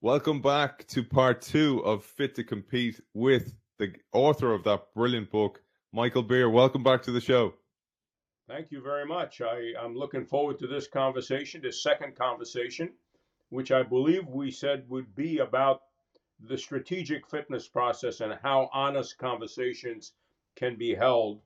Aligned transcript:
Welcome 0.00 0.40
back 0.40 0.86
to 0.88 1.02
part 1.02 1.42
two 1.42 1.80
of 1.84 2.04
Fit 2.04 2.36
to 2.36 2.44
Compete 2.44 3.00
with 3.14 3.56
the 3.80 3.92
author 4.12 4.54
of 4.54 4.62
that 4.62 4.94
brilliant 4.94 5.28
book, 5.28 5.60
Michael 5.92 6.22
Beer. 6.22 6.48
Welcome 6.48 6.84
back 6.84 7.02
to 7.02 7.10
the 7.10 7.20
show. 7.20 7.54
Thank 8.46 8.70
you 8.70 8.80
very 8.80 9.04
much. 9.04 9.40
I, 9.40 9.72
am 9.76 9.96
looking 9.96 10.24
forward 10.24 10.60
to 10.60 10.68
this 10.68 10.86
conversation, 10.86 11.60
this 11.60 11.82
second 11.82 12.14
conversation, 12.14 12.90
which 13.48 13.72
I 13.72 13.82
believe 13.82 14.28
we 14.28 14.52
said 14.52 14.84
would 14.88 15.16
be 15.16 15.38
about 15.38 15.80
the 16.38 16.56
strategic 16.56 17.28
fitness 17.28 17.66
process 17.66 18.20
and 18.20 18.38
how 18.40 18.70
honest 18.72 19.18
conversations 19.18 20.12
can 20.54 20.76
be 20.76 20.94
held. 20.94 21.40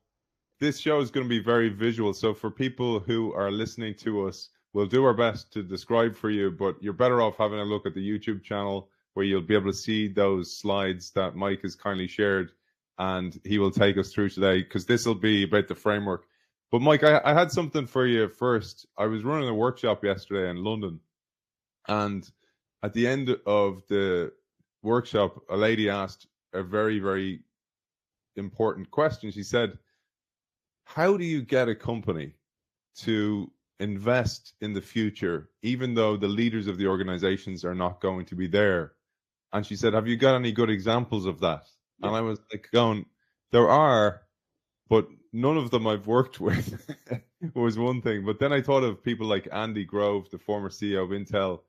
This 0.59 0.77
show 0.77 0.99
is 0.99 1.09
going 1.09 1.25
to 1.25 1.29
be 1.29 1.43
very 1.43 1.69
visual. 1.69 2.13
So, 2.13 2.35
for 2.35 2.51
people 2.51 2.99
who 2.99 3.33
are 3.33 3.51
listening 3.51 3.95
to 3.95 4.27
us, 4.27 4.49
we'll 4.73 4.85
do 4.87 5.05
our 5.05 5.13
best 5.13 5.51
to 5.53 5.63
describe 5.63 6.15
for 6.15 6.29
you, 6.29 6.51
but 6.51 6.81
you're 6.81 6.93
better 6.93 7.21
off 7.21 7.37
having 7.37 7.59
a 7.59 7.63
look 7.63 7.85
at 7.85 7.93
the 7.93 8.07
YouTube 8.07 8.43
channel 8.43 8.89
where 9.13 9.25
you'll 9.25 9.41
be 9.41 9.55
able 9.55 9.71
to 9.71 9.77
see 9.77 10.07
those 10.07 10.57
slides 10.57 11.11
that 11.11 11.35
Mike 11.35 11.61
has 11.61 11.75
kindly 11.75 12.07
shared 12.07 12.51
and 12.97 13.39
he 13.43 13.59
will 13.59 13.71
take 13.71 13.97
us 13.97 14.11
through 14.11 14.29
today 14.29 14.61
because 14.61 14.85
this 14.85 15.05
will 15.05 15.15
be 15.15 15.43
about 15.43 15.67
the 15.67 15.75
framework. 15.75 16.25
But 16.71 16.81
Mike, 16.81 17.03
I, 17.03 17.21
I, 17.23 17.33
had 17.33 17.51
something 17.51 17.85
for 17.85 18.07
you 18.07 18.27
first. 18.27 18.87
I 18.97 19.05
was 19.05 19.23
running 19.23 19.49
a 19.49 19.53
workshop 19.53 20.03
yesterday 20.03 20.49
in 20.49 20.63
London, 20.63 20.99
and 21.87 22.27
at 22.81 22.93
the 22.93 23.07
end 23.07 23.35
of 23.45 23.83
the 23.89 24.31
workshop, 24.81 25.39
a 25.49 25.57
lady 25.57 25.89
asked 25.89 26.27
a 26.53 26.63
very, 26.63 26.99
very 26.99 27.41
important 28.35 28.89
question. 28.89 29.31
She 29.31 29.43
said, 29.43 29.77
How 30.85 31.15
do 31.15 31.25
you 31.25 31.43
get 31.43 31.69
a 31.69 31.75
company 31.75 32.33
to 33.01 33.51
invest 33.83 34.53
in 34.61 34.73
the 34.73 34.81
future, 34.81 35.49
even 35.61 35.93
though 35.93 36.17
the 36.17 36.27
leaders 36.27 36.67
of 36.67 36.77
the 36.77 36.87
organizations 36.87 37.63
are 37.65 37.75
not 37.75 38.01
going 38.01 38.25
to 38.25 38.35
be 38.35 38.47
there? 38.47 38.93
And 39.51 39.65
she 39.65 39.75
said, 39.75 39.93
Have 39.93 40.07
you 40.07 40.17
got 40.17 40.35
any 40.35 40.51
good 40.51 40.69
examples 40.69 41.25
of 41.25 41.39
that? 41.41 41.67
Yeah. 41.99 42.07
And 42.07 42.15
I 42.15 42.21
was 42.21 42.39
like, 42.51 42.69
going, 42.71 43.05
There 43.51 43.69
are, 43.69 44.21
but 44.89 45.07
none 45.31 45.57
of 45.57 45.69
them 45.69 45.85
I've 45.85 46.07
worked 46.07 46.39
with 46.47 46.97
was 47.53 47.77
one 47.77 48.01
thing. 48.01 48.25
But 48.25 48.39
then 48.39 48.53
I 48.53 48.61
thought 48.61 48.83
of 48.83 49.03
people 49.03 49.27
like 49.27 49.47
Andy 49.51 49.85
Grove, 49.85 50.29
the 50.31 50.39
former 50.39 50.69
CEO 50.69 51.03
of 51.03 51.09
Intel, 51.09 51.59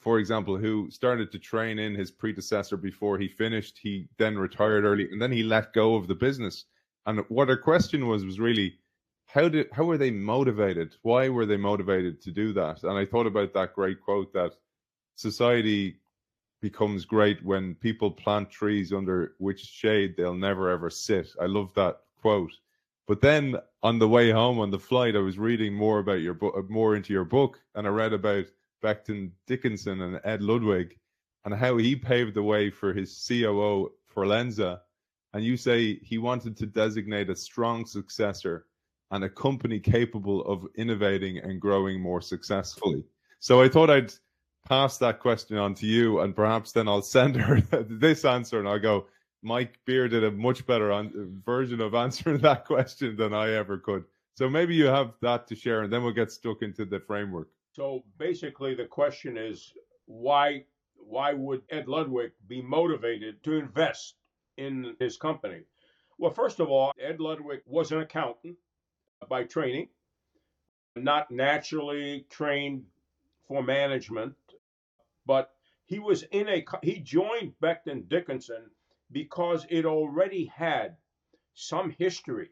for 0.00 0.18
example, 0.18 0.56
who 0.56 0.90
started 0.90 1.32
to 1.32 1.38
train 1.38 1.78
in 1.78 1.94
his 1.94 2.10
predecessor 2.10 2.76
before 2.76 3.18
he 3.18 3.28
finished. 3.28 3.78
He 3.82 4.08
then 4.16 4.38
retired 4.38 4.84
early 4.84 5.10
and 5.10 5.20
then 5.20 5.32
he 5.32 5.42
let 5.42 5.72
go 5.72 5.96
of 5.96 6.06
the 6.06 6.14
business. 6.14 6.64
And 7.06 7.24
what 7.28 7.48
her 7.48 7.56
question 7.56 8.06
was 8.06 8.24
was 8.24 8.38
really 8.38 8.78
how 9.28 9.46
did 9.46 9.68
how 9.72 9.84
were 9.84 9.98
they 9.98 10.10
motivated? 10.10 10.96
Why 11.02 11.28
were 11.28 11.44
they 11.44 11.58
motivated 11.58 12.20
to 12.22 12.30
do 12.30 12.52
that? 12.54 12.82
And 12.82 12.98
I 12.98 13.04
thought 13.04 13.26
about 13.26 13.52
that 13.52 13.74
great 13.74 14.00
quote 14.00 14.32
that 14.32 14.54
society 15.16 16.00
becomes 16.62 17.04
great 17.04 17.44
when 17.44 17.74
people 17.74 18.10
plant 18.10 18.50
trees 18.50 18.92
under 18.92 19.34
which 19.38 19.60
shade 19.60 20.14
they'll 20.16 20.34
never 20.34 20.70
ever 20.70 20.88
sit. 20.88 21.28
I 21.40 21.44
love 21.44 21.70
that 21.74 22.00
quote. 22.20 22.52
But 23.06 23.20
then 23.20 23.56
on 23.82 23.98
the 23.98 24.08
way 24.08 24.30
home 24.30 24.58
on 24.58 24.70
the 24.70 24.78
flight, 24.78 25.14
I 25.14 25.20
was 25.20 25.38
reading 25.38 25.74
more 25.74 25.98
about 25.98 26.22
your 26.22 26.34
book, 26.34 26.68
more 26.70 26.96
into 26.96 27.12
your 27.12 27.24
book, 27.26 27.60
and 27.74 27.86
I 27.86 27.90
read 27.90 28.14
about 28.14 28.46
Becton 28.82 29.32
Dickinson 29.46 30.00
and 30.00 30.20
Ed 30.24 30.42
Ludwig 30.42 30.98
and 31.44 31.54
how 31.54 31.76
he 31.76 31.94
paved 31.94 32.34
the 32.34 32.42
way 32.42 32.70
for 32.70 32.94
his 32.94 33.26
COO 33.28 33.92
Forlenza. 34.14 34.80
And 35.34 35.44
you 35.44 35.58
say 35.58 35.98
he 36.02 36.16
wanted 36.16 36.56
to 36.56 36.66
designate 36.66 37.28
a 37.28 37.36
strong 37.36 37.84
successor 37.84 38.64
and 39.10 39.24
a 39.24 39.28
company 39.28 39.80
capable 39.80 40.42
of 40.44 40.66
innovating 40.76 41.38
and 41.38 41.60
growing 41.60 42.00
more 42.00 42.20
successfully. 42.20 43.04
So 43.40 43.62
I 43.62 43.68
thought 43.68 43.90
I'd 43.90 44.12
pass 44.66 44.98
that 44.98 45.20
question 45.20 45.56
on 45.56 45.74
to 45.74 45.86
you, 45.86 46.20
and 46.20 46.34
perhaps 46.34 46.72
then 46.72 46.88
I'll 46.88 47.02
send 47.02 47.36
her 47.36 47.60
this 47.88 48.24
answer, 48.24 48.58
and 48.58 48.68
I'll 48.68 48.78
go. 48.78 49.06
Mike 49.40 49.78
Beer 49.84 50.08
did 50.08 50.24
a 50.24 50.32
much 50.32 50.66
better 50.66 50.90
on, 50.90 51.40
version 51.46 51.80
of 51.80 51.94
answering 51.94 52.38
that 52.42 52.64
question 52.64 53.16
than 53.16 53.32
I 53.32 53.52
ever 53.52 53.78
could. 53.78 54.04
So 54.34 54.48
maybe 54.48 54.74
you 54.74 54.86
have 54.86 55.14
that 55.22 55.46
to 55.48 55.54
share, 55.54 55.82
and 55.82 55.92
then 55.92 56.02
we'll 56.02 56.12
get 56.12 56.32
stuck 56.32 56.62
into 56.62 56.84
the 56.84 57.00
framework. 57.00 57.48
So 57.72 58.02
basically, 58.18 58.74
the 58.74 58.86
question 58.86 59.38
is 59.38 59.72
why 60.06 60.64
why 60.96 61.32
would 61.32 61.62
Ed 61.70 61.88
Ludwig 61.88 62.32
be 62.48 62.60
motivated 62.60 63.42
to 63.44 63.54
invest 63.54 64.16
in 64.56 64.94
his 64.98 65.16
company? 65.16 65.62
Well, 66.18 66.32
first 66.32 66.60
of 66.60 66.68
all, 66.68 66.92
Ed 67.00 67.20
Ludwig 67.20 67.60
was 67.64 67.92
an 67.92 68.00
accountant 68.00 68.56
by 69.26 69.44
training, 69.44 69.88
not 70.96 71.30
naturally 71.30 72.26
trained 72.30 72.84
for 73.46 73.62
management, 73.62 74.34
but 75.26 75.50
he 75.86 75.98
was 75.98 76.22
in 76.24 76.48
a 76.48 76.64
he 76.82 76.98
joined 77.00 77.54
Becton 77.62 78.08
Dickinson 78.08 78.70
because 79.10 79.66
it 79.70 79.86
already 79.86 80.44
had 80.46 80.96
some 81.54 81.90
history 81.90 82.50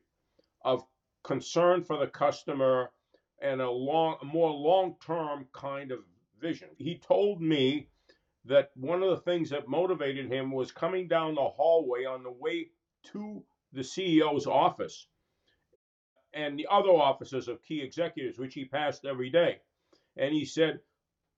of 0.65 0.85
concern 1.23 1.85
for 1.85 1.99
the 1.99 2.07
customer 2.07 2.91
and 3.41 3.61
a 3.61 3.71
long, 3.71 4.17
more 4.25 4.51
long-term 4.51 5.47
kind 5.53 5.93
of 5.93 5.99
vision. 6.41 6.69
He 6.79 6.99
told 6.99 7.43
me 7.43 7.89
that 8.47 8.71
one 8.75 9.03
of 9.03 9.11
the 9.11 9.21
things 9.23 9.51
that 9.51 9.69
motivated 9.69 10.33
him 10.33 10.51
was 10.51 10.73
coming 10.73 11.09
down 11.09 11.35
the 11.35 11.43
hallway 11.43 12.05
on 12.05 12.23
the 12.23 12.31
way 12.31 12.69
to 13.13 13.45
the 13.73 13.83
CEO's 13.83 14.47
office 14.47 15.07
and 16.37 16.59
the 16.59 16.67
other 16.71 16.91
offices 16.91 17.49
of 17.49 17.63
key 17.63 17.81
executives, 17.81 18.39
which 18.39 18.53
he 18.53 18.67
passed 18.67 19.07
every 19.07 19.31
day. 19.31 19.59
And 20.19 20.35
he 20.35 20.45
said, 20.45 20.81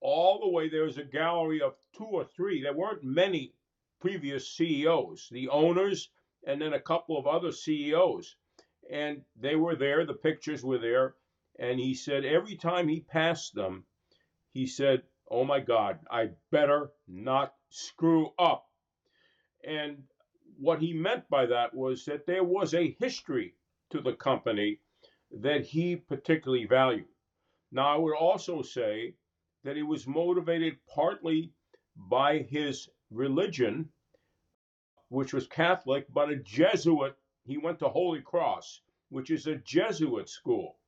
all 0.00 0.40
the 0.40 0.48
way 0.48 0.68
there 0.68 0.84
was 0.84 0.98
a 0.98 1.04
gallery 1.04 1.60
of 1.62 1.76
two 1.96 2.04
or 2.04 2.24
three. 2.24 2.62
There 2.62 2.72
weren't 2.72 3.04
many 3.04 3.54
previous 4.00 4.50
CEOs, 4.56 5.28
the 5.30 5.48
owners, 5.50 6.10
and 6.44 6.60
then 6.60 6.72
a 6.72 6.80
couple 6.80 7.16
of 7.16 7.28
other 7.28 7.52
CEOs. 7.52 8.36
And 8.90 9.22
they 9.36 9.54
were 9.54 9.76
there, 9.76 10.04
the 10.04 10.14
pictures 10.14 10.64
were 10.64 10.78
there. 10.78 11.14
And 11.60 11.78
he 11.78 11.94
said 11.94 12.24
every 12.24 12.56
time 12.56 12.88
he 12.88 13.00
passed 13.00 13.54
them, 13.54 13.84
he 14.52 14.66
said, 14.66 15.02
Oh 15.30 15.44
my 15.44 15.60
God, 15.60 16.00
I 16.10 16.30
better 16.50 16.90
not 17.06 17.54
screw 17.70 18.30
up. 18.38 18.66
And 19.64 20.04
what 20.58 20.80
he 20.80 20.92
meant 20.92 21.28
by 21.28 21.46
that 21.46 21.74
was 21.74 22.04
that 22.06 22.26
there 22.26 22.44
was 22.44 22.74
a 22.74 22.96
history 22.98 23.54
to 23.90 24.00
the 24.00 24.14
company 24.14 24.80
that 25.30 25.64
he 25.64 25.96
particularly 25.96 26.66
valued. 26.66 27.08
Now, 27.70 27.94
I 27.94 27.96
would 27.96 28.16
also 28.16 28.62
say 28.62 29.14
that 29.64 29.76
he 29.76 29.82
was 29.82 30.06
motivated 30.06 30.78
partly 30.86 31.52
by 31.96 32.38
his 32.38 32.88
religion, 33.10 33.90
which 35.08 35.32
was 35.32 35.46
Catholic, 35.46 36.06
but 36.12 36.30
a 36.30 36.36
Jesuit. 36.36 37.16
He 37.44 37.58
went 37.58 37.78
to 37.80 37.88
Holy 37.88 38.20
Cross, 38.20 38.80
which 39.10 39.30
is 39.30 39.46
a 39.46 39.56
Jesuit 39.56 40.28
school. 40.28 40.78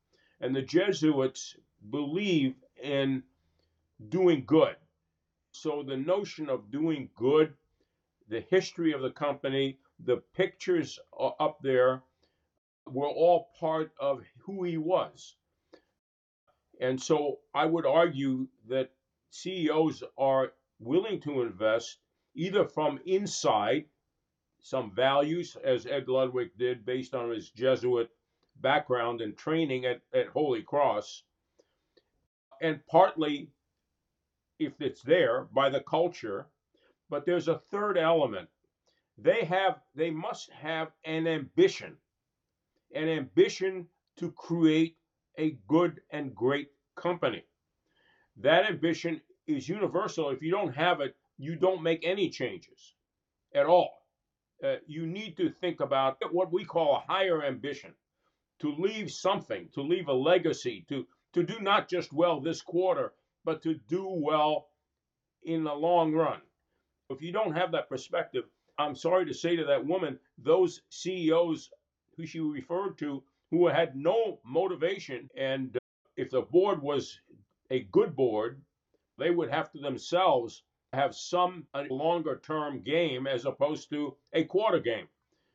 And 0.41 0.55
the 0.55 0.62
Jesuits 0.62 1.57
believe 1.91 2.55
in 2.83 3.22
doing 4.09 4.45
good. 4.47 4.77
So 5.53 5.83
the 5.83 5.97
notion 5.97 6.49
of 6.49 6.71
doing 6.71 7.11
good, 7.17 7.55
the 8.28 8.41
history 8.41 8.93
of 8.93 9.03
the 9.03 9.11
company, 9.11 9.78
the 9.99 10.19
pictures 10.34 10.99
uh, 11.19 11.31
up 11.41 11.59
there 11.62 12.03
were 12.86 13.08
all 13.08 13.50
part 13.58 13.92
of 13.98 14.22
who 14.38 14.64
he 14.64 14.76
was. 14.76 15.36
And 16.80 17.00
so 17.00 17.41
I 17.54 17.66
would 17.66 17.86
argue 17.86 18.48
that 18.68 18.91
CEOs 19.30 20.02
are 20.16 20.52
willing 20.78 21.20
to 21.20 21.42
invest 21.42 21.98
either 22.34 22.64
from 22.64 23.00
inside 23.04 23.84
some 24.62 24.91
values, 24.94 25.56
as 25.62 25.86
Ed 25.86 26.08
Ludwig 26.08 26.50
did 26.58 26.84
based 26.84 27.14
on 27.14 27.30
his 27.30 27.50
Jesuit 27.50 28.10
background 28.56 29.20
and 29.20 29.36
training 29.36 29.84
at, 29.86 30.02
at 30.12 30.28
Holy 30.28 30.62
Cross, 30.62 31.22
and 32.60 32.84
partly, 32.86 33.50
if 34.58 34.80
it's 34.80 35.02
there, 35.02 35.44
by 35.52 35.70
the 35.70 35.80
culture. 35.80 36.47
But 37.08 37.24
there's 37.24 37.48
a 37.48 37.59
third 37.71 37.97
element. 37.98 38.48
They 39.18 39.44
have, 39.44 39.80
they 39.94 40.10
must 40.10 40.50
have 40.50 40.92
an 41.04 41.26
ambition, 41.26 41.97
an 42.95 43.09
ambition 43.09 43.87
to 44.19 44.31
create 44.33 44.97
a 45.39 45.57
good 45.69 46.01
and 46.10 46.34
great 46.34 46.69
company. 46.97 47.45
That 48.37 48.66
ambition 48.66 49.21
is 49.47 49.69
universal. 49.69 50.31
If 50.31 50.42
you 50.42 50.51
don't 50.51 50.75
have 50.75 51.01
it, 51.01 51.15
you 51.39 51.57
don't 51.57 51.83
make 51.83 52.04
any 52.04 52.28
changes 52.31 52.95
at 53.54 53.66
all. 53.66 54.07
Uh, 54.63 54.77
you 54.87 55.07
need 55.07 55.37
to 55.39 55.48
think 55.48 55.81
about 55.81 56.19
what 56.33 56.53
we 56.53 56.65
call 56.65 56.97
a 56.97 57.13
higher 57.13 57.42
ambition 57.45 57.95
to 58.60 58.75
leave 58.75 59.10
something, 59.10 59.69
to 59.72 59.81
leave 59.81 60.09
a 60.09 60.13
legacy, 60.13 60.84
to, 60.89 61.07
to 61.33 61.43
do 61.43 61.59
not 61.60 61.89
just 61.89 62.13
well 62.13 62.41
this 62.41 62.60
quarter, 62.60 63.15
but 63.45 63.63
to 63.63 63.75
do 63.89 64.07
well 64.07 64.69
in 65.45 65.65
the 65.65 65.72
long 65.72 66.13
run. 66.13 66.41
If 67.09 67.22
you 67.22 67.33
don't 67.33 67.57
have 67.57 67.72
that 67.72 67.89
perspective, 67.89 68.45
I'm 68.78 68.95
sorry 68.95 69.25
to 69.27 69.34
say 69.34 69.57
to 69.57 69.65
that 69.65 69.86
woman, 69.86 70.19
those 70.39 70.83
CEOs 70.91 71.71
who 72.21 72.27
she 72.27 72.41
referred 72.41 72.99
to 72.99 73.22
who 73.51 73.67
had 73.67 73.97
no 73.97 74.39
motivation, 74.45 75.28
and 75.37 75.77
uh, 75.77 75.81
if 76.17 76.31
the 76.31 76.43
board 76.43 76.83
was 76.83 77.19
a 77.71 77.81
good 77.91 78.15
board, 78.15 78.61
they 79.19 79.31
would 79.31 79.51
have 79.51 79.72
to 79.72 79.78
themselves 79.78 80.63
have 80.93 81.15
some 81.15 81.67
uh, 81.75 81.84
longer 81.91 82.41
term 82.45 82.81
game 82.81 83.27
as 83.27 83.45
opposed 83.45 83.91
to 83.91 84.17
a 84.33 84.45
quarter 84.45 84.81
game. 84.81 85.09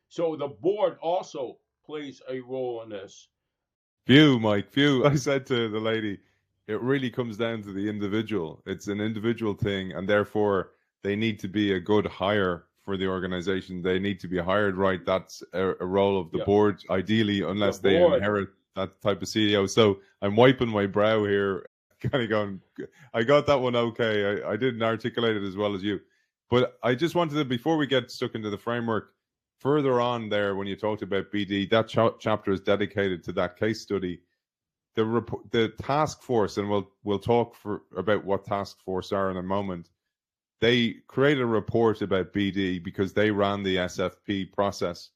So 0.08 0.36
the 0.36 0.48
board 0.48 0.98
also 1.00 1.58
plays 1.84 2.20
a 2.28 2.40
role 2.40 2.82
in 2.82 2.88
this. 2.88 3.28
Few, 4.06 4.38
Mike, 4.38 4.70
few. 4.70 5.04
I 5.12 5.14
said 5.14 5.46
to 5.46 5.68
the 5.68 5.80
lady, 5.80 6.18
it 6.68 6.80
really 6.80 7.10
comes 7.10 7.36
down 7.36 7.62
to 7.62 7.72
the 7.72 7.88
individual. 7.88 8.62
It's 8.66 8.88
an 8.88 9.00
individual 9.00 9.54
thing, 9.54 9.92
and 9.92 10.08
therefore 10.08 10.72
they 11.02 11.16
need 11.16 11.38
to 11.40 11.48
be 11.48 11.72
a 11.72 11.80
good 11.80 12.06
hire 12.06 12.65
for 12.86 12.96
the 12.96 13.08
organization. 13.08 13.82
They 13.82 13.98
need 13.98 14.20
to 14.20 14.28
be 14.28 14.38
hired 14.38 14.76
right. 14.76 15.04
That's 15.04 15.42
a, 15.52 15.74
a 15.80 15.84
role 15.84 16.18
of 16.18 16.30
the 16.30 16.38
yep. 16.38 16.46
board, 16.46 16.82
ideally, 16.88 17.42
unless 17.42 17.78
the 17.78 17.88
they 17.88 17.98
board. 17.98 18.14
inherit 18.14 18.48
that 18.76 19.02
type 19.02 19.20
of 19.20 19.28
CEO. 19.28 19.68
So 19.68 19.98
I'm 20.22 20.36
wiping 20.36 20.68
my 20.68 20.86
brow 20.86 21.24
here, 21.24 21.66
kind 22.00 22.22
of 22.22 22.30
going, 22.30 22.60
I 23.12 23.24
got 23.24 23.44
that 23.48 23.60
one 23.60 23.74
okay. 23.74 24.40
I, 24.40 24.52
I 24.52 24.56
didn't 24.56 24.82
articulate 24.82 25.36
it 25.36 25.42
as 25.42 25.56
well 25.56 25.74
as 25.74 25.82
you. 25.82 26.00
But 26.48 26.78
I 26.84 26.94
just 26.94 27.16
wanted 27.16 27.34
to, 27.34 27.44
before 27.44 27.76
we 27.76 27.88
get 27.88 28.10
stuck 28.10 28.36
into 28.36 28.50
the 28.50 28.56
framework, 28.58 29.10
further 29.58 30.00
on 30.00 30.28
there, 30.28 30.54
when 30.54 30.68
you 30.68 30.76
talked 30.76 31.02
about 31.02 31.32
BD, 31.32 31.68
that 31.70 31.88
ch- 31.88 32.20
chapter 32.20 32.52
is 32.52 32.60
dedicated 32.60 33.24
to 33.24 33.32
that 33.32 33.58
case 33.58 33.80
study. 33.80 34.20
The 34.94 35.04
rep- 35.04 35.50
the 35.50 35.70
task 35.82 36.22
force, 36.22 36.56
and 36.56 36.70
we'll 36.70 36.88
we'll 37.04 37.18
talk 37.18 37.54
for 37.54 37.82
about 37.94 38.24
what 38.24 38.46
task 38.46 38.80
force 38.80 39.12
are 39.12 39.30
in 39.30 39.36
a 39.36 39.42
moment 39.42 39.90
they 40.60 40.96
created 41.06 41.42
a 41.42 41.46
report 41.46 42.02
about 42.02 42.32
BD 42.32 42.82
because 42.82 43.12
they 43.12 43.30
ran 43.30 43.62
the 43.62 43.76
SFP 43.76 44.52
process. 44.52 45.10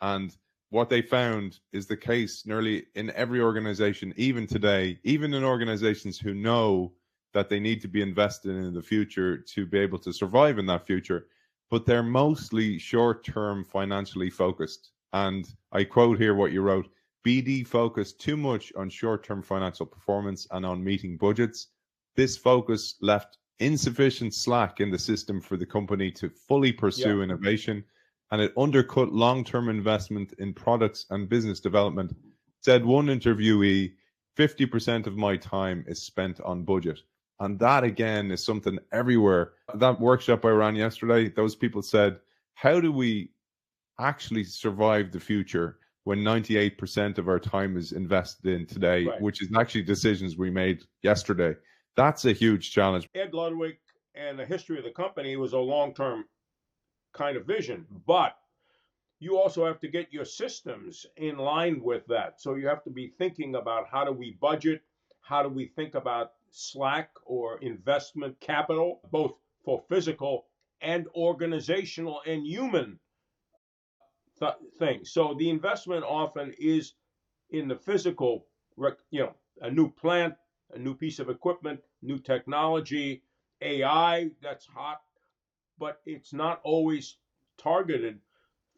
And 0.00 0.36
what 0.70 0.90
they 0.90 1.02
found 1.02 1.58
is 1.72 1.86
the 1.86 1.96
case 1.96 2.46
nearly 2.46 2.86
in 2.94 3.10
every 3.12 3.40
organization, 3.40 4.12
even 4.16 4.46
today, 4.46 4.98
even 5.04 5.34
in 5.34 5.44
organizations 5.44 6.18
who 6.18 6.34
know 6.34 6.92
that 7.34 7.48
they 7.48 7.60
need 7.60 7.80
to 7.82 7.88
be 7.88 8.02
invested 8.02 8.56
in 8.56 8.74
the 8.74 8.82
future 8.82 9.38
to 9.38 9.66
be 9.66 9.78
able 9.78 9.98
to 9.98 10.12
survive 10.12 10.58
in 10.58 10.66
that 10.66 10.86
future, 10.86 11.26
but 11.70 11.84
they're 11.84 12.02
mostly 12.02 12.78
short 12.78 13.24
term 13.24 13.64
financially 13.64 14.30
focused. 14.30 14.90
And 15.12 15.46
I 15.72 15.84
quote 15.84 16.18
here 16.18 16.34
what 16.34 16.52
you 16.52 16.62
wrote 16.62 16.88
BD 17.26 17.66
focused 17.66 18.20
too 18.20 18.36
much 18.36 18.72
on 18.76 18.88
short 18.88 19.24
term 19.24 19.42
financial 19.42 19.86
performance 19.86 20.46
and 20.52 20.64
on 20.64 20.82
meeting 20.82 21.16
budgets. 21.16 21.68
This 22.14 22.36
focus 22.36 22.94
left 23.00 23.38
insufficient 23.60 24.34
slack 24.34 24.80
in 24.80 24.90
the 24.90 24.98
system 24.98 25.40
for 25.40 25.56
the 25.56 25.66
company 25.66 26.10
to 26.12 26.28
fully 26.28 26.72
pursue 26.72 27.18
yeah. 27.18 27.24
innovation 27.24 27.84
and 28.32 28.40
it 28.40 28.52
undercut 28.56 29.12
long-term 29.12 29.68
investment 29.68 30.34
in 30.38 30.52
products 30.52 31.06
and 31.10 31.28
business 31.28 31.60
development. 31.60 32.14
Said 32.60 32.84
one 32.84 33.06
interviewee 33.06 33.92
50% 34.36 35.06
of 35.06 35.16
my 35.16 35.36
time 35.36 35.84
is 35.86 36.02
spent 36.02 36.40
on 36.40 36.64
budget. 36.64 37.00
And 37.40 37.58
that 37.60 37.84
again 37.84 38.30
is 38.30 38.44
something 38.44 38.78
everywhere. 38.92 39.52
That 39.74 40.00
workshop 40.00 40.44
i 40.44 40.48
ran 40.48 40.74
yesterday 40.74 41.28
those 41.28 41.54
people 41.54 41.82
said 41.82 42.18
how 42.54 42.80
do 42.80 42.90
we 42.90 43.30
actually 44.00 44.44
survive 44.44 45.12
the 45.12 45.20
future 45.20 45.78
when 46.04 46.20
98% 46.20 47.18
of 47.18 47.28
our 47.28 47.38
time 47.38 47.76
is 47.76 47.92
invested 47.92 48.46
in 48.46 48.66
today? 48.66 49.04
Right. 49.04 49.20
which 49.20 49.42
is 49.42 49.48
actually 49.56 49.82
decisions 49.82 50.36
we 50.36 50.50
made 50.50 50.82
yesterday 51.02 51.54
that's 51.96 52.24
a 52.24 52.32
huge 52.32 52.70
challenge. 52.72 53.08
Ed 53.14 53.34
Ludwig 53.34 53.78
and 54.14 54.38
the 54.38 54.46
history 54.46 54.78
of 54.78 54.84
the 54.84 54.90
company 54.90 55.36
was 55.36 55.52
a 55.52 55.58
long 55.58 55.94
term 55.94 56.24
kind 57.12 57.36
of 57.36 57.46
vision, 57.46 57.86
but 58.06 58.36
you 59.18 59.38
also 59.38 59.64
have 59.66 59.80
to 59.80 59.88
get 59.88 60.12
your 60.12 60.24
systems 60.24 61.06
in 61.16 61.38
line 61.38 61.80
with 61.82 62.06
that. 62.06 62.40
So 62.40 62.54
you 62.54 62.68
have 62.68 62.84
to 62.84 62.90
be 62.90 63.08
thinking 63.18 63.54
about 63.54 63.88
how 63.90 64.04
do 64.04 64.12
we 64.12 64.36
budget, 64.40 64.82
how 65.22 65.42
do 65.42 65.48
we 65.48 65.66
think 65.66 65.94
about 65.94 66.32
slack 66.50 67.10
or 67.24 67.58
investment 67.58 68.38
capital, 68.40 69.00
both 69.10 69.32
for 69.64 69.82
physical 69.88 70.46
and 70.82 71.06
organizational 71.14 72.20
and 72.26 72.46
human 72.46 72.98
th- 74.38 74.52
things. 74.78 75.12
So 75.12 75.34
the 75.38 75.50
investment 75.50 76.04
often 76.04 76.54
is 76.58 76.94
in 77.50 77.68
the 77.68 77.76
physical, 77.76 78.46
you 79.10 79.20
know, 79.20 79.34
a 79.62 79.70
new 79.70 79.90
plant, 79.90 80.34
a 80.74 80.78
new 80.78 80.94
piece 80.94 81.18
of 81.18 81.30
equipment, 81.30 81.80
new 82.02 82.18
technology, 82.18 83.22
AI 83.60 84.30
that's 84.42 84.66
hot, 84.66 85.00
but 85.78 86.00
it's 86.04 86.32
not 86.32 86.60
always 86.64 87.16
targeted 87.58 88.18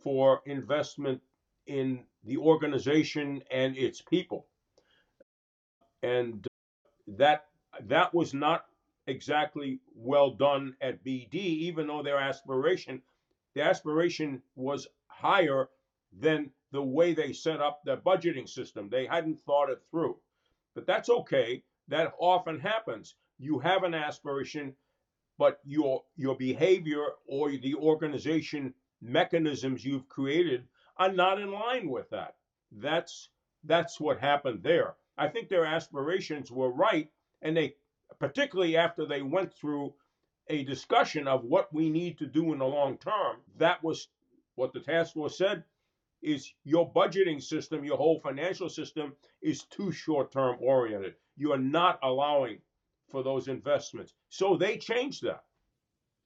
for 0.02 0.43
investment 0.46 1.20
in 1.67 2.05
the 2.25 2.37
organization 2.37 3.43
and 3.50 3.76
its 3.76 4.00
people. 4.00 4.46
And 6.02 6.46
uh, 6.46 7.14
that 7.19 7.46
that 7.82 8.14
was 8.14 8.34
not 8.34 8.67
exactly 9.06 9.81
well 9.94 10.31
done 10.31 10.75
at 10.81 11.05
BD, 11.05 11.34
even 11.34 11.87
though 11.87 12.02
their 12.02 12.19
aspiration, 12.19 13.02
the 13.55 13.62
aspiration 13.62 14.43
was 14.55 14.87
higher 15.06 15.69
than 16.12 16.50
the 16.70 16.82
way 16.82 17.14
they 17.14 17.32
set 17.32 17.61
up 17.61 17.81
their 17.84 17.96
budgeting 17.96 18.49
system. 18.49 18.88
They 18.88 19.06
hadn't 19.06 19.41
thought 19.41 19.70
it 19.70 19.82
through. 19.91 20.19
But 20.75 20.87
that's 20.87 21.08
okay 21.08 21.64
that 21.88 22.12
often 22.19 22.61
happens. 22.61 23.14
You 23.38 23.58
have 23.61 23.82
an 23.82 23.94
aspiration, 23.94 24.75
but 25.38 25.61
your 25.64 26.05
your 26.17 26.37
behavior 26.37 27.05
or 27.26 27.50
the 27.50 27.75
organization 27.75 28.75
mechanisms 29.00 29.85
you've 29.85 30.08
created 30.08 30.67
are 30.96 31.12
not 31.12 31.40
in 31.40 31.52
line 31.52 31.88
with 31.88 32.11
that. 32.11 32.37
That's 32.73 33.31
that's 33.64 34.00
what 34.00 34.19
happened 34.19 34.62
there. 34.62 34.94
I 35.17 35.29
think 35.29 35.49
their 35.49 35.64
aspirations 35.64 36.50
were 36.50 36.70
right, 36.70 37.11
and 37.43 37.56
they 37.56 37.76
particularly 38.19 38.76
after 38.76 39.06
they 39.06 39.23
went 39.23 39.52
through 39.55 39.94
a 40.49 40.64
discussion 40.64 41.29
of 41.29 41.44
what 41.44 41.73
we 41.73 41.91
need 41.91 42.19
to 42.19 42.26
do 42.26 42.52
in 42.52 42.58
the 42.58 42.67
long 42.67 42.99
term. 42.99 43.37
That 43.58 43.82
was 43.82 44.08
what 44.55 44.73
the 44.73 44.81
task 44.81 45.14
force 45.14 45.38
said 45.38 45.64
is 46.20 46.52
your 46.64 46.93
budgeting 46.93 47.41
system, 47.41 47.84
your 47.84 47.96
whole 47.96 48.19
financial 48.20 48.69
system 48.69 49.14
is 49.41 49.62
too 49.64 49.93
short 49.93 50.32
term 50.32 50.56
oriented. 50.61 51.14
You 51.38 51.52
are 51.52 51.58
not 51.58 51.99
allowing 52.02 52.58
for 53.08 53.23
those 53.23 53.49
investments. 53.49 54.12
So 54.29 54.56
they 54.56 54.76
changed 54.76 55.23
that. 55.23 55.44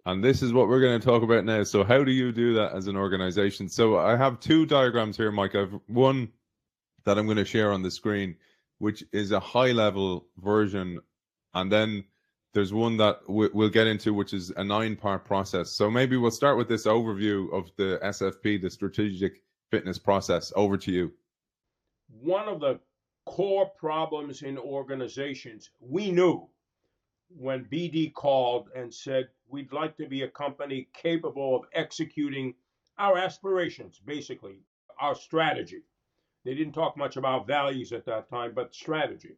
And 0.05 0.23
this 0.23 0.43
is 0.43 0.53
what 0.53 0.69
we're 0.69 0.81
going 0.81 1.01
to 1.01 1.07
talk 1.07 1.23
about 1.23 1.45
now. 1.45 1.63
So, 1.63 1.85
how 1.85 2.03
do 2.03 2.11
you 2.11 2.33
do 2.33 2.55
that 2.55 2.73
as 2.73 2.89
an 2.89 2.97
organization? 2.97 3.69
So, 3.69 3.99
I 3.99 4.17
have 4.17 4.41
two 4.41 4.67
diagrams 4.67 5.17
here, 5.17 5.31
Mike. 5.31 5.55
I 5.55 5.61
have 5.61 5.79
one 5.87 6.29
that 7.05 7.19
I'm 7.19 7.27
going 7.27 7.37
to 7.37 7.45
share 7.45 7.71
on 7.71 7.83
the 7.83 7.91
screen, 7.91 8.35
which 8.79 9.05
is 9.13 9.31
a 9.31 9.39
high 9.39 9.71
level 9.71 10.27
version. 10.39 10.99
And 11.55 11.71
then 11.71 12.03
there's 12.53 12.73
one 12.73 12.97
that 12.97 13.21
we'll 13.29 13.69
get 13.69 13.87
into, 13.87 14.13
which 14.13 14.33
is 14.33 14.51
a 14.51 14.65
nine 14.65 14.97
part 14.97 15.25
process. 15.25 15.71
So, 15.71 15.89
maybe 15.89 16.17
we'll 16.17 16.33
start 16.33 16.59
with 16.59 16.69
this 16.69 16.85
overview 16.85 17.53
of 17.53 17.71
the 17.77 18.01
SFP, 18.03 18.61
the 18.61 18.71
strategic 18.71 19.45
fitness 19.71 20.01
process. 20.01 20.53
Over 20.57 20.77
to 20.79 20.91
you. 20.91 21.13
One 22.21 22.49
of 22.49 22.59
the 22.59 22.81
core 23.25 23.71
problems 23.71 24.43
in 24.43 24.59
organizations 24.59 25.71
we 25.81 26.11
knew 26.11 26.49
when 27.29 27.65
BD 27.65 28.13
called 28.13 28.69
and 28.75 28.93
said, 28.93 29.29
We'd 29.49 29.73
like 29.73 29.97
to 29.99 30.07
be 30.07 30.23
a 30.23 30.29
company 30.29 30.89
capable 30.95 31.57
of 31.57 31.65
executing 31.75 32.55
our 32.99 33.19
aspirations, 33.19 34.01
basically, 34.05 34.61
our 34.99 35.15
strategy. 35.15 35.83
They 36.45 36.55
didn't 36.55 36.73
talk 36.73 36.97
much 36.97 37.17
about 37.17 37.47
values 37.47 37.93
at 37.93 38.07
that 38.07 38.29
time, 38.29 38.53
but 38.55 38.75
strategy. 38.75 39.37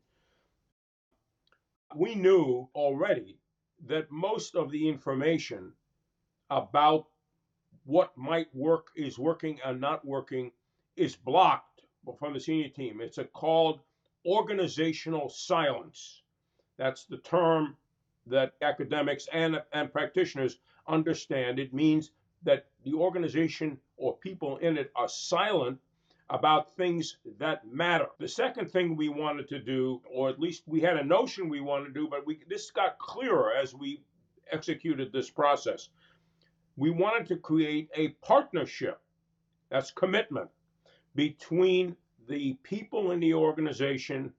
We 1.97 2.15
knew 2.15 2.69
already 2.75 3.39
that 3.87 4.11
most 4.11 4.55
of 4.55 4.71
the 4.71 4.89
information 4.89 5.73
about 6.51 7.07
what 7.85 8.17
might 8.17 8.55
work 8.55 8.89
is 8.97 9.19
working 9.19 9.61
and 9.65 9.81
not 9.81 10.05
working 10.05 10.53
is 10.97 11.17
blocked 11.17 11.74
from 12.13 12.35
the 12.35 12.41
senior 12.41 12.69
team. 12.69 13.01
It's 13.01 13.19
a 13.19 13.25
called 13.25 13.81
organizational 14.27 15.29
silence. 15.29 16.23
That's 16.77 17.05
the 17.05 17.19
term 17.19 17.77
that 18.27 18.55
academics 18.63 19.29
and, 19.33 19.63
and 19.73 19.93
practitioners 19.93 20.59
understand. 20.89 21.59
It 21.59 21.75
means 21.75 22.11
that 22.43 22.67
the 22.85 22.95
organization 22.95 23.79
or 23.97 24.17
people 24.17 24.59
in 24.59 24.77
it 24.77 24.91
are 24.97 25.09
silent 25.09 25.79
about 26.31 26.75
things 26.75 27.19
that 27.39 27.67
matter. 27.67 28.07
The 28.19 28.29
second 28.29 28.71
thing 28.71 28.97
we 28.97 29.11
wanted 29.11 29.49
to 29.49 29.59
do, 29.59 30.01
or 30.11 30.31
at 30.31 30.41
least 30.41 30.63
we 30.67 30.81
had 30.81 30.97
a 30.97 31.05
notion 31.05 31.49
we 31.49 31.61
wanted 31.61 31.87
to 31.87 31.93
do, 31.93 32.09
but 32.09 32.27
we 32.27 32.41
this 32.49 32.71
got 32.71 32.99
clearer 32.99 33.53
as 33.55 33.75
we 33.75 34.03
executed 34.51 35.13
this 35.13 35.31
process 35.31 35.91
we 36.77 36.91
wanted 36.91 37.27
to 37.29 37.37
create 37.37 37.89
a 37.95 38.09
partnership 38.23 39.01
that's 39.71 39.91
commitment 39.91 40.49
between 41.15 41.97
the 42.29 42.55
people 42.63 43.11
in 43.13 43.21
the 43.21 43.35
organization 43.35 44.33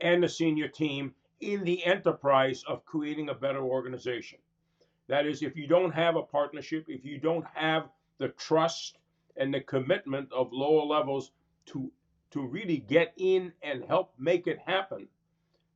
and 0.00 0.22
the 0.22 0.28
senior 0.28 0.68
team 0.68 1.14
in 1.40 1.64
the 1.64 1.84
enterprise 1.84 2.64
of 2.66 2.84
creating 2.84 3.28
a 3.28 3.34
better 3.34 3.62
organization. 3.62 4.38
That 5.08 5.26
is, 5.26 5.42
if 5.42 5.56
you 5.56 5.66
don't 5.66 5.92
have 5.92 6.16
a 6.16 6.22
partnership, 6.22 6.86
if 6.88 7.04
you 7.04 7.18
don't 7.18 7.46
have 7.54 7.88
the 8.18 8.28
trust 8.28 8.98
and 9.36 9.52
the 9.52 9.60
commitment 9.60 10.32
of 10.32 10.52
lower 10.52 10.84
levels 10.84 11.30
to 11.66 11.90
to 12.32 12.44
really 12.44 12.78
get 12.78 13.12
in 13.16 13.52
and 13.62 13.84
help 13.84 14.12
make 14.18 14.48
it 14.48 14.58
happen, 14.66 15.06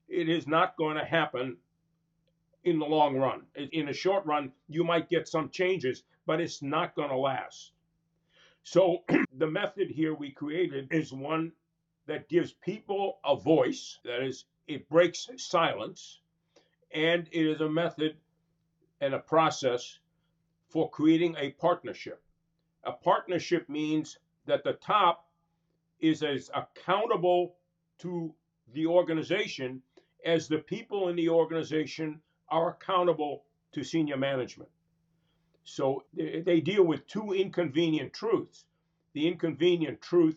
it 0.09 0.28
is 0.28 0.49
not 0.49 0.76
going 0.76 0.97
to 0.97 1.04
happen 1.04 1.57
in 2.64 2.78
the 2.78 2.85
long 2.85 3.16
run. 3.16 3.42
In 3.54 3.88
a 3.88 3.92
short 3.92 4.26
run, 4.26 4.52
you 4.69 4.83
might 4.83 5.09
get 5.09 5.28
some 5.28 5.49
changes, 5.49 6.02
but 6.26 6.40
it's 6.40 6.61
not 6.61 6.97
going 6.97 7.09
to 7.09 7.16
last. 7.16 7.73
So 8.62 9.04
the 9.36 9.46
method 9.46 9.90
here 9.90 10.14
we 10.14 10.30
created 10.30 10.92
is 10.92 11.12
one 11.12 11.52
that 12.06 12.28
gives 12.28 12.52
people 12.52 13.18
a 13.24 13.36
voice. 13.36 13.98
That 14.04 14.22
is, 14.22 14.44
it 14.66 14.88
breaks 14.88 15.28
silence, 15.36 16.20
and 16.92 17.28
it 17.32 17.46
is 17.46 17.60
a 17.60 17.68
method 17.68 18.16
and 19.00 19.14
a 19.14 19.18
process 19.18 19.98
for 20.68 20.90
creating 20.90 21.36
a 21.38 21.50
partnership. 21.52 22.22
A 22.84 22.92
partnership 22.92 23.68
means 23.68 24.18
that 24.46 24.64
the 24.64 24.74
top 24.74 25.28
is 26.00 26.22
as 26.22 26.50
accountable 26.54 27.56
to 27.98 28.34
the 28.72 28.86
organization 28.86 29.82
as 30.24 30.48
the 30.48 30.58
people 30.58 31.08
in 31.08 31.16
the 31.16 31.28
organization 31.28 32.20
are 32.48 32.70
accountable 32.70 33.44
to 33.72 33.82
senior 33.82 34.16
management. 34.16 34.70
So 35.72 36.04
they 36.12 36.60
deal 36.60 36.82
with 36.82 37.06
two 37.06 37.32
inconvenient 37.32 38.12
truths. 38.12 38.66
The 39.12 39.28
inconvenient 39.28 40.00
truth 40.00 40.36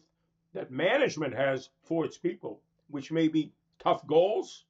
that 0.53 0.69
management 0.69 1.33
has 1.33 1.71
for 1.81 2.05
its 2.05 2.19
people, 2.19 2.61
which 2.87 3.11
may 3.11 3.29
be 3.29 3.51
tough 3.79 4.05
goals, 4.05 4.65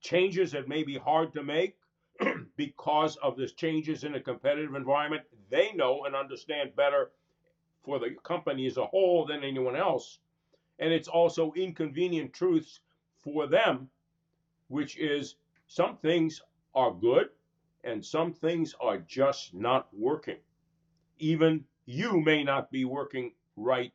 changes 0.00 0.52
that 0.52 0.68
may 0.68 0.84
be 0.84 0.96
hard 0.96 1.34
to 1.34 1.42
make 1.42 1.76
because 2.56 3.16
of 3.16 3.36
the 3.36 3.46
changes 3.46 4.04
in 4.04 4.14
a 4.14 4.20
competitive 4.20 4.74
environment. 4.74 5.24
They 5.50 5.74
know 5.74 6.06
and 6.06 6.16
understand 6.16 6.74
better 6.74 7.12
for 7.82 7.98
the 7.98 8.14
company 8.22 8.66
as 8.66 8.78
a 8.78 8.86
whole 8.86 9.26
than 9.26 9.44
anyone 9.44 9.76
else. 9.76 10.18
And 10.78 10.94
it's 10.94 11.08
also 11.08 11.52
inconvenient 11.52 12.32
truths 12.32 12.80
for 13.18 13.46
them, 13.46 13.90
which 14.68 14.96
is 14.96 15.36
some 15.66 15.98
things 15.98 16.40
are 16.74 16.90
good 16.90 17.28
and 17.86 18.04
some 18.04 18.32
things 18.32 18.74
are 18.80 18.98
just 18.98 19.54
not 19.54 19.88
working. 19.92 20.38
Even 21.18 21.64
you 21.86 22.20
may 22.20 22.42
not 22.42 22.70
be 22.70 22.84
working 22.84 23.32
right 23.56 23.92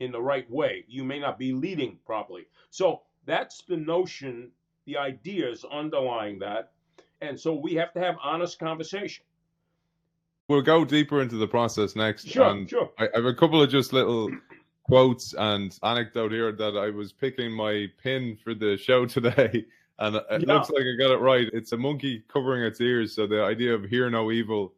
in 0.00 0.12
the 0.12 0.22
right 0.22 0.48
way. 0.50 0.84
You 0.88 1.04
may 1.04 1.18
not 1.18 1.38
be 1.38 1.52
leading 1.52 1.98
properly. 2.06 2.46
So 2.70 3.02
that's 3.26 3.62
the 3.62 3.76
notion, 3.76 4.50
the 4.86 4.96
ideas 4.96 5.64
underlying 5.70 6.38
that. 6.38 6.72
And 7.20 7.38
so 7.38 7.54
we 7.54 7.74
have 7.74 7.92
to 7.92 8.00
have 8.00 8.16
honest 8.22 8.58
conversation. 8.58 9.24
We'll 10.48 10.62
go 10.62 10.84
deeper 10.84 11.20
into 11.20 11.36
the 11.36 11.46
process 11.46 11.94
next. 11.94 12.28
Sure, 12.28 12.46
and 12.46 12.68
sure. 12.68 12.90
I, 12.98 13.04
I 13.04 13.10
have 13.14 13.24
a 13.26 13.34
couple 13.34 13.62
of 13.62 13.70
just 13.70 13.92
little 13.92 14.28
quotes 14.84 15.34
and 15.34 15.78
anecdote 15.82 16.32
here 16.32 16.52
that 16.52 16.76
I 16.76 16.90
was 16.90 17.12
picking 17.12 17.52
my 17.52 17.86
pin 18.02 18.36
for 18.42 18.54
the 18.54 18.76
show 18.76 19.06
today. 19.06 19.66
And 20.02 20.16
it 20.16 20.24
Yeah. 20.46 20.54
looks 20.54 20.68
like 20.70 20.82
I 20.82 20.96
got 20.98 21.12
it 21.12 21.18
right. 21.20 21.48
It's 21.52 21.70
a 21.72 21.76
monkey 21.76 22.24
covering 22.26 22.64
its 22.64 22.80
ears. 22.80 23.14
So 23.14 23.26
the 23.26 23.42
idea 23.42 23.72
of 23.74 23.84
hear 23.84 24.10
no 24.10 24.32
evil 24.32 24.74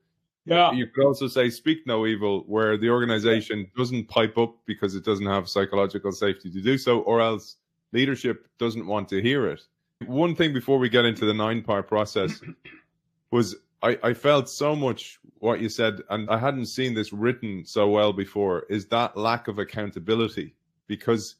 Yeah. 0.47 0.73
you 0.73 0.87
could 0.87 1.05
also 1.07 1.27
say 1.27 1.49
speak 1.49 1.87
no 1.87 2.05
evil, 2.07 2.45
where 2.47 2.77
the 2.77 2.91
organization 2.91 3.71
doesn't 3.75 4.07
pipe 4.09 4.37
up 4.37 4.55
because 4.67 4.95
it 4.95 5.03
doesn't 5.03 5.25
have 5.27 5.49
psychological 5.49 6.13
safety 6.13 6.51
to 6.51 6.61
do 6.61 6.77
so, 6.77 7.01
or 7.01 7.23
else 7.23 7.57
leadership 7.93 8.47
doesn't 8.59 8.87
want 8.87 9.09
to 9.09 9.23
hear 9.23 9.47
it. 9.49 9.63
One 10.07 10.35
thing 10.37 10.53
before 10.53 10.79
we 10.79 10.91
get 10.91 11.07
into 11.07 11.25
the 11.25 11.33
nine 11.33 11.63
part 11.63 11.89
process 11.89 12.43
was 13.31 13.57
I, 13.83 13.99
I 14.03 14.13
felt 14.15 14.51
so 14.51 14.77
much 14.77 15.19
what 15.39 15.61
you 15.61 15.71
said, 15.71 16.03
and 16.11 16.29
I 16.29 16.37
hadn't 16.39 16.67
seen 16.67 16.93
this 16.95 17.13
written 17.15 17.65
so 17.65 17.89
well 17.89 18.13
before, 18.13 18.67
is 18.69 18.87
that 18.89 19.17
lack 19.17 19.49
of 19.49 19.59
accountability 19.59 20.55
because 20.87 21.37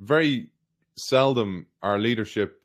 very 0.00 0.48
seldom 0.96 1.66
our 1.82 1.98
leadership 1.98 2.60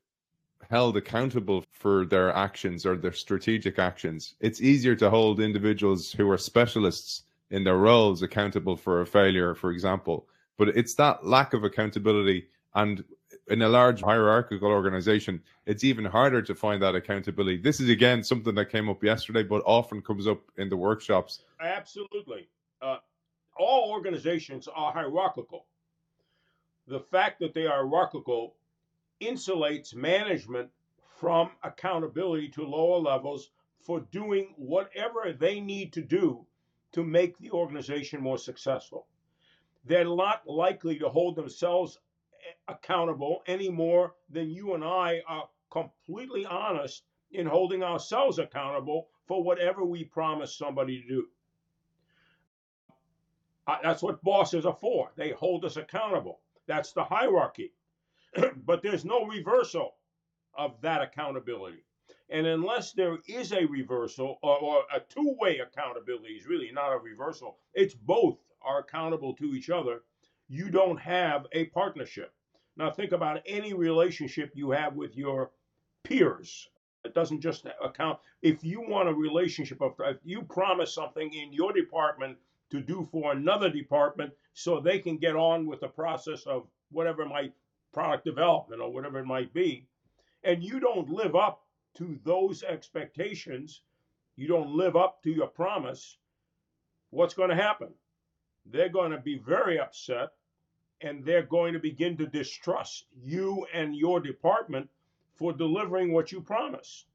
held 0.70 0.96
accountable 0.98 1.64
for 1.72 2.06
their 2.06 2.32
actions 2.34 2.86
or 2.86 2.96
their 2.96 3.12
strategic 3.12 3.80
actions. 3.80 4.36
It's 4.40 4.62
easier 4.62 4.96
to 4.98 5.10
hold 5.10 5.40
individuals 5.40 6.12
who 6.12 6.30
are 6.30 6.38
specialists 6.38 7.24
in 7.50 7.64
their 7.64 7.78
roles 7.78 8.22
accountable 8.22 8.78
for 8.78 9.02
a 9.02 9.06
failure, 9.06 9.56
for 9.56 9.72
example. 9.72 10.28
But 10.58 10.70
it's 10.70 10.94
that 10.96 11.26
lack 11.26 11.54
of 11.54 11.64
accountability. 11.64 12.48
And 12.76 13.04
in 13.48 13.64
a 13.64 13.70
large 13.70 14.02
hierarchical 14.02 14.70
organization, 14.70 15.42
it's 15.66 15.84
even 15.84 16.06
harder 16.06 16.44
to 16.44 16.54
find 16.54 16.80
that 16.84 16.94
accountability. 16.94 17.58
This 17.58 17.80
is, 17.80 17.90
again, 17.90 18.24
something 18.24 18.54
that 18.54 18.70
came 18.70 18.90
up 18.90 19.04
yesterday, 19.04 19.42
but 19.42 19.64
often 19.66 20.04
comes 20.04 20.28
up 20.28 20.40
in 20.58 20.70
the 20.70 20.78
workshops. 20.78 21.46
Absolutely. 21.60 22.48
Uh, 22.80 22.98
all 23.58 23.90
organizations 23.90 24.68
are 24.76 24.94
hierarchical. 24.94 25.66
The 26.88 27.00
fact 27.00 27.40
that 27.40 27.56
they 27.56 27.66
are 27.66 27.88
hierarchical 27.88 28.56
insulates 29.22 29.94
management 29.96 30.70
from 31.18 31.52
accountability 31.64 32.50
to 32.50 32.66
lower 32.66 33.00
levels 33.00 33.52
for 33.80 34.02
doing 34.12 34.54
whatever 34.58 35.34
they 35.34 35.60
need 35.60 35.94
to 35.94 36.02
do 36.02 36.46
to 36.92 37.04
make 37.04 37.38
the 37.38 37.52
organization 37.52 38.22
more 38.22 38.38
successful. 38.38 39.08
They're 39.86 40.04
not 40.06 40.48
likely 40.48 41.00
to 41.00 41.10
hold 41.10 41.36
themselves 41.36 42.00
accountable 42.68 43.44
any 43.48 43.70
more 43.70 44.14
than 44.30 44.50
you 44.50 44.74
and 44.74 44.84
I 44.84 45.22
are 45.28 45.50
completely 45.70 46.46
honest 46.46 47.04
in 47.32 47.46
holding 47.46 47.84
ourselves 47.84 48.40
accountable 48.40 49.10
for 49.28 49.44
whatever 49.44 49.86
we 49.86 50.04
promise 50.04 50.56
somebody 50.56 51.02
to 51.02 51.08
do. 51.08 51.28
Uh, 53.68 53.78
That's 53.84 54.02
what 54.02 54.24
bosses 54.24 54.66
are 54.66 54.78
for. 54.82 55.12
They 55.16 55.32
hold 55.32 55.64
us 55.64 55.78
accountable. 55.78 56.40
That's 56.66 56.92
the 56.92 57.04
hierarchy. 57.04 57.72
but 58.66 58.82
there's 58.82 59.06
no 59.06 59.26
reversal 59.26 59.96
of 60.58 60.80
that 60.82 61.02
accountability. 61.02 61.84
And 62.30 62.46
unless 62.46 62.94
there 62.94 63.18
is 63.28 63.52
a 63.52 63.66
reversal 63.66 64.38
or, 64.44 64.58
or 64.58 64.84
a 64.94 65.00
two 65.00 65.36
way 65.40 65.60
accountability, 65.60 66.34
is 66.34 66.48
really 66.48 66.72
not 66.72 66.94
a 66.94 66.98
reversal, 66.98 67.58
it's 67.74 67.94
both 67.94 68.38
are 68.62 68.80
accountable 68.80 69.34
to 69.36 69.56
each 69.56 69.70
other, 69.70 70.02
you 70.48 70.70
don't 70.70 71.00
have 71.00 71.48
a 71.54 71.66
partnership. 71.66 72.34
Now, 72.78 72.92
think 72.92 73.12
about 73.12 73.42
any 73.46 73.74
relationship 73.74 74.52
you 74.54 74.72
have 74.72 74.96
with 74.96 75.16
your 75.16 75.52
peers. 76.04 76.70
It 77.06 77.14
doesn't 77.14 77.42
just 77.42 77.66
account. 77.84 78.20
If 78.42 78.64
you 78.64 78.82
want 78.82 79.10
a 79.10 79.14
relationship 79.14 79.82
of, 79.82 79.94
if 80.00 80.18
you 80.24 80.44
promise 80.44 80.94
something 80.94 81.34
in 81.34 81.54
your 81.54 81.74
department 81.74 82.38
to 82.72 82.82
do 82.82 83.08
for 83.12 83.32
another 83.32 83.70
department 83.70 84.34
so 84.54 84.80
they 84.80 85.00
can 85.00 85.18
get 85.18 85.36
on 85.36 85.66
with 85.66 85.80
the 85.80 85.88
process 85.88 86.44
of 86.46 86.68
whatever 86.92 87.26
might 87.26 87.54
product 87.94 88.26
development 88.26 88.82
or 88.82 88.92
whatever 88.92 89.20
it 89.20 89.26
might 89.26 89.54
be, 89.54 89.86
and 90.44 90.64
you 90.64 90.80
don't 90.80 91.10
live 91.10 91.36
up 91.36 91.64
to 91.96 92.20
those 92.24 92.64
expectations, 92.64 93.82
you 94.36 94.48
don't 94.48 94.76
live 94.76 94.96
up 94.96 95.22
to 95.24 95.32
your 95.32 95.48
promise, 95.48 96.18
what's 97.10 97.34
going 97.34 97.50
to 97.50 97.56
happen? 97.56 97.90
They're 98.66 98.90
going 98.90 99.12
to 99.12 99.18
be 99.18 99.38
very 99.38 99.80
upset 99.80 100.30
and 101.02 101.24
they're 101.24 101.44
going 101.44 101.74
to 101.74 101.80
begin 101.80 102.18
to 102.18 102.28
distrust 102.28 103.06
you 103.24 103.66
and 103.74 103.96
your 103.96 104.20
department 104.20 104.90
for 105.36 105.54
delivering 105.54 106.12
what 106.12 106.32
you 106.32 106.42
promise. 106.42 107.06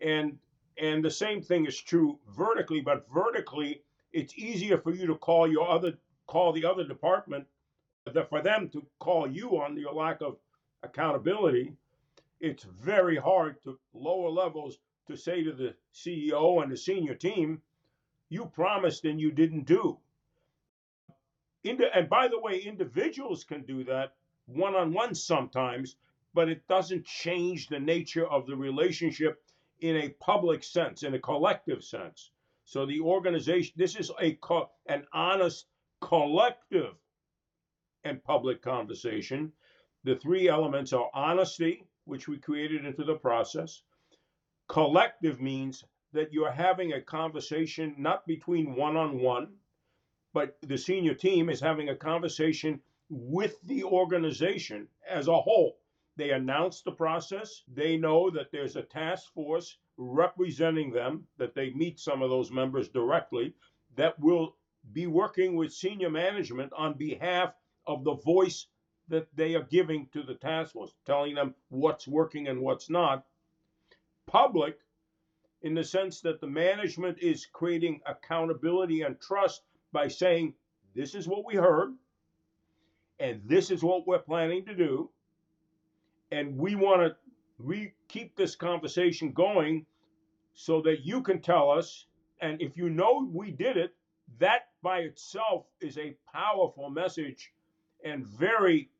And 0.00 0.38
and 0.78 1.04
the 1.04 1.10
same 1.10 1.42
thing 1.42 1.66
is 1.66 1.78
true 1.78 2.18
vertically, 2.30 2.80
but 2.80 3.06
vertically 3.12 3.82
it's 4.12 4.36
easier 4.38 4.78
for 4.78 4.92
you 4.92 5.06
to 5.06 5.14
call 5.14 5.46
your 5.46 5.68
other 5.68 5.98
call 6.26 6.52
the 6.52 6.64
other 6.64 6.84
department 6.84 7.46
than 8.12 8.26
for 8.26 8.42
them 8.42 8.68
to 8.70 8.86
call 8.98 9.26
you 9.26 9.60
on 9.60 9.76
your 9.76 9.92
lack 9.92 10.20
of 10.20 10.36
accountability. 10.82 11.72
It's 12.40 12.64
very 12.64 13.16
hard 13.16 13.62
to 13.62 13.78
lower 13.92 14.30
levels 14.30 14.78
to 15.06 15.16
say 15.16 15.42
to 15.42 15.52
the 15.52 15.74
CEO 15.94 16.62
and 16.62 16.70
the 16.70 16.76
senior 16.76 17.14
team, 17.14 17.60
you 18.28 18.46
promised 18.46 19.04
and 19.04 19.20
you 19.20 19.30
didn't 19.30 19.66
do. 19.66 19.98
And 21.64 22.08
by 22.08 22.28
the 22.28 22.38
way, 22.38 22.58
individuals 22.58 23.44
can 23.44 23.62
do 23.62 23.84
that 23.84 24.14
one 24.46 24.74
on 24.74 24.92
one 24.92 25.14
sometimes, 25.14 25.96
but 26.32 26.48
it 26.48 26.66
doesn't 26.68 27.04
change 27.04 27.68
the 27.68 27.78
nature 27.78 28.26
of 28.26 28.46
the 28.46 28.56
relationship 28.56 29.42
in 29.80 29.96
a 29.96 30.08
public 30.10 30.62
sense, 30.62 31.02
in 31.02 31.14
a 31.14 31.18
collective 31.18 31.82
sense. 31.84 32.30
So 32.64 32.86
the 32.86 33.00
organization, 33.00 33.74
this 33.76 33.96
is 33.96 34.10
a 34.18 34.34
co- 34.34 34.70
an 34.86 35.06
honest 35.12 35.66
collective 36.00 36.94
and 38.04 38.22
public 38.24 38.62
conversation. 38.62 39.52
The 40.04 40.16
three 40.16 40.48
elements 40.48 40.92
are 40.92 41.10
honesty, 41.12 41.84
which 42.04 42.28
we 42.28 42.38
created 42.38 42.84
into 42.86 43.04
the 43.04 43.16
process. 43.16 43.82
Collective 44.68 45.40
means 45.40 45.84
that 46.12 46.32
you're 46.32 46.50
having 46.50 46.92
a 46.92 47.00
conversation 47.00 47.94
not 47.98 48.26
between 48.26 48.74
one 48.74 48.96
on 48.96 49.20
one, 49.20 49.48
but 50.32 50.56
the 50.62 50.78
senior 50.78 51.14
team 51.14 51.48
is 51.48 51.60
having 51.60 51.88
a 51.88 51.96
conversation 51.96 52.80
with 53.08 53.60
the 53.62 53.84
organization 53.84 54.88
as 55.08 55.28
a 55.28 55.40
whole. 55.40 55.78
They 56.16 56.30
announce 56.30 56.82
the 56.82 56.92
process. 56.92 57.62
They 57.72 57.96
know 57.96 58.30
that 58.30 58.50
there's 58.52 58.76
a 58.76 58.82
task 58.82 59.32
force 59.32 59.78
representing 59.96 60.90
them, 60.90 61.26
that 61.36 61.54
they 61.54 61.70
meet 61.70 61.98
some 61.98 62.22
of 62.22 62.30
those 62.30 62.50
members 62.50 62.88
directly, 62.88 63.54
that 63.96 64.18
will 64.20 64.56
be 64.92 65.06
working 65.06 65.56
with 65.56 65.72
senior 65.72 66.10
management 66.10 66.72
on 66.72 66.94
behalf 66.94 67.54
of 67.90 68.04
the 68.04 68.14
voice 68.14 68.66
that 69.08 69.26
they 69.34 69.56
are 69.56 69.64
giving 69.64 70.06
to 70.12 70.22
the 70.22 70.34
task 70.34 70.72
force, 70.72 70.94
telling 71.04 71.34
them 71.34 71.54
what's 71.68 72.06
working 72.06 72.46
and 72.46 72.60
what's 72.60 72.88
not. 72.88 73.26
Public 74.26 74.78
in 75.62 75.74
the 75.74 75.82
sense 75.82 76.20
that 76.20 76.40
the 76.40 76.46
management 76.46 77.18
is 77.18 77.46
creating 77.46 78.00
accountability 78.06 79.02
and 79.02 79.20
trust 79.20 79.62
by 79.92 80.06
saying, 80.06 80.54
This 80.94 81.16
is 81.16 81.26
what 81.26 81.44
we 81.44 81.56
heard, 81.56 81.92
and 83.18 83.42
this 83.44 83.72
is 83.72 83.82
what 83.82 84.06
we're 84.06 84.20
planning 84.20 84.64
to 84.66 84.74
do. 84.74 85.10
And 86.30 86.56
we 86.56 86.76
want 86.76 87.02
to 87.02 87.16
re- 87.58 87.92
keep 88.06 88.36
this 88.36 88.54
conversation 88.54 89.32
going 89.32 89.84
so 90.54 90.80
that 90.82 91.04
you 91.04 91.22
can 91.22 91.40
tell 91.40 91.70
us. 91.70 92.06
And 92.40 92.62
if 92.62 92.76
you 92.76 92.88
know 92.88 93.28
we 93.32 93.50
did 93.50 93.76
it, 93.76 93.94
that 94.38 94.68
by 94.80 95.00
itself 95.00 95.66
is 95.80 95.98
a 95.98 96.16
powerful 96.32 96.88
message 96.88 97.52
and 98.04 98.26
very 98.26 98.90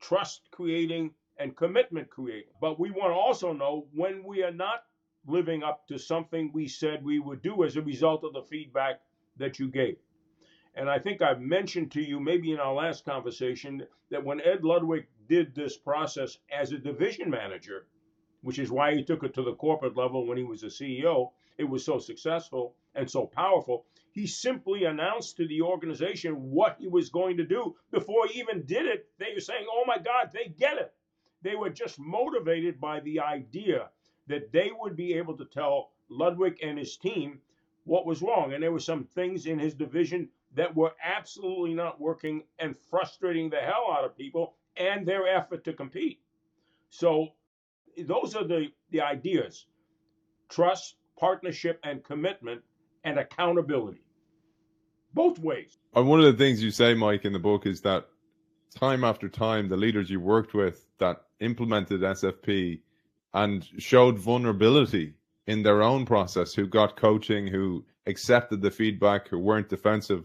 trust 0.00 0.48
creating 0.50 1.12
and 1.38 1.56
commitment 1.56 2.10
creating. 2.10 2.50
But 2.60 2.78
we 2.80 2.90
want 2.90 3.12
to 3.12 3.18
also 3.18 3.52
know 3.52 3.86
when 3.94 4.24
we 4.24 4.42
are 4.42 4.52
not 4.52 4.84
living 5.26 5.62
up 5.62 5.86
to 5.88 5.98
something 5.98 6.50
we 6.52 6.68
said 6.68 7.04
we 7.04 7.18
would 7.18 7.42
do 7.42 7.64
as 7.64 7.76
a 7.76 7.82
result 7.82 8.24
of 8.24 8.32
the 8.32 8.42
feedback 8.42 9.00
that 9.36 9.58
you 9.58 9.68
gave. 9.68 9.96
And 10.74 10.88
I 10.88 10.98
think 10.98 11.22
I've 11.22 11.40
mentioned 11.40 11.90
to 11.92 12.00
you, 12.00 12.20
maybe 12.20 12.52
in 12.52 12.60
our 12.60 12.72
last 12.72 13.04
conversation, 13.04 13.86
that 14.10 14.24
when 14.24 14.40
Ed 14.40 14.64
Ludwig 14.64 15.06
did 15.28 15.54
this 15.54 15.76
process 15.76 16.38
as 16.52 16.72
a 16.72 16.78
division 16.78 17.30
manager, 17.30 17.86
which 18.42 18.58
is 18.58 18.70
why 18.70 18.94
he 18.94 19.02
took 19.02 19.24
it 19.24 19.34
to 19.34 19.42
the 19.42 19.54
corporate 19.54 19.96
level 19.96 20.26
when 20.26 20.38
he 20.38 20.44
was 20.44 20.62
a 20.62 20.66
CEO, 20.66 21.32
it 21.58 21.64
was 21.64 21.84
so 21.84 21.98
successful 21.98 22.74
and 22.98 23.10
so 23.10 23.26
powerful. 23.26 23.86
He 24.12 24.26
simply 24.26 24.84
announced 24.84 25.36
to 25.36 25.46
the 25.46 25.62
organization 25.62 26.50
what 26.50 26.76
he 26.80 26.88
was 26.88 27.08
going 27.08 27.36
to 27.36 27.46
do 27.46 27.76
before 27.92 28.26
he 28.26 28.40
even 28.40 28.66
did 28.66 28.86
it. 28.86 29.06
They 29.18 29.32
were 29.34 29.40
saying, 29.40 29.66
oh 29.70 29.84
my 29.86 29.98
God, 29.98 30.30
they 30.32 30.52
get 30.58 30.78
it. 30.78 30.92
They 31.42 31.54
were 31.54 31.70
just 31.70 32.00
motivated 32.00 32.80
by 32.80 33.00
the 33.00 33.20
idea 33.20 33.90
that 34.26 34.52
they 34.52 34.70
would 34.76 34.96
be 34.96 35.14
able 35.14 35.36
to 35.36 35.44
tell 35.44 35.90
Ludwig 36.10 36.58
and 36.62 36.78
his 36.78 36.96
team 36.96 37.38
what 37.84 38.06
was 38.06 38.20
wrong. 38.20 38.52
And 38.52 38.62
there 38.62 38.72
were 38.72 38.80
some 38.80 39.04
things 39.04 39.46
in 39.46 39.58
his 39.58 39.74
division 39.74 40.28
that 40.54 40.74
were 40.74 40.92
absolutely 41.02 41.74
not 41.74 42.00
working 42.00 42.42
and 42.58 42.76
frustrating 42.90 43.50
the 43.50 43.60
hell 43.60 43.86
out 43.96 44.04
of 44.04 44.16
people 44.16 44.54
and 44.76 45.06
their 45.06 45.28
effort 45.28 45.64
to 45.64 45.72
compete. 45.72 46.20
So 46.90 47.28
those 47.96 48.34
are 48.34 48.44
the, 48.44 48.68
the 48.90 49.02
ideas 49.02 49.66
trust, 50.48 50.96
partnership, 51.18 51.78
and 51.84 52.02
commitment, 52.02 52.62
and 53.04 53.18
accountability. 53.18 54.02
Both 55.14 55.38
ways. 55.38 55.78
And 55.94 56.06
one 56.08 56.20
of 56.20 56.26
the 56.26 56.44
things 56.44 56.62
you 56.62 56.70
say, 56.70 56.94
Mike, 56.94 57.24
in 57.24 57.32
the 57.32 57.38
book 57.38 57.66
is 57.66 57.80
that 57.82 58.08
time 58.74 59.04
after 59.04 59.28
time, 59.28 59.68
the 59.68 59.76
leaders 59.76 60.10
you 60.10 60.20
worked 60.20 60.54
with 60.54 60.86
that 60.98 61.22
implemented 61.40 62.02
SFP 62.02 62.80
and 63.34 63.66
showed 63.78 64.18
vulnerability 64.18 65.14
in 65.46 65.62
their 65.62 65.82
own 65.82 66.04
process, 66.04 66.54
who 66.54 66.66
got 66.66 66.96
coaching, 66.96 67.46
who 67.46 67.84
accepted 68.06 68.60
the 68.60 68.70
feedback, 68.70 69.28
who 69.28 69.38
weren't 69.38 69.68
defensive. 69.68 70.24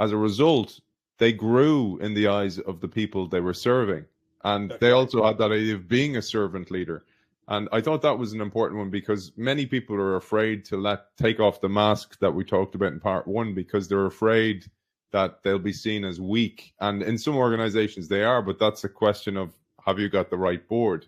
As 0.00 0.12
a 0.12 0.16
result, 0.16 0.80
they 1.18 1.32
grew 1.32 1.98
in 1.98 2.14
the 2.14 2.28
eyes 2.28 2.58
of 2.60 2.80
the 2.80 2.88
people 2.88 3.26
they 3.26 3.40
were 3.40 3.54
serving. 3.54 4.04
And 4.44 4.74
they 4.80 4.92
also 4.92 5.24
had 5.26 5.38
that 5.38 5.52
idea 5.52 5.74
of 5.74 5.88
being 5.88 6.16
a 6.16 6.22
servant 6.22 6.70
leader. 6.70 7.04
And 7.48 7.68
I 7.70 7.80
thought 7.80 8.02
that 8.02 8.18
was 8.18 8.32
an 8.32 8.40
important 8.40 8.78
one 8.78 8.90
because 8.90 9.32
many 9.36 9.66
people 9.66 9.94
are 9.96 10.16
afraid 10.16 10.64
to 10.66 10.76
let 10.76 11.16
take 11.16 11.38
off 11.38 11.60
the 11.60 11.68
mask 11.68 12.18
that 12.18 12.34
we 12.34 12.44
talked 12.44 12.74
about 12.74 12.92
in 12.92 13.00
part 13.00 13.26
one 13.26 13.54
because 13.54 13.86
they're 13.86 14.06
afraid 14.06 14.66
that 15.12 15.42
they'll 15.42 15.58
be 15.58 15.72
seen 15.72 16.04
as 16.04 16.20
weak. 16.20 16.74
And 16.80 17.02
in 17.02 17.16
some 17.16 17.36
organizations 17.36 18.08
they 18.08 18.24
are, 18.24 18.42
but 18.42 18.58
that's 18.58 18.82
a 18.82 18.88
question 18.88 19.36
of 19.36 19.54
have 19.84 20.00
you 20.00 20.08
got 20.08 20.28
the 20.28 20.36
right 20.36 20.66
board? 20.68 21.06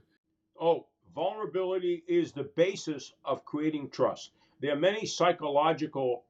Oh, 0.61 0.87
vulnerability 1.13 2.05
is 2.07 2.31
the 2.31 2.45
basis 2.45 3.13
of 3.25 3.45
creating 3.45 3.91
trust. 3.91 4.31
There 4.61 4.73
are 4.73 4.77
many 4.77 5.07
psychological 5.07 6.25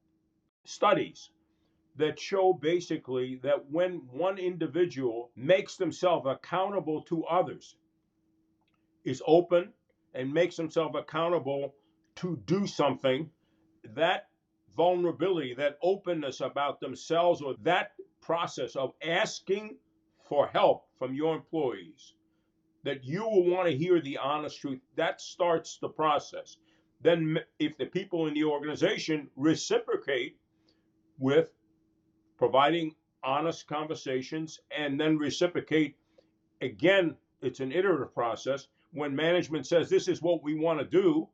studies 0.65 1.31
that 1.97 2.19
show 2.19 2.55
basically 2.55 3.41
that 3.43 3.71
when 3.71 4.00
one 4.11 4.39
individual 4.39 5.30
makes 5.37 5.76
themselves 5.76 6.26
accountable 6.26 7.02
to 7.02 7.25
others, 7.25 7.76
is 9.04 9.23
open 9.26 9.73
and 10.19 10.35
makes 10.35 10.57
himself 10.57 10.95
accountable 10.97 11.75
to 12.17 12.37
do 12.45 12.67
something, 12.67 13.31
that 13.95 14.26
vulnerability, 14.76 15.54
that 15.54 15.78
openness 15.81 16.41
about 16.41 16.81
themselves, 16.81 17.41
or 17.41 17.54
that 17.63 17.93
process 18.21 18.75
of 18.75 18.93
asking 19.02 19.76
for 20.28 20.49
help 20.49 20.87
from 20.99 21.15
your 21.15 21.37
employees, 21.37 22.15
that 22.83 23.04
you 23.04 23.23
will 23.23 23.49
want 23.49 23.69
to 23.69 23.76
hear 23.76 24.00
the 24.00 24.19
honest 24.19 24.61
truth, 24.61 24.81
that 24.97 25.21
starts 25.21 25.78
the 25.81 25.89
process. 25.89 26.57
Then, 27.00 27.39
if 27.61 27.78
the 27.78 27.87
people 27.87 28.26
in 28.26 28.35
the 28.35 28.45
organization 28.45 29.31
reciprocate 29.37 30.37
with 31.19 31.49
providing 32.39 32.97
honest 33.23 33.69
conversations 33.69 34.59
and 34.76 34.99
then 35.00 35.17
reciprocate, 35.17 35.97
again, 36.61 37.15
it's 37.41 37.61
an 37.61 37.71
iterative 37.71 38.13
process. 38.13 38.67
When 38.93 39.15
management 39.15 39.67
says, 39.67 39.89
This 39.89 40.09
is 40.09 40.23
what 40.23 40.43
we 40.43 40.55
want 40.55 40.79
to 40.81 40.85
do, 40.85 41.29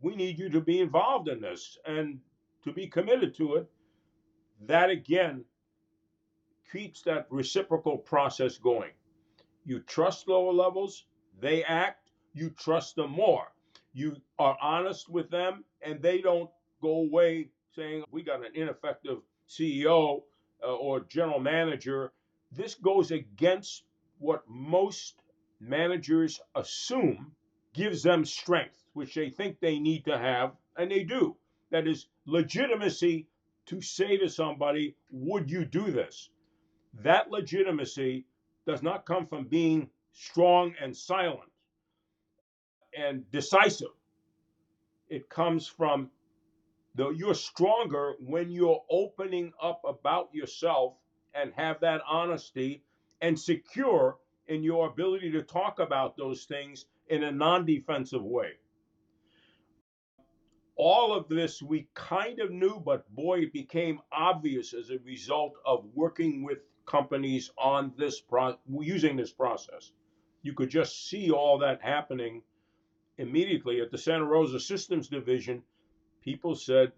we 0.00 0.14
need 0.14 0.38
you 0.38 0.48
to 0.50 0.60
be 0.60 0.80
involved 0.80 1.28
in 1.28 1.40
this 1.40 1.78
and 1.86 2.20
to 2.64 2.72
be 2.72 2.86
committed 2.86 3.34
to 3.36 3.56
it. 3.56 3.70
That 4.66 4.90
again 4.90 5.44
keeps 6.70 7.02
that 7.02 7.26
reciprocal 7.30 7.98
process 7.98 8.58
going. 8.58 8.90
You 9.64 9.80
trust 9.80 10.28
lower 10.28 10.52
levels, 10.52 11.06
they 11.40 11.64
act, 11.64 12.10
you 12.34 12.50
trust 12.50 12.96
them 12.96 13.10
more. 13.10 13.46
You 13.92 14.16
are 14.38 14.56
honest 14.60 15.08
with 15.08 15.30
them, 15.30 15.64
and 15.82 16.02
they 16.02 16.20
don't 16.20 16.50
go 16.82 16.98
away 16.98 17.48
saying, 17.74 18.04
We 18.10 18.22
got 18.22 18.44
an 18.44 18.52
ineffective 18.54 19.18
CEO 19.48 20.22
uh, 20.62 20.66
or 20.66 21.00
general 21.00 21.40
manager. 21.40 22.12
This 22.52 22.74
goes 22.74 23.10
against 23.10 23.84
what 24.18 24.42
most 24.48 25.22
managers 25.60 26.40
assume 26.54 27.32
gives 27.74 28.02
them 28.02 28.24
strength, 28.24 28.84
which 28.94 29.14
they 29.14 29.30
think 29.30 29.60
they 29.60 29.78
need 29.78 30.04
to 30.06 30.18
have, 30.18 30.52
and 30.76 30.90
they 30.90 31.04
do. 31.04 31.36
That 31.70 31.86
is 31.86 32.06
legitimacy 32.26 33.26
to 33.66 33.80
say 33.80 34.16
to 34.16 34.28
somebody, 34.28 34.96
Would 35.10 35.50
you 35.50 35.64
do 35.64 35.90
this? 35.90 36.30
That 37.02 37.30
legitimacy 37.30 38.24
does 38.66 38.82
not 38.82 39.06
come 39.06 39.26
from 39.26 39.44
being 39.44 39.90
strong 40.12 40.74
and 40.80 40.96
silent 40.96 41.50
and 42.96 43.30
decisive. 43.30 43.88
It 45.08 45.28
comes 45.28 45.66
from 45.66 46.10
the 46.94 47.10
you're 47.10 47.34
stronger 47.34 48.14
when 48.20 48.50
you're 48.50 48.82
opening 48.90 49.52
up 49.62 49.82
about 49.86 50.34
yourself 50.34 50.94
and 51.34 51.52
have 51.54 51.80
that 51.80 52.00
honesty 52.08 52.82
and 53.20 53.38
secure 53.38 54.16
in 54.48 54.62
your 54.62 54.88
ability 54.88 55.30
to 55.32 55.42
talk 55.42 55.78
about 55.78 56.16
those 56.16 56.44
things 56.44 56.86
in 57.08 57.24
a 57.24 57.30
non-defensive 57.30 58.22
way. 58.22 58.52
All 60.76 61.14
of 61.14 61.28
this 61.28 61.62
we 61.62 61.88
kind 61.94 62.38
of 62.38 62.50
knew, 62.50 62.82
but 62.84 63.08
boy, 63.14 63.40
it 63.40 63.52
became 63.52 64.00
obvious 64.12 64.74
as 64.74 64.90
a 64.90 64.98
result 64.98 65.54
of 65.64 65.86
working 65.94 66.42
with 66.44 66.58
companies 66.84 67.50
on 67.56 67.92
this 67.96 68.20
pro- 68.20 68.58
using 68.80 69.16
this 69.16 69.32
process. 69.32 69.92
You 70.42 70.52
could 70.52 70.70
just 70.70 71.08
see 71.08 71.30
all 71.30 71.58
that 71.58 71.82
happening 71.82 72.42
immediately 73.18 73.80
at 73.80 73.90
the 73.90 73.98
Santa 73.98 74.24
Rosa 74.24 74.60
Systems 74.60 75.08
Division. 75.08 75.62
People 76.22 76.54
said 76.54 76.92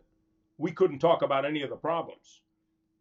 we 0.59 0.73
couldn't 0.73 0.99
talk 0.99 1.23
about 1.23 1.45
any 1.45 1.63
of 1.63 1.71
the 1.71 1.77
problems. 1.77 2.43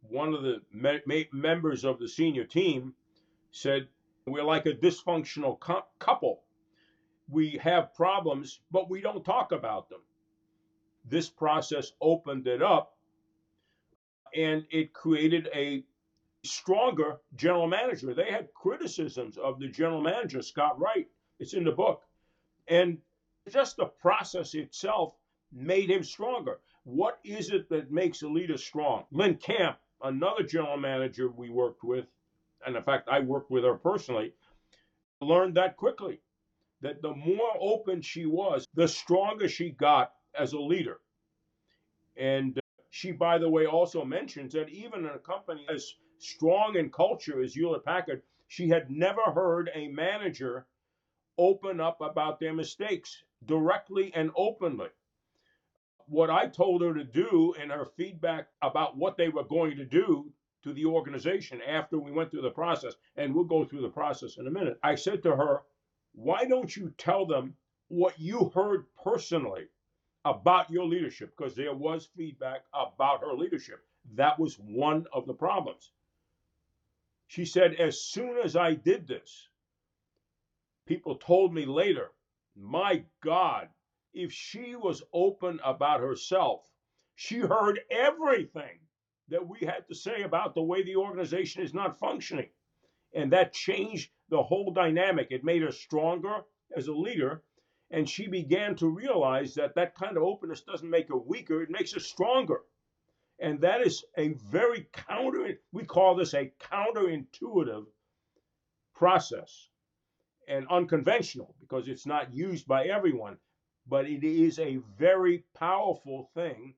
One 0.01 0.33
of 0.33 0.43
the 0.43 0.61
me- 0.71 1.27
members 1.33 1.83
of 1.83 1.99
the 1.99 2.07
senior 2.07 2.45
team 2.45 2.93
said, 3.51 3.87
We're 4.27 4.43
like 4.43 4.65
a 4.65 4.73
dysfunctional 4.73 5.57
cu- 5.59 5.87
couple. 5.99 6.43
We 7.29 7.59
have 7.63 7.93
problems, 7.95 8.59
but 8.71 8.89
we 8.89 8.99
don't 8.99 9.23
talk 9.23 9.53
about 9.53 9.89
them. 9.89 10.01
This 11.05 11.29
process 11.29 11.93
opened 12.01 12.45
it 12.45 12.61
up 12.61 12.97
and 14.35 14.65
it 14.69 14.93
created 14.93 15.47
a 15.55 15.85
stronger 16.43 17.17
general 17.35 17.67
manager. 17.67 18.13
They 18.13 18.29
had 18.29 18.53
criticisms 18.53 19.37
of 19.37 19.59
the 19.59 19.69
general 19.69 20.01
manager, 20.01 20.41
Scott 20.41 20.77
Wright. 20.79 21.07
It's 21.39 21.53
in 21.53 21.63
the 21.63 21.71
book. 21.71 22.03
And 22.67 22.97
just 23.49 23.77
the 23.77 23.85
process 23.85 24.53
itself 24.53 25.13
made 25.53 25.89
him 25.89 26.03
stronger. 26.03 26.59
What 26.83 27.19
is 27.23 27.51
it 27.51 27.69
that 27.69 27.91
makes 27.91 28.21
a 28.21 28.27
leader 28.27 28.57
strong? 28.57 29.05
Lynn 29.11 29.35
Camp, 29.35 29.77
another 30.03 30.43
general 30.43 30.77
manager 30.77 31.29
we 31.29 31.49
worked 31.49 31.83
with, 31.83 32.05
and 32.65 32.75
in 32.75 32.83
fact, 32.83 33.09
I 33.09 33.19
worked 33.21 33.51
with 33.51 33.63
her 33.63 33.75
personally, 33.75 34.33
learned 35.21 35.55
that 35.55 35.77
quickly. 35.77 36.21
That 36.81 37.01
the 37.01 37.15
more 37.15 37.53
open 37.59 38.01
she 38.01 38.25
was, 38.25 38.67
the 38.75 38.87
stronger 38.87 39.49
she 39.49 39.71
got 39.71 40.13
as 40.37 40.53
a 40.53 40.59
leader. 40.59 40.99
And 42.17 42.57
uh, 42.57 42.61
she, 42.91 43.11
by 43.11 43.39
the 43.39 43.49
way, 43.49 43.65
also 43.65 44.05
mentions 44.05 44.53
that 44.53 44.69
even 44.69 45.01
in 45.01 45.11
a 45.11 45.19
company 45.19 45.65
as 45.69 45.93
strong 46.19 46.75
in 46.77 46.91
culture 46.91 47.41
as 47.43 47.53
Hewlett 47.55 47.85
Packard, 47.85 48.23
she 48.47 48.69
had 48.69 48.91
never 48.91 49.23
heard 49.33 49.71
a 49.75 49.87
manager 49.89 50.67
open 51.37 51.81
up 51.81 52.01
about 52.01 52.39
their 52.39 52.53
mistakes 52.53 53.23
directly 53.45 54.11
and 54.15 54.31
openly. 54.35 54.89
what 56.07 56.29
I 56.29 56.47
told 56.47 56.81
her 56.81 56.93
to 56.93 57.03
do 57.03 57.55
and 57.59 57.71
her 57.71 57.85
feedback 57.85 58.47
about 58.61 58.97
what 58.97 59.17
they 59.17 59.29
were 59.29 59.43
going 59.43 59.77
to 59.77 59.85
do 59.85 60.31
to 60.63 60.73
the 60.73 60.85
organization 60.85 61.61
after 61.61 61.99
we 61.99 62.11
went 62.11 62.31
through 62.31 62.41
the 62.41 62.49
process, 62.49 62.93
and 63.15 63.33
we'll 63.33 63.43
go 63.43 63.63
through 63.63 63.81
the 63.81 63.89
process 63.89 64.37
in 64.37 64.47
a 64.47 64.51
minute. 64.51 64.79
I 64.83 64.95
said 64.95 65.23
to 65.23 65.35
her, 65.35 65.63
Why 66.13 66.45
don't 66.45 66.75
you 66.75 66.93
tell 66.97 67.25
them 67.25 67.55
what 67.87 68.19
you 68.19 68.51
heard 68.53 68.85
personally 69.03 69.67
about 70.25 70.69
your 70.69 70.85
leadership? 70.85 71.35
Because 71.37 71.55
there 71.55 71.73
was 71.73 72.09
feedback 72.17 72.65
about 72.73 73.21
her 73.21 73.33
leadership. 73.33 73.85
That 74.15 74.39
was 74.39 74.57
one 74.59 75.05
of 75.13 75.27
the 75.27 75.33
problems. 75.33 75.91
She 77.27 77.45
said, 77.45 77.75
As 77.75 78.01
soon 78.01 78.37
as 78.37 78.55
I 78.55 78.73
did 78.73 79.07
this, 79.07 79.49
people 80.85 81.15
told 81.15 81.53
me 81.53 81.65
later, 81.65 82.11
My 82.55 83.03
God, 83.21 83.69
if 84.13 84.31
she 84.31 84.75
was 84.75 85.03
open 85.13 85.59
about 85.63 85.99
herself, 85.99 86.67
she 87.15 87.39
heard 87.39 87.79
everything 87.91 88.79
that 89.29 89.47
we 89.47 89.59
had 89.59 89.87
to 89.87 89.95
say 89.95 90.23
about 90.23 90.55
the 90.55 90.61
way 90.61 90.83
the 90.83 90.95
organization 90.95 91.61
is 91.61 91.73
not 91.73 91.99
functioning. 91.99 92.49
And 93.13 93.31
that 93.31 93.53
changed 93.53 94.11
the 94.29 94.43
whole 94.43 94.71
dynamic. 94.71 95.27
It 95.31 95.43
made 95.43 95.61
her 95.61 95.71
stronger 95.71 96.41
as 96.75 96.87
a 96.87 96.93
leader. 96.93 97.43
And 97.89 98.09
she 98.09 98.27
began 98.27 98.75
to 98.77 98.87
realize 98.87 99.55
that 99.55 99.75
that 99.75 99.95
kind 99.95 100.17
of 100.17 100.23
openness 100.23 100.61
doesn't 100.61 100.89
make 100.89 101.07
her 101.07 101.17
weaker, 101.17 101.61
it 101.61 101.69
makes 101.69 101.93
her 101.93 101.99
stronger. 101.99 102.61
And 103.39 103.61
that 103.61 103.81
is 103.81 104.03
a 104.17 104.29
very 104.29 104.87
counter, 104.91 105.59
we 105.71 105.85
call 105.85 106.15
this 106.15 106.33
a 106.33 106.51
counterintuitive 106.59 107.85
process 108.95 109.69
and 110.47 110.67
unconventional 110.69 111.55
because 111.59 111.87
it's 111.87 112.05
not 112.05 112.33
used 112.33 112.67
by 112.67 112.85
everyone 112.85 113.37
but 113.89 114.05
it 114.05 114.23
is 114.23 114.59
a 114.59 114.79
very 114.97 115.43
powerful 115.55 116.29
thing 116.33 116.73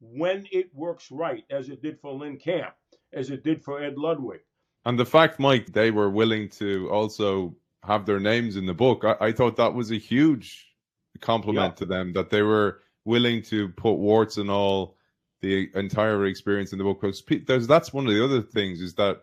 when 0.00 0.46
it 0.52 0.70
works 0.74 1.10
right, 1.10 1.44
as 1.50 1.68
it 1.68 1.82
did 1.82 2.00
for 2.00 2.12
Lynn 2.12 2.38
Camp, 2.38 2.74
as 3.12 3.30
it 3.30 3.44
did 3.44 3.62
for 3.62 3.82
Ed 3.82 3.96
Ludwig. 3.96 4.40
And 4.84 4.98
the 4.98 5.06
fact, 5.06 5.40
Mike, 5.40 5.72
they 5.72 5.90
were 5.90 6.10
willing 6.10 6.48
to 6.50 6.90
also 6.90 7.56
have 7.86 8.06
their 8.06 8.20
names 8.20 8.56
in 8.56 8.66
the 8.66 8.74
book, 8.74 9.04
I, 9.04 9.28
I 9.28 9.32
thought 9.32 9.56
that 9.56 9.74
was 9.74 9.90
a 9.90 9.98
huge 9.98 10.66
compliment 11.20 11.76
to 11.76 11.86
them 11.86 12.12
that 12.14 12.30
they 12.30 12.42
were 12.42 12.80
willing 13.04 13.42
to 13.42 13.68
put 13.70 13.94
warts 13.94 14.36
and 14.36 14.50
all 14.50 14.96
the 15.40 15.70
entire 15.74 16.24
experience 16.26 16.72
in 16.72 16.78
the 16.78 16.84
book. 16.84 17.04
Because 17.26 17.66
that's 17.66 17.92
one 17.92 18.06
of 18.06 18.14
the 18.14 18.24
other 18.24 18.42
things 18.42 18.80
is 18.80 18.94
that 18.94 19.22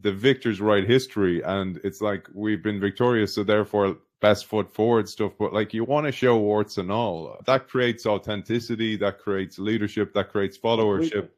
the 0.00 0.12
victors 0.12 0.60
write 0.60 0.88
history, 0.88 1.42
and 1.42 1.80
it's 1.82 2.00
like 2.00 2.28
we've 2.32 2.62
been 2.62 2.80
victorious, 2.80 3.34
so 3.34 3.42
therefore 3.42 3.96
best 4.20 4.46
foot 4.46 4.72
forward 4.72 5.08
stuff, 5.08 5.32
but 5.38 5.52
like 5.52 5.72
you 5.72 5.84
want 5.84 6.06
to 6.06 6.12
show 6.12 6.36
warts 6.36 6.78
and 6.78 6.92
all. 6.92 7.38
That 7.46 7.68
creates 7.68 8.06
authenticity, 8.06 8.96
that 8.96 9.18
creates 9.18 9.58
leadership, 9.58 10.14
that 10.14 10.30
creates 10.30 10.58
followership. 10.58 11.30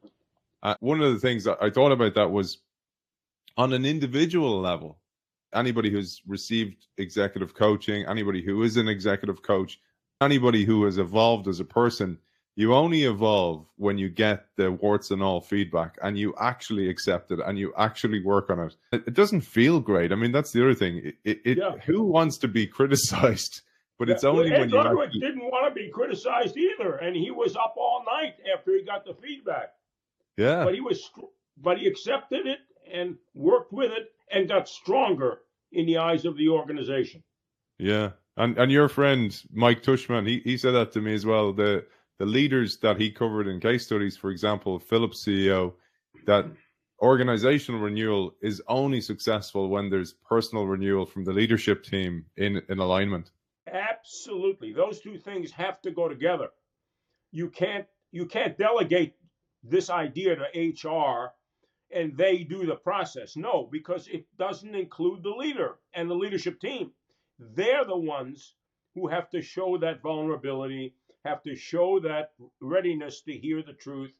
Uh, 0.61 0.75
one 0.79 1.01
of 1.01 1.13
the 1.13 1.19
things 1.19 1.43
that 1.45 1.57
I 1.61 1.69
thought 1.69 1.91
about 1.91 2.15
that 2.15 2.29
was 2.29 2.59
on 3.57 3.73
an 3.73 3.85
individual 3.85 4.59
level, 4.59 4.97
anybody 5.53 5.89
who's 5.89 6.21
received 6.27 6.87
executive 6.97 7.53
coaching, 7.53 8.05
anybody 8.05 8.41
who 8.43 8.63
is 8.63 8.77
an 8.77 8.87
executive 8.87 9.41
coach, 9.41 9.79
anybody 10.21 10.65
who 10.65 10.83
has 10.85 10.97
evolved 10.97 11.47
as 11.47 11.59
a 11.59 11.65
person, 11.65 12.17
you 12.55 12.73
only 12.73 13.03
evolve 13.03 13.65
when 13.77 13.97
you 13.97 14.09
get 14.09 14.45
the 14.57 14.71
warts 14.71 15.11
and 15.11 15.23
all 15.23 15.41
feedback 15.41 15.97
and 16.03 16.17
you 16.17 16.35
actually 16.39 16.87
accept 16.87 17.31
it 17.31 17.39
and 17.43 17.57
you 17.57 17.73
actually 17.77 18.23
work 18.23 18.49
on 18.49 18.59
it. 18.59 18.75
It, 18.91 19.13
doesn't 19.13 19.41
feel 19.41 19.79
great. 19.79 20.11
I 20.11 20.15
mean, 20.15 20.31
that's 20.31 20.51
the 20.51 20.61
other 20.61 20.75
thing. 20.75 21.13
It, 21.23 21.39
it 21.45 21.57
yeah. 21.57 21.77
who 21.85 22.03
wants 22.03 22.37
to 22.39 22.47
be 22.47 22.67
criticized? 22.79 23.61
But 23.99 24.09
it's 24.09 24.23
only 24.23 24.49
well, 24.51 24.61
when 24.61 24.69
you 24.69 24.79
actually... 24.79 25.19
didn't 25.19 25.43
want 25.43 25.73
to 25.73 25.79
be 25.79 25.89
criticized 25.89 26.57
either, 26.57 26.95
and 26.95 27.15
he 27.15 27.31
was 27.31 27.55
up 27.55 27.75
all 27.77 28.03
night 28.05 28.33
after 28.53 28.71
he 28.75 28.83
got 28.83 29.05
the 29.05 29.13
feedback. 29.13 29.73
Yeah, 30.35 30.63
but 30.63 30.73
he 30.73 30.81
was, 30.81 31.09
but 31.61 31.77
he 31.77 31.87
accepted 31.87 32.47
it 32.47 32.59
and 32.91 33.15
worked 33.35 33.71
with 33.71 33.91
it 33.91 34.11
and 34.31 34.49
got 34.49 34.67
stronger 34.67 35.41
in 35.71 35.85
the 35.85 35.99
eyes 35.99 36.25
of 36.25 36.37
the 36.37 36.49
organization. 36.49 37.23
Yeah, 37.77 38.11
and 38.35 38.57
and 38.57 38.71
your 38.71 38.89
friend 38.89 39.39
Mike 39.53 39.83
Tushman, 39.83 40.27
he 40.27 40.41
he 40.43 40.57
said 40.57 40.71
that 40.71 40.91
to 40.93 41.01
me 41.01 41.13
as 41.13 41.25
well. 41.25 41.53
The 41.53 41.85
the 42.19 42.25
leaders 42.25 42.77
that 42.77 42.99
he 42.99 43.11
covered 43.11 43.47
in 43.47 43.59
case 43.59 43.85
studies, 43.85 44.15
for 44.15 44.29
example, 44.29 44.79
Philips 44.79 45.23
CEO, 45.23 45.73
that 46.25 46.45
organizational 47.01 47.81
renewal 47.81 48.33
is 48.41 48.61
only 48.67 49.01
successful 49.01 49.69
when 49.69 49.89
there's 49.89 50.13
personal 50.13 50.65
renewal 50.65 51.05
from 51.05 51.23
the 51.23 51.33
leadership 51.33 51.83
team 51.83 52.25
in, 52.37 52.61
in 52.69 52.79
alignment. 52.79 53.31
Absolutely. 53.71 54.71
Those 54.73 55.01
two 55.01 55.17
things 55.17 55.51
have 55.51 55.81
to 55.81 55.91
go 55.91 56.07
together. 56.07 56.49
You 57.31 57.49
can't 57.49 57.85
you 58.11 58.27
can't 58.27 58.57
delegate 58.57 59.15
this 59.63 59.89
idea 59.89 60.35
to 60.35 60.89
HR 60.89 61.33
and 61.91 62.15
they 62.15 62.43
do 62.43 62.65
the 62.65 62.75
process. 62.75 63.35
No, 63.35 63.67
because 63.71 64.07
it 64.07 64.25
doesn't 64.37 64.75
include 64.75 65.23
the 65.23 65.31
leader 65.31 65.79
and 65.93 66.09
the 66.09 66.15
leadership 66.15 66.59
team. 66.59 66.91
They're 67.39 67.85
the 67.85 67.97
ones 67.97 68.55
who 68.93 69.07
have 69.07 69.29
to 69.31 69.41
show 69.41 69.77
that 69.77 70.01
vulnerability 70.01 70.95
have 71.25 71.41
to 71.43 71.55
show 71.55 71.99
that 72.01 72.31
readiness 72.59 73.21
to 73.21 73.33
hear 73.33 73.61
the 73.63 73.73
truth, 73.73 74.11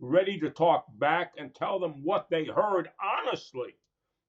ready 0.00 0.38
to 0.40 0.50
talk 0.50 0.86
back 0.98 1.32
and 1.38 1.54
tell 1.54 1.78
them 1.78 2.02
what 2.02 2.28
they 2.30 2.44
heard 2.44 2.90
honestly. 3.02 3.76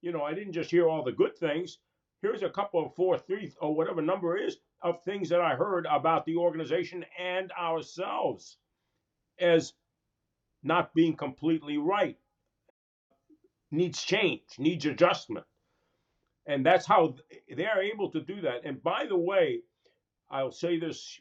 You 0.01 0.11
know, 0.11 0.23
I 0.23 0.33
didn't 0.33 0.53
just 0.53 0.71
hear 0.71 0.87
all 0.87 1.03
the 1.03 1.11
good 1.11 1.37
things. 1.37 1.79
Here's 2.21 2.43
a 2.43 2.49
couple 2.49 2.85
of 2.85 2.95
four, 2.95 3.17
three, 3.17 3.51
or 3.59 3.75
whatever 3.75 4.01
number 4.01 4.37
is 4.37 4.57
of 4.81 5.03
things 5.03 5.29
that 5.29 5.41
I 5.41 5.55
heard 5.55 5.85
about 5.89 6.25
the 6.25 6.37
organization 6.37 7.05
and 7.19 7.51
ourselves 7.51 8.57
as 9.39 9.73
not 10.63 10.93
being 10.93 11.15
completely 11.15 11.77
right. 11.77 12.17
Needs 13.71 14.01
change, 14.01 14.41
needs 14.57 14.85
adjustment. 14.85 15.45
And 16.45 16.65
that's 16.65 16.85
how 16.85 17.15
they're 17.53 17.81
able 17.81 18.11
to 18.11 18.21
do 18.21 18.41
that. 18.41 18.61
And 18.65 18.81
by 18.83 19.05
the 19.07 19.17
way, 19.17 19.61
I'll 20.29 20.51
say 20.51 20.79
this 20.79 21.19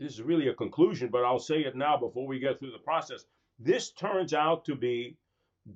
this 0.00 0.14
is 0.14 0.22
really 0.22 0.48
a 0.48 0.54
conclusion, 0.54 1.10
but 1.10 1.24
I'll 1.24 1.38
say 1.38 1.60
it 1.60 1.76
now 1.76 1.94
before 1.98 2.26
we 2.26 2.38
get 2.38 2.58
through 2.58 2.70
the 2.70 2.78
process. 2.78 3.26
This 3.58 3.90
turns 3.90 4.32
out 4.32 4.64
to 4.64 4.74
be 4.74 5.18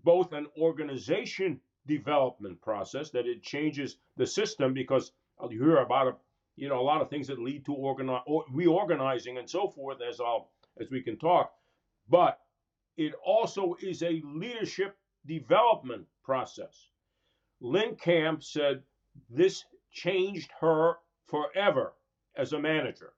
both 0.03 0.33
an 0.33 0.47
organization 0.59 1.61
development 1.87 2.59
process 2.63 3.11
that 3.11 3.27
it 3.27 3.43
changes 3.43 3.99
the 4.17 4.27
system 4.27 4.73
because 4.73 5.13
you 5.51 5.63
hear 5.63 5.77
about 5.77 6.09
a, 6.09 6.17
you 6.57 6.71
know 6.71 6.81
a 6.81 6.89
lot 6.91 7.03
of 7.03 7.11
things 7.11 7.27
that 7.27 7.39
lead 7.39 7.67
to 7.67 7.75
organize, 7.75 8.23
reorganizing 8.51 9.37
and 9.37 9.49
so 9.49 9.69
forth 9.69 9.99
as 10.01 10.21
I'll 10.21 10.51
as 10.81 10.91
we 10.91 11.03
can 11.03 11.19
talk, 11.19 11.53
but 12.09 12.41
it 12.97 13.13
also 13.25 13.77
is 13.83 14.03
a 14.03 14.23
leadership 14.25 14.97
development 15.27 16.07
process. 16.25 16.89
Lynn 17.61 17.95
Camp 17.97 18.43
said 18.43 18.83
this 19.29 19.65
changed 19.93 20.51
her 20.61 20.95
forever 21.27 21.93
as 22.37 22.55
a 22.55 22.59
manager. 22.59 23.13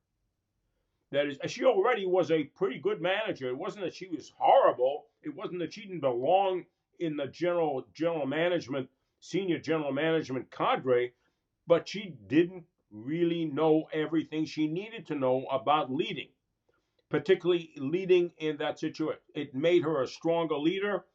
That 1.17 1.29
is, 1.29 1.39
she 1.51 1.65
already 1.65 2.05
was 2.05 2.31
a 2.31 2.45
pretty 2.45 2.79
good 2.79 3.01
manager. 3.01 3.49
It 3.49 3.57
wasn't 3.57 3.87
that 3.87 3.95
she 3.95 4.07
was 4.07 4.35
horrible. 4.37 5.07
It 5.23 5.35
wasn't 5.35 5.61
that 5.61 5.73
she 5.73 5.81
didn't 5.81 6.01
belong 6.01 6.67
in 6.99 7.17
the 7.17 7.27
general 7.27 7.87
general 7.95 8.27
management, 8.27 8.91
senior 9.21 9.59
general 9.59 9.93
management 9.93 10.51
cadre, 10.51 11.15
but 11.67 11.89
she 11.89 12.15
didn't 12.27 12.65
really 12.91 13.47
know 13.47 13.89
everything 13.95 14.45
she 14.45 14.67
needed 14.67 15.07
to 15.07 15.15
know 15.15 15.47
about 15.51 15.91
leading, 15.91 16.29
particularly 17.09 17.73
leading 17.79 18.31
in 18.37 18.59
that 18.59 18.79
situation. 18.79 19.21
It 19.35 19.55
made 19.55 19.85
her 19.85 20.03
a 20.03 20.07
stronger 20.07 20.59
leader, 20.59 21.07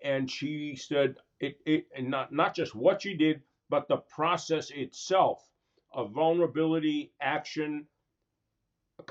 and 0.00 0.30
she 0.30 0.76
said 0.76 1.16
it, 1.40 1.58
it 1.66 1.88
and 1.96 2.08
not 2.08 2.32
not 2.32 2.54
just 2.54 2.76
what 2.76 3.02
she 3.02 3.14
did, 3.14 3.42
but 3.68 3.88
the 3.88 3.96
process 3.96 4.70
itself 4.70 5.42
of 5.90 6.12
vulnerability, 6.12 7.12
action, 7.20 7.88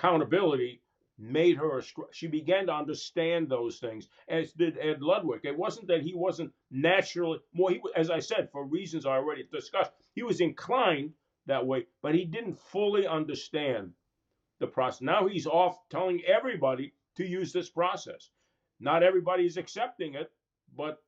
accountability 0.04 0.82
made 1.18 1.56
her 1.58 1.80
a, 1.80 1.84
she 2.12 2.28
began 2.28 2.66
to 2.66 2.74
understand 2.74 3.48
those 3.48 3.78
things 3.80 4.08
as 4.28 4.52
did 4.54 4.78
ed 4.80 5.02
ludwig. 5.02 5.42
It 5.44 5.58
wasn't 5.58 5.88
that 5.88 6.02
he 6.02 6.14
wasn't 6.14 6.52
naturally 6.72 7.40
more 7.54 7.70
he, 7.72 7.82
as 7.96 8.10
i 8.10 8.20
said 8.20 8.50
for 8.52 8.66
reasons 8.66 9.06
i 9.06 9.12
already 9.12 9.48
discussed 9.52 9.92
he 10.16 10.24
was 10.24 10.42
inclined 10.42 11.14
that 11.46 11.66
way 11.66 11.86
but 12.02 12.16
he 12.16 12.26
didn't 12.26 12.60
fully 12.60 13.08
understand 13.08 13.92
the 14.60 14.68
process. 14.68 15.02
Now 15.02 15.28
he's 15.28 15.48
off 15.48 15.78
telling 15.90 16.22
everybody 16.26 16.94
to 17.16 17.26
use 17.26 17.54
this 17.54 17.70
process. 17.70 18.30
Not 18.80 19.04
everybody 19.04 19.46
is 19.46 19.58
accepting 19.58 20.16
it 20.16 20.32
but 20.76 21.02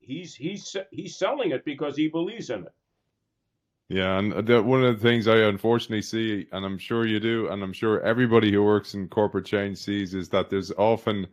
he's 0.00 0.34
he's 0.34 0.76
he's 0.90 1.16
selling 1.16 1.52
it 1.52 1.64
because 1.64 1.96
he 1.96 2.08
believes 2.08 2.50
in 2.50 2.64
it 2.64 2.72
yeah, 3.90 4.20
and 4.20 4.46
the, 4.46 4.62
one 4.62 4.84
of 4.84 4.94
the 4.94 5.02
things 5.02 5.26
I 5.26 5.38
unfortunately 5.38 6.02
see, 6.02 6.46
and 6.52 6.64
I'm 6.64 6.78
sure 6.78 7.06
you 7.06 7.18
do, 7.18 7.48
and 7.48 7.60
I'm 7.60 7.72
sure 7.72 8.00
everybody 8.02 8.52
who 8.52 8.62
works 8.62 8.94
in 8.94 9.08
corporate 9.08 9.46
change 9.46 9.78
sees, 9.78 10.14
is 10.14 10.28
that 10.28 10.48
there's 10.48 10.70
often 10.78 11.26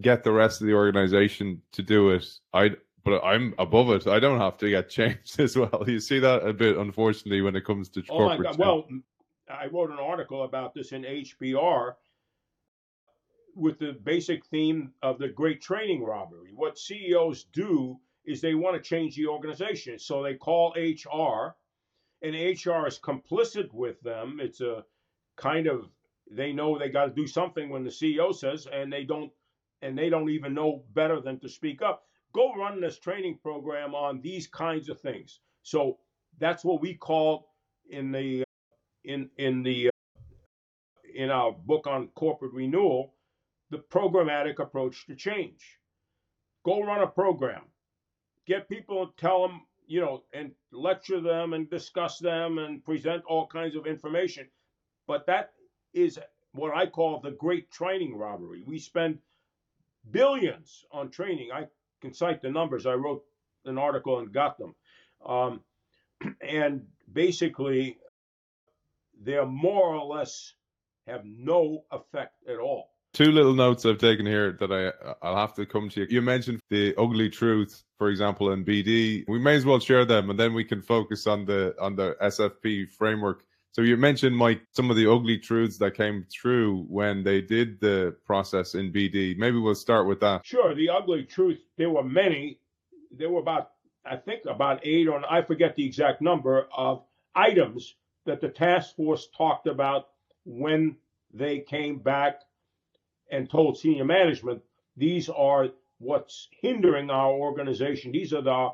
get 0.00 0.24
the 0.24 0.32
rest 0.32 0.60
of 0.60 0.66
the 0.66 0.74
organization 0.74 1.62
to 1.70 1.82
do 1.82 2.10
it. 2.10 2.26
I 2.52 2.72
but 3.04 3.24
I'm 3.24 3.54
above 3.58 3.90
it. 3.90 4.08
I 4.08 4.18
don't 4.18 4.40
have 4.40 4.58
to 4.58 4.68
get 4.68 4.90
changed 4.98 5.38
as 5.38 5.56
well. 5.56 5.84
You 5.86 6.00
see 6.00 6.18
that 6.18 6.44
a 6.44 6.52
bit, 6.52 6.76
unfortunately, 6.76 7.40
when 7.40 7.54
it 7.54 7.64
comes 7.64 7.88
to 7.90 8.02
oh 8.10 8.16
corporate. 8.16 8.40
My 8.40 8.50
God. 8.50 8.58
Well, 8.58 8.88
I 9.48 9.66
wrote 9.66 9.90
an 9.90 10.00
article 10.00 10.42
about 10.42 10.74
this 10.74 10.90
in 10.90 11.02
HBR 11.02 11.94
with 13.54 13.78
the 13.78 13.92
basic 14.02 14.44
theme 14.46 14.92
of 15.02 15.20
the 15.20 15.28
great 15.28 15.62
training 15.62 16.02
robbery. 16.02 16.50
What 16.52 16.78
CEOs 16.78 17.44
do 17.52 18.00
is 18.26 18.40
they 18.40 18.56
want 18.56 18.74
to 18.74 18.82
change 18.82 19.14
the 19.14 19.28
organization. 19.28 20.00
So 20.00 20.20
they 20.20 20.34
call 20.34 20.74
HR, 20.76 21.54
and 22.22 22.34
HR 22.34 22.86
is 22.86 22.98
complicit 22.98 23.72
with 23.72 24.00
them. 24.02 24.38
It's 24.40 24.60
a 24.60 24.84
kind 25.36 25.66
of 25.66 25.88
they 26.30 26.52
know 26.52 26.78
they 26.78 26.88
got 26.88 27.06
to 27.06 27.12
do 27.12 27.26
something 27.26 27.68
when 27.68 27.84
the 27.84 27.90
CEO 27.90 28.34
says, 28.34 28.66
and 28.72 28.92
they 28.92 29.04
don't, 29.04 29.30
and 29.82 29.96
they 29.96 30.08
don't 30.08 30.30
even 30.30 30.54
know 30.54 30.84
better 30.94 31.20
than 31.20 31.38
to 31.40 31.48
speak 31.48 31.82
up. 31.82 32.04
Go 32.32 32.54
run 32.54 32.80
this 32.80 32.98
training 32.98 33.38
program 33.42 33.94
on 33.94 34.20
these 34.20 34.46
kinds 34.46 34.88
of 34.88 35.00
things. 35.00 35.40
So 35.62 35.98
that's 36.38 36.64
what 36.64 36.80
we 36.80 36.94
call 36.94 37.48
in 37.88 38.12
the 38.12 38.44
in 39.04 39.30
in 39.38 39.62
the 39.62 39.88
uh, 39.88 39.90
in 41.14 41.30
our 41.30 41.52
book 41.52 41.86
on 41.86 42.08
corporate 42.08 42.52
renewal 42.52 43.14
the 43.70 43.78
programmatic 43.78 44.58
approach 44.58 45.06
to 45.06 45.14
change. 45.16 45.78
Go 46.64 46.82
run 46.82 47.02
a 47.02 47.06
program. 47.06 47.62
Get 48.46 48.68
people 48.68 49.02
and 49.02 49.16
tell 49.16 49.42
them, 49.42 49.62
you 49.86 50.00
know, 50.00 50.24
and 50.32 50.52
lecture 50.72 51.20
them 51.20 51.52
and 51.52 51.70
discuss 51.70 52.18
them 52.18 52.58
and 52.58 52.84
present 52.84 53.22
all 53.26 53.46
kinds 53.46 53.76
of 53.76 53.86
information. 53.86 54.48
But 55.06 55.26
that 55.26 55.52
is 55.94 56.18
what 56.52 56.74
I 56.74 56.86
call 56.86 57.20
the 57.20 57.30
great 57.32 57.70
training 57.70 58.16
robbery. 58.16 58.62
We 58.66 58.78
spend 58.78 59.18
billions 60.10 60.84
on 60.90 61.10
training. 61.10 61.50
I 61.52 61.66
can 62.00 62.12
cite 62.12 62.42
the 62.42 62.50
numbers. 62.50 62.86
I 62.86 62.94
wrote 62.94 63.24
an 63.64 63.78
article 63.78 64.18
and 64.18 64.32
got 64.32 64.58
them. 64.58 64.74
Um, 65.24 65.60
and 66.40 66.86
basically, 67.12 67.98
they're 69.22 69.46
more 69.46 69.94
or 69.94 70.04
less 70.04 70.54
have 71.06 71.24
no 71.24 71.84
effect 71.92 72.34
at 72.48 72.58
all. 72.58 72.95
Two 73.16 73.32
little 73.32 73.54
notes 73.54 73.86
I've 73.86 73.96
taken 73.96 74.26
here 74.26 74.58
that 74.60 74.70
I 74.70 74.92
I'll 75.26 75.38
have 75.38 75.54
to 75.54 75.64
come 75.64 75.88
to 75.88 76.00
you. 76.02 76.06
You 76.10 76.20
mentioned 76.20 76.60
the 76.68 76.94
ugly 76.98 77.30
truth, 77.30 77.82
for 77.96 78.10
example, 78.10 78.52
in 78.52 78.62
BD. 78.62 79.24
We 79.26 79.38
may 79.38 79.56
as 79.56 79.64
well 79.64 79.80
share 79.80 80.04
them, 80.04 80.28
and 80.28 80.38
then 80.38 80.52
we 80.52 80.64
can 80.64 80.82
focus 80.82 81.26
on 81.26 81.46
the 81.46 81.74
on 81.80 81.96
the 81.96 82.14
SFP 82.20 82.90
framework. 82.90 83.44
So 83.72 83.80
you 83.80 83.96
mentioned, 83.96 84.36
Mike, 84.36 84.60
some 84.72 84.90
of 84.90 84.98
the 84.98 85.10
ugly 85.10 85.38
truths 85.38 85.78
that 85.78 85.94
came 85.94 86.26
through 86.30 86.84
when 86.90 87.24
they 87.24 87.40
did 87.40 87.80
the 87.80 88.14
process 88.26 88.74
in 88.74 88.92
BD. 88.92 89.34
Maybe 89.38 89.56
we'll 89.56 89.74
start 89.74 90.06
with 90.06 90.20
that. 90.20 90.44
Sure. 90.44 90.74
The 90.74 90.90
ugly 90.90 91.24
truth. 91.24 91.60
There 91.78 91.88
were 91.88 92.04
many. 92.04 92.60
There 93.10 93.30
were 93.30 93.40
about, 93.40 93.70
I 94.04 94.16
think, 94.16 94.42
about 94.44 94.80
eight 94.82 95.08
or 95.08 95.22
I 95.32 95.40
forget 95.40 95.74
the 95.74 95.86
exact 95.86 96.20
number 96.20 96.68
of 96.76 97.02
items 97.34 97.94
that 98.26 98.42
the 98.42 98.50
task 98.50 98.94
force 98.94 99.28
talked 99.34 99.68
about 99.68 100.08
when 100.44 100.96
they 101.32 101.60
came 101.60 101.98
back 101.98 102.42
and 103.30 103.50
told 103.50 103.78
senior 103.78 104.04
management 104.04 104.62
these 104.96 105.28
are 105.28 105.68
what's 105.98 106.48
hindering 106.60 107.10
our 107.10 107.32
organization. 107.32 108.12
These 108.12 108.32
are 108.32 108.42
the 108.42 108.70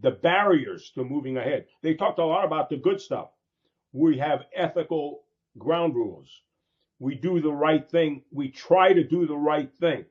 the 0.00 0.10
barriers 0.12 0.90
to 0.94 1.04
moving 1.04 1.36
ahead. 1.36 1.66
They 1.82 1.94
talked 1.94 2.18
a 2.18 2.24
lot 2.24 2.44
about 2.44 2.68
the 2.70 2.76
good 2.76 3.00
stuff. 3.00 3.30
We 3.92 4.18
have 4.18 4.44
ethical 4.54 5.24
ground 5.58 5.94
rules. 5.94 6.42
We 7.00 7.14
do 7.14 7.40
the 7.40 7.52
right 7.52 7.88
thing. 7.90 8.22
We 8.32 8.48
try 8.50 8.92
to 8.92 9.04
do 9.04 9.26
the 9.26 9.36
right 9.36 9.70
thing. 9.80 10.04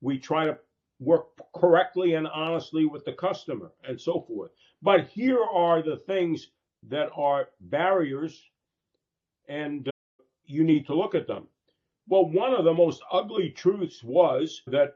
We 0.00 0.18
try 0.18 0.46
to 0.46 0.58
work 1.00 1.26
correctly 1.54 2.14
and 2.14 2.26
honestly 2.26 2.86
with 2.86 3.04
the 3.04 3.12
customer 3.12 3.72
and 3.86 4.00
so 4.00 4.20
forth. 4.20 4.50
But 4.82 5.08
here 5.08 5.42
are 5.42 5.82
the 5.82 5.96
things 6.06 6.48
that 6.88 7.10
are 7.16 7.48
barriers 7.60 8.42
and 9.48 9.88
uh, 9.88 9.90
you 10.46 10.64
need 10.64 10.86
to 10.86 10.94
look 10.94 11.14
at 11.14 11.26
them. 11.26 11.46
Well, 12.06 12.26
one 12.26 12.52
of 12.52 12.64
the 12.64 12.74
most 12.74 13.02
ugly 13.10 13.50
truths 13.50 14.02
was 14.02 14.62
that 14.66 14.94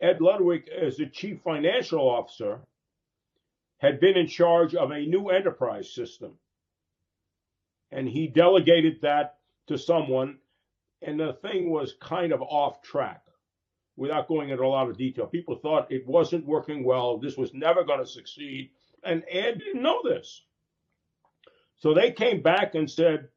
Ed 0.00 0.20
Ludwig, 0.20 0.68
as 0.68 0.96
the 0.96 1.06
chief 1.06 1.40
financial 1.42 2.00
officer, 2.00 2.60
had 3.78 4.00
been 4.00 4.16
in 4.16 4.26
charge 4.26 4.74
of 4.74 4.90
a 4.90 5.06
new 5.06 5.28
enterprise 5.28 5.92
system. 5.92 6.38
And 7.92 8.08
he 8.08 8.26
delegated 8.26 9.02
that 9.02 9.36
to 9.68 9.78
someone, 9.78 10.38
and 11.02 11.20
the 11.20 11.34
thing 11.34 11.70
was 11.70 11.94
kind 12.00 12.32
of 12.32 12.42
off 12.42 12.82
track 12.82 13.22
without 13.96 14.26
going 14.26 14.48
into 14.48 14.64
a 14.64 14.66
lot 14.66 14.88
of 14.88 14.96
detail. 14.96 15.26
People 15.26 15.56
thought 15.56 15.92
it 15.92 16.06
wasn't 16.06 16.46
working 16.46 16.84
well, 16.84 17.18
this 17.18 17.36
was 17.36 17.54
never 17.54 17.84
going 17.84 18.00
to 18.00 18.06
succeed, 18.06 18.70
and 19.04 19.22
Ed 19.30 19.58
didn't 19.58 19.82
know 19.82 20.00
this. 20.02 20.42
So 21.76 21.94
they 21.94 22.12
came 22.12 22.42
back 22.42 22.74
and 22.74 22.90
said, 22.90 23.28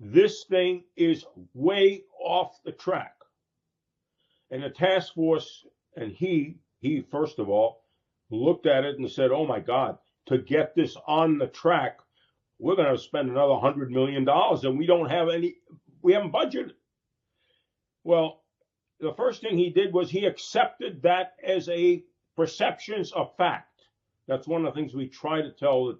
this 0.00 0.44
thing 0.44 0.84
is 0.96 1.24
way 1.54 2.04
off 2.20 2.62
the 2.64 2.72
track. 2.72 3.14
And 4.50 4.62
the 4.62 4.70
task 4.70 5.14
force 5.14 5.64
and 5.96 6.12
he, 6.12 6.58
he 6.80 7.02
first 7.10 7.38
of 7.38 7.48
all, 7.48 7.82
looked 8.30 8.66
at 8.66 8.84
it 8.84 8.98
and 8.98 9.10
said, 9.10 9.30
oh 9.30 9.46
my 9.46 9.60
God, 9.60 9.98
to 10.26 10.38
get 10.38 10.74
this 10.74 10.96
on 11.06 11.38
the 11.38 11.46
track, 11.46 11.98
we're 12.58 12.76
going 12.76 12.94
to 12.94 13.00
spend 13.00 13.30
another 13.30 13.54
$100 13.54 13.90
million 13.90 14.26
and 14.28 14.78
we 14.78 14.86
don't 14.86 15.10
have 15.10 15.28
any, 15.28 15.56
we 16.02 16.12
haven't 16.12 16.32
budgeted. 16.32 16.72
Well, 18.04 18.42
the 19.00 19.14
first 19.14 19.42
thing 19.42 19.56
he 19.56 19.70
did 19.70 19.92
was 19.92 20.10
he 20.10 20.26
accepted 20.26 21.02
that 21.02 21.34
as 21.44 21.68
a 21.68 22.02
perceptions 22.36 23.12
of 23.12 23.34
fact. 23.36 23.82
That's 24.26 24.46
one 24.46 24.64
of 24.64 24.74
the 24.74 24.80
things 24.80 24.94
we 24.94 25.08
try 25.08 25.40
to 25.40 25.50
tell 25.50 25.86
the, 25.86 25.98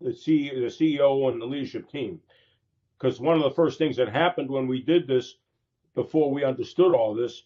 the 0.00 0.10
CEO 0.10 1.32
and 1.32 1.40
the 1.40 1.46
leadership 1.46 1.90
team. 1.90 2.20
Because 2.98 3.20
one 3.20 3.36
of 3.36 3.44
the 3.44 3.50
first 3.50 3.78
things 3.78 3.96
that 3.96 4.08
happened 4.08 4.50
when 4.50 4.66
we 4.66 4.82
did 4.82 5.06
this, 5.06 5.36
before 5.94 6.32
we 6.32 6.44
understood 6.44 6.94
all 6.94 7.14
this, 7.14 7.44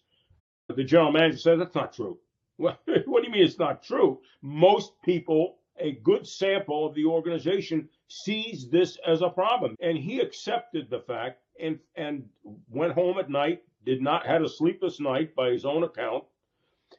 the 0.67 0.83
general 0.83 1.11
manager 1.11 1.37
said, 1.37 1.59
That's 1.59 1.75
not 1.75 1.93
true. 1.93 2.17
What 2.57 2.79
do 2.85 2.93
you 2.95 3.31
mean 3.31 3.43
it's 3.43 3.59
not 3.59 3.83
true? 3.83 4.19
Most 4.41 4.93
people, 5.03 5.57
a 5.79 5.93
good 6.03 6.27
sample 6.27 6.85
of 6.85 6.95
the 6.95 7.05
organization, 7.05 7.89
sees 8.07 8.69
this 8.69 8.97
as 9.07 9.21
a 9.21 9.29
problem. 9.29 9.75
And 9.81 9.97
he 9.97 10.19
accepted 10.19 10.89
the 10.89 10.99
fact 10.99 11.41
and, 11.59 11.79
and 11.95 12.29
went 12.69 12.93
home 12.93 13.17
at 13.19 13.29
night, 13.29 13.63
did 13.85 14.01
not 14.01 14.25
had 14.25 14.41
a 14.41 14.49
sleepless 14.49 14.99
night 14.99 15.35
by 15.35 15.49
his 15.49 15.65
own 15.65 15.83
account, 15.83 16.23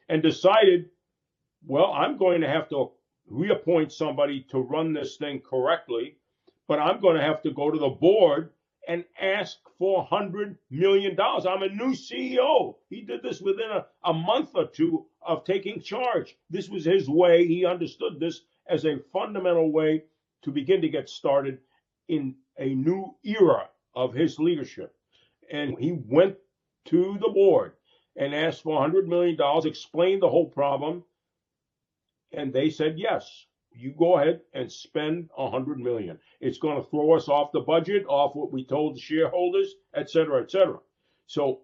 and 0.09 0.21
decided, 0.21 0.89
well, 1.65 1.91
I'm 1.91 2.17
going 2.17 2.41
to 2.41 2.49
have 2.49 2.69
to 2.69 2.91
reappoint 3.27 3.91
somebody 3.91 4.45
to 4.51 4.59
run 4.59 4.93
this 4.93 5.17
thing 5.17 5.41
correctly 5.41 6.17
but 6.67 6.79
I'm 6.79 7.01
going 7.01 7.15
to 7.15 7.23
have 7.23 7.41
to 7.43 7.51
go 7.51 7.69
to 7.71 7.77
the 7.77 7.89
board 7.89 8.51
and 8.87 9.03
ask 9.19 9.57
for 9.77 10.07
$100 10.07 10.57
million. 10.69 11.17
I'm 11.19 11.63
a 11.63 11.69
new 11.69 11.93
CEO. 11.93 12.75
He 12.89 13.01
did 13.01 13.23
this 13.23 13.41
within 13.41 13.69
a, 13.71 13.85
a 14.03 14.13
month 14.13 14.51
or 14.53 14.67
two 14.67 15.05
of 15.21 15.43
taking 15.43 15.81
charge. 15.81 16.37
This 16.49 16.69
was 16.69 16.85
his 16.85 17.09
way. 17.09 17.47
He 17.47 17.65
understood 17.65 18.19
this 18.19 18.41
as 18.67 18.85
a 18.85 18.99
fundamental 19.11 19.71
way 19.71 20.03
to 20.43 20.51
begin 20.51 20.81
to 20.81 20.89
get 20.89 21.09
started 21.09 21.59
in 22.07 22.35
a 22.57 22.75
new 22.75 23.15
era 23.23 23.69
of 23.95 24.13
his 24.13 24.39
leadership. 24.39 24.93
And 25.51 25.77
he 25.79 25.91
went 25.91 26.37
to 26.85 27.17
the 27.19 27.31
board 27.31 27.73
and 28.15 28.33
asked 28.33 28.63
for 28.63 28.79
$100 28.79 29.07
million, 29.07 29.37
explained 29.65 30.21
the 30.21 30.29
whole 30.29 30.47
problem, 30.47 31.03
and 32.31 32.53
they 32.53 32.69
said 32.69 32.97
yes 32.97 33.45
you 33.75 33.93
go 33.97 34.17
ahead 34.17 34.41
and 34.53 34.71
spend 34.71 35.29
a 35.37 35.49
hundred 35.49 35.79
million. 35.79 36.17
It's 36.39 36.57
going 36.57 36.81
to 36.81 36.89
throw 36.89 37.13
us 37.13 37.27
off 37.27 37.51
the 37.51 37.59
budget, 37.59 38.05
off 38.07 38.35
what 38.35 38.51
we 38.51 38.65
told 38.65 38.95
the 38.95 38.99
shareholders, 38.99 39.75
et 39.93 40.09
cetera, 40.09 40.41
et 40.41 40.51
cetera. 40.51 40.79
So 41.27 41.61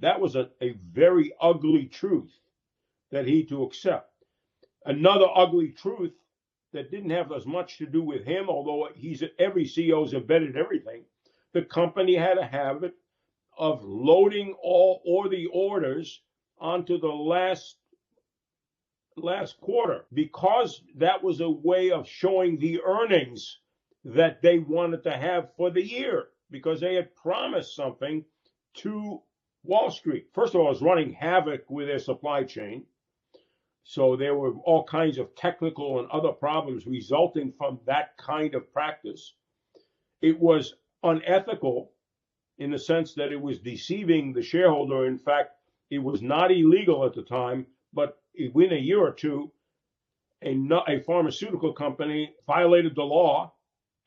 that 0.00 0.20
was 0.20 0.36
a, 0.36 0.50
a 0.60 0.72
very 0.92 1.32
ugly 1.40 1.86
truth 1.86 2.32
that 3.10 3.26
he 3.26 3.40
had 3.40 3.48
to 3.48 3.62
accept. 3.62 4.10
Another 4.84 5.26
ugly 5.34 5.70
truth 5.70 6.12
that 6.72 6.90
didn't 6.90 7.10
have 7.10 7.32
as 7.32 7.46
much 7.46 7.78
to 7.78 7.86
do 7.86 8.02
with 8.02 8.24
him, 8.24 8.48
although 8.48 8.88
he's 8.94 9.22
every 9.38 9.64
CEO's 9.64 10.14
embedded 10.14 10.56
everything. 10.56 11.04
The 11.52 11.62
company 11.62 12.16
had 12.16 12.38
a 12.38 12.46
habit 12.46 12.94
of 13.56 13.84
loading 13.84 14.54
all 14.62 15.02
or 15.04 15.28
the 15.28 15.46
orders 15.52 16.22
onto 16.58 16.98
the 16.98 17.08
last 17.08 17.76
last 19.16 19.60
quarter 19.60 20.04
because 20.12 20.82
that 20.96 21.22
was 21.22 21.40
a 21.40 21.50
way 21.50 21.90
of 21.90 22.08
showing 22.08 22.58
the 22.58 22.80
earnings 22.82 23.58
that 24.04 24.42
they 24.42 24.58
wanted 24.58 25.02
to 25.04 25.12
have 25.12 25.54
for 25.56 25.70
the 25.70 25.82
year 25.82 26.28
because 26.50 26.80
they 26.80 26.94
had 26.94 27.14
promised 27.14 27.74
something 27.74 28.24
to 28.74 29.20
Wall 29.64 29.90
Street. 29.90 30.26
First 30.32 30.54
of 30.54 30.60
all, 30.60 30.66
it 30.66 30.70
was 30.70 30.82
running 30.82 31.12
havoc 31.12 31.70
with 31.70 31.86
their 31.86 31.98
supply 31.98 32.44
chain. 32.44 32.84
So 33.84 34.16
there 34.16 34.36
were 34.36 34.54
all 34.64 34.84
kinds 34.84 35.18
of 35.18 35.34
technical 35.34 35.98
and 35.98 36.08
other 36.10 36.32
problems 36.32 36.86
resulting 36.86 37.52
from 37.52 37.80
that 37.86 38.16
kind 38.16 38.54
of 38.54 38.72
practice. 38.72 39.34
It 40.20 40.38
was 40.38 40.74
unethical 41.02 41.92
in 42.58 42.70
the 42.70 42.78
sense 42.78 43.14
that 43.14 43.32
it 43.32 43.40
was 43.40 43.58
deceiving 43.58 44.32
the 44.32 44.42
shareholder. 44.42 45.06
In 45.06 45.18
fact, 45.18 45.50
it 45.90 45.98
was 45.98 46.22
not 46.22 46.52
illegal 46.52 47.04
at 47.04 47.14
the 47.14 47.22
time, 47.22 47.66
but 47.92 48.21
within 48.52 48.72
a 48.72 48.80
year 48.80 49.00
or 49.00 49.12
two, 49.12 49.52
a, 50.42 50.56
a 50.88 51.00
pharmaceutical 51.00 51.72
company 51.72 52.34
violated 52.46 52.94
the 52.94 53.02
law 53.02 53.52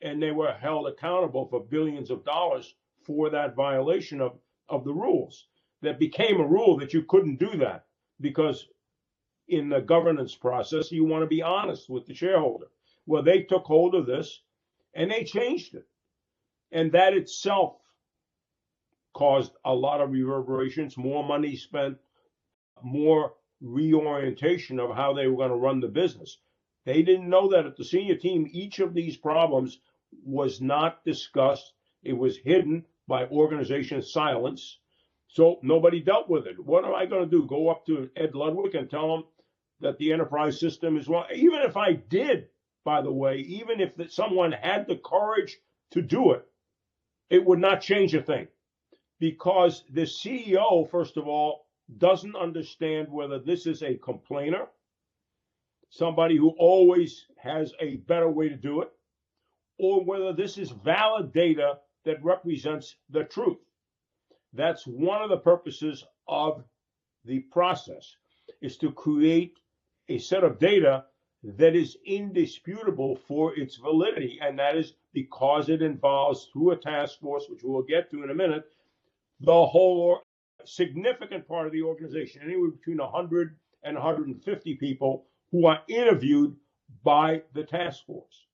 and 0.02 0.22
they 0.22 0.30
were 0.30 0.52
held 0.52 0.86
accountable 0.86 1.46
for 1.48 1.60
billions 1.64 2.10
of 2.10 2.24
dollars 2.24 2.74
for 3.02 3.30
that 3.30 3.54
violation 3.54 4.20
of 4.20 4.38
of 4.68 4.84
the 4.84 4.92
rules. 4.92 5.46
That 5.82 5.98
became 5.98 6.40
a 6.40 6.46
rule 6.46 6.76
that 6.78 6.92
you 6.92 7.02
couldn't 7.02 7.38
do 7.38 7.58
that 7.58 7.86
because 8.20 8.66
in 9.48 9.68
the 9.68 9.80
governance 9.80 10.34
process, 10.34 10.90
you 10.90 11.04
want 11.04 11.22
to 11.22 11.28
be 11.28 11.42
honest 11.42 11.88
with 11.88 12.06
the 12.06 12.14
shareholder. 12.14 12.66
Well, 13.06 13.22
they 13.22 13.42
took 13.42 13.64
hold 13.64 13.94
of 13.94 14.06
this 14.06 14.42
and 14.94 15.10
they 15.10 15.22
changed 15.22 15.74
it. 15.74 15.86
And 16.72 16.90
that 16.92 17.14
itself 17.14 17.76
caused 19.12 19.52
a 19.64 19.74
lot 19.74 20.00
of 20.00 20.10
reverberations, 20.10 20.96
more 20.96 21.22
money 21.22 21.54
spent, 21.54 21.98
more 22.82 23.34
reorientation 23.60 24.78
of 24.78 24.94
how 24.94 25.12
they 25.12 25.26
were 25.26 25.36
going 25.36 25.50
to 25.50 25.56
run 25.56 25.80
the 25.80 25.88
business. 25.88 26.38
They 26.84 27.02
didn't 27.02 27.28
know 27.28 27.48
that 27.48 27.66
at 27.66 27.76
the 27.76 27.84
senior 27.84 28.16
team, 28.16 28.48
each 28.50 28.78
of 28.78 28.94
these 28.94 29.16
problems 29.16 29.80
was 30.24 30.60
not 30.60 31.04
discussed. 31.04 31.72
It 32.02 32.12
was 32.12 32.36
hidden 32.36 32.84
by 33.08 33.26
organization 33.26 34.02
silence. 34.02 34.78
So 35.28 35.58
nobody 35.62 36.00
dealt 36.00 36.28
with 36.28 36.46
it. 36.46 36.58
What 36.64 36.84
am 36.84 36.94
I 36.94 37.06
going 37.06 37.28
to 37.28 37.30
do? 37.30 37.46
Go 37.46 37.68
up 37.68 37.84
to 37.86 38.08
Ed 38.16 38.34
Ludwig 38.34 38.74
and 38.74 38.88
tell 38.88 39.14
him 39.14 39.24
that 39.80 39.98
the 39.98 40.12
enterprise 40.12 40.58
system 40.58 40.96
is 40.96 41.08
wrong? 41.08 41.26
Even 41.34 41.60
if 41.60 41.76
I 41.76 41.92
did, 41.92 42.48
by 42.84 43.02
the 43.02 43.12
way, 43.12 43.38
even 43.38 43.80
if 43.80 43.96
that 43.96 44.12
someone 44.12 44.52
had 44.52 44.86
the 44.86 44.96
courage 44.96 45.58
to 45.90 46.02
do 46.02 46.32
it, 46.32 46.46
it 47.28 47.44
would 47.44 47.58
not 47.58 47.80
change 47.80 48.14
a 48.14 48.22
thing 48.22 48.46
because 49.18 49.84
the 49.90 50.02
CEO, 50.02 50.88
first 50.88 51.16
of 51.16 51.26
all, 51.26 51.65
doesn't 51.98 52.36
understand 52.36 53.08
whether 53.10 53.38
this 53.38 53.66
is 53.66 53.82
a 53.82 53.94
complainer, 53.96 54.66
somebody 55.90 56.36
who 56.36 56.50
always 56.58 57.26
has 57.36 57.72
a 57.80 57.96
better 57.96 58.28
way 58.28 58.48
to 58.48 58.56
do 58.56 58.82
it, 58.82 58.90
or 59.78 60.04
whether 60.04 60.32
this 60.32 60.58
is 60.58 60.70
valid 60.70 61.32
data 61.32 61.78
that 62.04 62.22
represents 62.24 62.96
the 63.10 63.24
truth. 63.24 63.58
That's 64.52 64.86
one 64.86 65.22
of 65.22 65.30
the 65.30 65.38
purposes 65.38 66.04
of 66.26 66.64
the 67.24 67.40
process 67.40 68.16
is 68.60 68.76
to 68.78 68.90
create 68.92 69.58
a 70.08 70.18
set 70.18 70.44
of 70.44 70.58
data 70.58 71.04
that 71.42 71.76
is 71.76 71.96
indisputable 72.04 73.16
for 73.28 73.56
its 73.56 73.76
validity, 73.76 74.38
and 74.40 74.58
that 74.58 74.76
is 74.76 74.94
because 75.12 75.68
it 75.68 75.82
involves, 75.82 76.48
through 76.52 76.72
a 76.72 76.76
task 76.76 77.20
force, 77.20 77.44
which 77.48 77.62
we'll 77.62 77.82
get 77.82 78.10
to 78.10 78.24
in 78.24 78.30
a 78.30 78.34
minute, 78.34 78.64
the 79.40 79.66
whole 79.66 80.20
significant 80.66 81.46
part 81.46 81.66
of 81.66 81.72
the 81.72 81.82
organization, 81.82 82.42
anywhere 82.42 82.70
between 82.70 82.98
100 82.98 83.56
and 83.82 83.96
150 83.96 84.74
people 84.76 85.26
who 85.50 85.66
are 85.66 85.80
interviewed 85.88 86.56
by 87.02 87.42
the 87.54 87.64
task 87.64 88.04
force. 88.06 88.46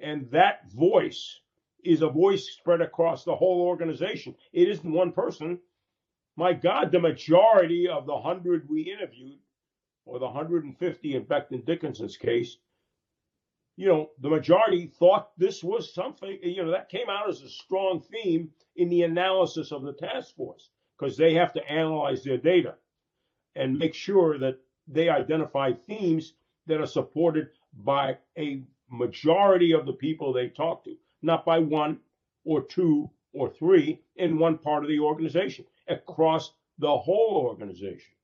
And 0.00 0.30
that 0.30 0.70
voice 0.72 1.40
is 1.84 2.02
a 2.02 2.08
voice 2.08 2.50
spread 2.50 2.80
across 2.80 3.24
the 3.24 3.36
whole 3.36 3.62
organization. 3.62 4.34
It 4.52 4.68
isn't 4.68 4.92
one 4.92 5.12
person. 5.12 5.58
My 6.36 6.52
God, 6.52 6.90
the 6.90 7.00
majority 7.00 7.88
of 7.88 8.06
the 8.06 8.14
100 8.14 8.68
we 8.68 8.82
interviewed, 8.82 9.38
or 10.04 10.18
the 10.18 10.26
150 10.26 11.14
in 11.14 11.24
Becton 11.24 11.64
Dickinson's 11.64 12.16
case, 12.16 12.58
you 13.76 13.88
know, 13.88 14.10
the 14.20 14.28
majority 14.30 14.86
thought 14.98 15.36
this 15.36 15.62
was 15.62 15.94
something, 15.94 16.38
you 16.42 16.64
know, 16.64 16.70
that 16.70 16.88
came 16.88 17.08
out 17.08 17.28
as 17.28 17.42
a 17.42 17.48
strong 17.48 18.00
theme 18.00 18.50
in 18.76 18.88
the 18.88 19.02
analysis 19.02 19.72
of 19.72 19.82
the 19.82 19.92
task 19.92 20.34
force 20.36 20.70
because 20.98 21.16
they 21.16 21.34
have 21.34 21.52
to 21.52 21.70
analyze 21.70 22.22
their 22.22 22.38
data 22.38 22.74
and 23.56 23.78
make 23.78 23.94
sure 23.94 24.38
that 24.38 24.58
they 24.88 25.08
identify 25.08 25.72
themes 25.86 26.34
that 26.66 26.80
are 26.80 26.86
supported 26.86 27.48
by 27.84 28.16
a 28.38 28.62
majority 28.90 29.72
of 29.72 29.86
the 29.86 29.92
people 29.92 30.32
they 30.32 30.48
talk 30.48 30.84
to, 30.84 30.94
not 31.22 31.44
by 31.44 31.58
one 31.58 31.98
or 32.44 32.62
two 32.62 33.10
or 33.32 33.50
three 33.50 34.00
in 34.16 34.38
one 34.38 34.58
part 34.58 34.84
of 34.84 34.88
the 34.88 35.00
organization, 35.00 35.64
across 35.88 36.52
the 36.78 36.98
whole 36.98 37.46
organization. 37.46 38.14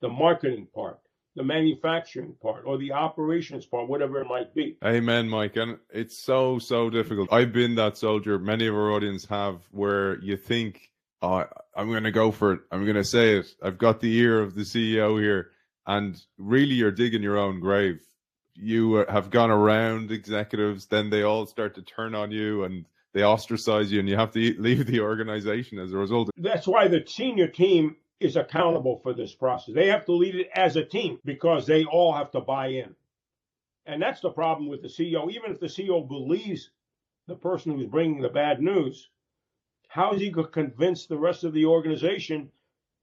The 0.00 0.08
marketing 0.08 0.68
part, 0.74 0.98
the 1.34 1.42
manufacturing 1.42 2.34
part, 2.40 2.64
or 2.64 2.78
the 2.78 2.92
operations 2.92 3.66
part, 3.66 3.88
whatever 3.88 4.20
it 4.20 4.28
might 4.28 4.54
be. 4.54 4.76
Amen, 4.84 5.28
Mike. 5.28 5.56
And 5.56 5.78
it's 5.90 6.16
so, 6.16 6.58
so 6.58 6.88
difficult. 6.88 7.32
I've 7.32 7.52
been 7.52 7.74
that 7.76 7.96
soldier, 7.96 8.38
many 8.38 8.66
of 8.66 8.74
our 8.74 8.92
audience 8.92 9.24
have, 9.26 9.60
where 9.70 10.20
you 10.20 10.36
think, 10.36 10.90
oh, 11.22 11.44
I'm 11.76 11.90
going 11.90 12.04
to 12.04 12.12
go 12.12 12.30
for 12.30 12.52
it. 12.52 12.60
I'm 12.70 12.84
going 12.84 12.96
to 12.96 13.04
say 13.04 13.36
it. 13.36 13.46
I've 13.62 13.78
got 13.78 14.00
the 14.00 14.14
ear 14.16 14.40
of 14.40 14.54
the 14.54 14.62
CEO 14.62 15.20
here. 15.20 15.50
And 15.86 16.20
really, 16.36 16.74
you're 16.74 16.90
digging 16.90 17.22
your 17.22 17.38
own 17.38 17.60
grave 17.60 18.00
you 18.58 18.96
uh, 18.96 19.10
have 19.10 19.30
gone 19.30 19.50
around 19.50 20.10
executives, 20.10 20.86
then 20.86 21.10
they 21.10 21.22
all 21.22 21.46
start 21.46 21.74
to 21.76 21.82
turn 21.82 22.14
on 22.14 22.30
you 22.30 22.64
and 22.64 22.84
they 23.14 23.22
ostracize 23.22 23.90
you, 23.90 24.00
and 24.00 24.08
you 24.08 24.16
have 24.16 24.32
to 24.32 24.54
leave 24.60 24.86
the 24.86 25.00
organization 25.00 25.78
as 25.78 25.92
a 25.92 25.96
result. 25.96 26.30
That's 26.36 26.66
why 26.66 26.88
the 26.88 27.04
senior 27.06 27.48
team 27.48 27.96
is 28.20 28.36
accountable 28.36 28.98
for 29.02 29.14
this 29.14 29.34
process. 29.34 29.74
They 29.74 29.86
have 29.86 30.04
to 30.06 30.12
lead 30.12 30.34
it 30.34 30.50
as 30.54 30.76
a 30.76 30.84
team 30.84 31.18
because 31.24 31.66
they 31.66 31.84
all 31.84 32.12
have 32.12 32.30
to 32.32 32.40
buy 32.40 32.68
in. 32.68 32.94
And 33.86 34.02
that's 34.02 34.20
the 34.20 34.30
problem 34.30 34.68
with 34.68 34.82
the 34.82 34.88
CEO. 34.88 35.30
Even 35.32 35.52
if 35.52 35.60
the 35.60 35.66
CEO 35.66 36.06
believes 36.06 36.70
the 37.26 37.36
person 37.36 37.72
who's 37.72 37.86
bringing 37.86 38.20
the 38.20 38.28
bad 38.28 38.60
news, 38.60 39.08
how 39.88 40.12
is 40.12 40.20
he 40.20 40.30
going 40.30 40.46
to 40.46 40.52
convince 40.52 41.06
the 41.06 41.16
rest 41.16 41.44
of 41.44 41.52
the 41.54 41.64
organization 41.64 42.50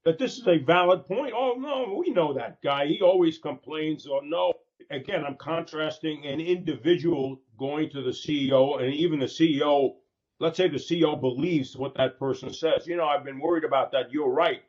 that 0.04 0.18
this 0.18 0.38
is 0.38 0.46
a 0.46 0.58
valid 0.58 1.04
point? 1.04 1.34
Oh, 1.36 1.54
no, 1.58 1.96
we 1.98 2.10
know 2.10 2.32
that 2.34 2.62
guy. 2.62 2.86
He 2.86 3.00
always 3.00 3.38
complains. 3.38 4.06
Or 4.06 4.22
no, 4.24 4.54
again, 4.90 5.24
I'm 5.26 5.36
contrasting 5.36 6.24
an 6.26 6.40
individual 6.40 7.40
going 7.58 7.90
to 7.90 8.02
the 8.02 8.10
CEO, 8.10 8.80
and 8.80 8.94
even 8.94 9.18
the 9.18 9.26
CEO, 9.26 9.96
let's 10.38 10.56
say 10.56 10.68
the 10.68 10.76
CEO 10.76 11.20
believes 11.20 11.76
what 11.76 11.96
that 11.96 12.18
person 12.20 12.52
says. 12.52 12.86
You 12.86 12.96
know, 12.96 13.06
I've 13.06 13.24
been 13.24 13.40
worried 13.40 13.64
about 13.64 13.92
that. 13.92 14.12
You're 14.12 14.30
right. 14.30 14.62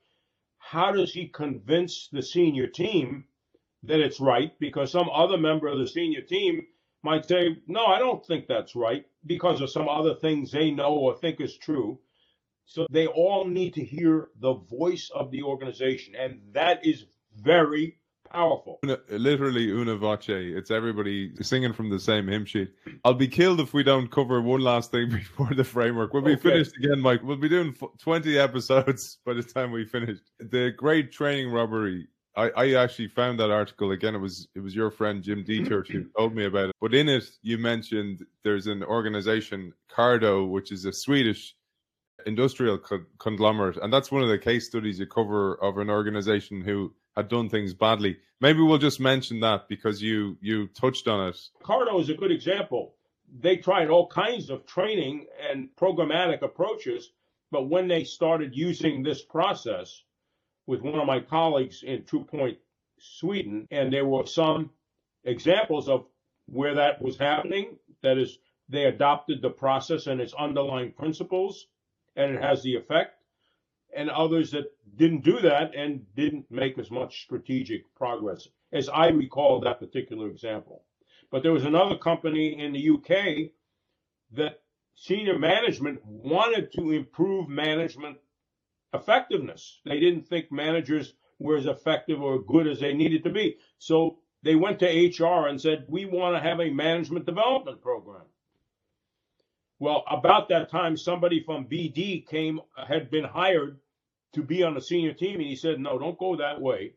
How 0.57 0.91
does 0.91 1.13
he 1.13 1.27
convince 1.27 2.09
the 2.11 2.23
senior 2.23 2.67
team 2.67 3.25
that 3.83 3.99
it's 3.99 4.19
right? 4.19 4.57
Because 4.59 4.91
some 4.91 5.09
other 5.13 5.37
member 5.37 5.67
of 5.67 5.77
the 5.77 5.87
senior 5.87 6.21
team 6.21 6.65
might 7.03 7.27
say, 7.27 7.57
no, 7.67 7.85
I 7.85 7.99
don't 7.99 8.25
think 8.25 8.47
that's 8.47 8.75
right 8.75 9.05
because 9.25 9.61
of 9.61 9.69
some 9.69 9.87
other 9.87 10.15
things 10.15 10.51
they 10.51 10.71
know 10.71 10.93
or 10.95 11.15
think 11.15 11.39
is 11.39 11.55
true. 11.55 11.99
So 12.67 12.85
they 12.91 13.07
all 13.07 13.45
need 13.45 13.73
to 13.75 13.83
hear 13.83 14.27
the 14.39 14.53
voice 14.53 15.09
of 15.15 15.31
the 15.31 15.41
organization. 15.41 16.15
And 16.15 16.41
that 16.51 16.85
is 16.85 17.05
very 17.35 17.97
powerful. 18.29 18.79
Literally 19.09 19.71
una 19.71 19.95
voce. 19.95 20.27
It's 20.27 20.69
everybody 20.69 21.31
singing 21.41 21.71
from 21.71 21.89
the 21.89 21.99
same 21.99 22.27
hymn 22.27 22.43
sheet. 22.43 22.73
I'll 23.05 23.13
be 23.13 23.29
killed 23.29 23.61
if 23.61 23.73
we 23.73 23.83
don't 23.83 24.11
cover 24.11 24.41
one 24.41 24.59
last 24.59 24.91
thing 24.91 25.09
before 25.21 25.53
the 25.55 25.63
framework. 25.63 26.13
We'll 26.13 26.23
be 26.23 26.33
okay. 26.33 26.41
finished 26.41 26.75
again, 26.77 26.99
Mike. 26.99 27.23
We'll 27.23 27.37
be 27.37 27.47
doing 27.47 27.73
20 27.99 28.37
episodes 28.37 29.19
by 29.25 29.33
the 29.33 29.43
time 29.43 29.71
we 29.71 29.85
finish. 29.85 30.19
The 30.39 30.73
great 30.75 31.13
training 31.13 31.49
robbery. 31.51 32.09
I, 32.35 32.49
I 32.49 32.73
actually 32.73 33.07
found 33.07 33.39
that 33.39 33.49
article 33.49 33.91
again. 33.91 34.13
It 34.13 34.19
was 34.19 34.47
it 34.55 34.59
was 34.59 34.75
your 34.75 34.91
friend 34.91 35.23
Jim 35.23 35.43
Dietrich 35.43 35.87
who 35.87 36.03
told 36.17 36.35
me 36.35 36.45
about 36.45 36.69
it. 36.69 36.75
But 36.81 36.93
in 36.93 37.07
it, 37.07 37.23
you 37.41 37.57
mentioned 37.57 38.25
there's 38.43 38.67
an 38.67 38.83
organization, 38.83 39.73
Cardo, 39.89 40.47
which 40.47 40.71
is 40.71 40.85
a 40.85 40.93
Swedish 40.93 41.55
industrial 42.25 42.77
co- 42.77 43.05
conglomerate, 43.19 43.77
and 43.77 43.91
that's 43.91 44.11
one 44.11 44.23
of 44.23 44.29
the 44.29 44.37
case 44.37 44.65
studies 44.65 44.99
you 44.99 45.05
cover 45.05 45.55
of 45.61 45.77
an 45.77 45.89
organization 45.89 46.61
who 46.61 46.93
had 47.15 47.27
done 47.27 47.49
things 47.49 47.73
badly. 47.73 48.17
Maybe 48.41 48.61
we'll 48.61 48.77
just 48.77 48.99
mention 48.99 49.39
that 49.41 49.67
because 49.67 50.01
you 50.01 50.37
you 50.41 50.67
touched 50.67 51.07
on 51.07 51.29
it. 51.29 51.37
Cardo 51.63 51.99
is 51.99 52.09
a 52.09 52.13
good 52.13 52.31
example. 52.31 52.95
They 53.39 53.57
tried 53.57 53.89
all 53.89 54.07
kinds 54.07 54.49
of 54.49 54.65
training 54.65 55.25
and 55.49 55.69
programmatic 55.75 56.41
approaches, 56.43 57.11
but 57.51 57.67
when 57.69 57.87
they 57.87 58.03
started 58.03 58.55
using 58.55 59.03
this 59.03 59.21
process 59.21 60.03
with 60.65 60.81
one 60.81 60.99
of 60.99 61.07
my 61.07 61.19
colleagues 61.19 61.83
in 61.83 62.03
TruePoint 62.03 62.57
Sweden, 62.99 63.67
and 63.71 63.91
there 63.91 64.05
were 64.05 64.25
some 64.25 64.69
examples 65.23 65.89
of 65.89 66.05
where 66.45 66.75
that 66.75 67.01
was 67.01 67.17
happening. 67.17 67.77
That 68.01 68.17
is, 68.17 68.37
they 68.69 68.85
adopted 68.85 69.41
the 69.41 69.49
process 69.49 70.07
and 70.07 70.21
its 70.21 70.33
underlying 70.33 70.91
principles, 70.91 71.67
and 72.17 72.35
it 72.35 72.41
has 72.41 72.61
the 72.63 72.75
effect 72.75 73.13
and 73.95 74.09
others 74.09 74.51
that 74.51 74.65
didn't 74.97 75.23
do 75.23 75.39
that 75.39 75.73
and 75.75 76.05
didn't 76.15 76.51
make 76.51 76.77
as 76.77 76.91
much 76.91 77.23
strategic 77.23 77.83
progress 77.95 78.47
as 78.73 78.89
I 78.89 79.07
recall 79.07 79.61
that 79.61 79.79
particular 79.79 80.29
example. 80.29 80.83
But 81.31 81.43
there 81.43 81.53
was 81.53 81.65
another 81.65 81.97
company 81.97 82.59
in 82.59 82.73
the 82.73 82.89
UK 82.89 83.51
that 84.33 84.61
senior 84.95 85.37
management 85.37 86.03
wanted 86.05 86.71
to 86.73 86.91
improve 86.91 87.47
management 87.47 88.17
effectiveness. 88.93 89.79
They 89.85 89.99
didn't 89.99 90.27
think 90.27 90.51
managers 90.51 91.13
were 91.39 91.57
as 91.57 91.65
effective 91.65 92.21
or 92.21 92.41
good 92.41 92.67
as 92.67 92.79
they 92.79 92.93
needed 92.93 93.23
to 93.23 93.29
be. 93.29 93.57
So 93.77 94.19
they 94.43 94.55
went 94.55 94.79
to 94.79 94.85
HR 94.85 95.47
and 95.47 95.61
said, 95.61 95.85
We 95.87 96.05
want 96.05 96.35
to 96.35 96.41
have 96.41 96.59
a 96.59 96.69
management 96.69 97.25
development 97.25 97.81
program. 97.81 98.25
Well, 99.79 100.03
about 100.09 100.49
that 100.49 100.69
time, 100.71 100.97
somebody 100.97 101.43
from 101.43 101.65
BD 101.65 102.25
came, 102.27 102.59
had 102.87 103.11
been 103.11 103.23
hired 103.23 103.79
to 104.33 104.41
be 104.41 104.63
on 104.63 104.73
the 104.73 104.81
senior 104.81 105.13
team. 105.13 105.35
And 105.35 105.47
he 105.47 105.55
said, 105.55 105.79
no, 105.79 105.99
don't 105.99 106.17
go 106.17 106.35
that 106.37 106.59
way. 106.59 106.93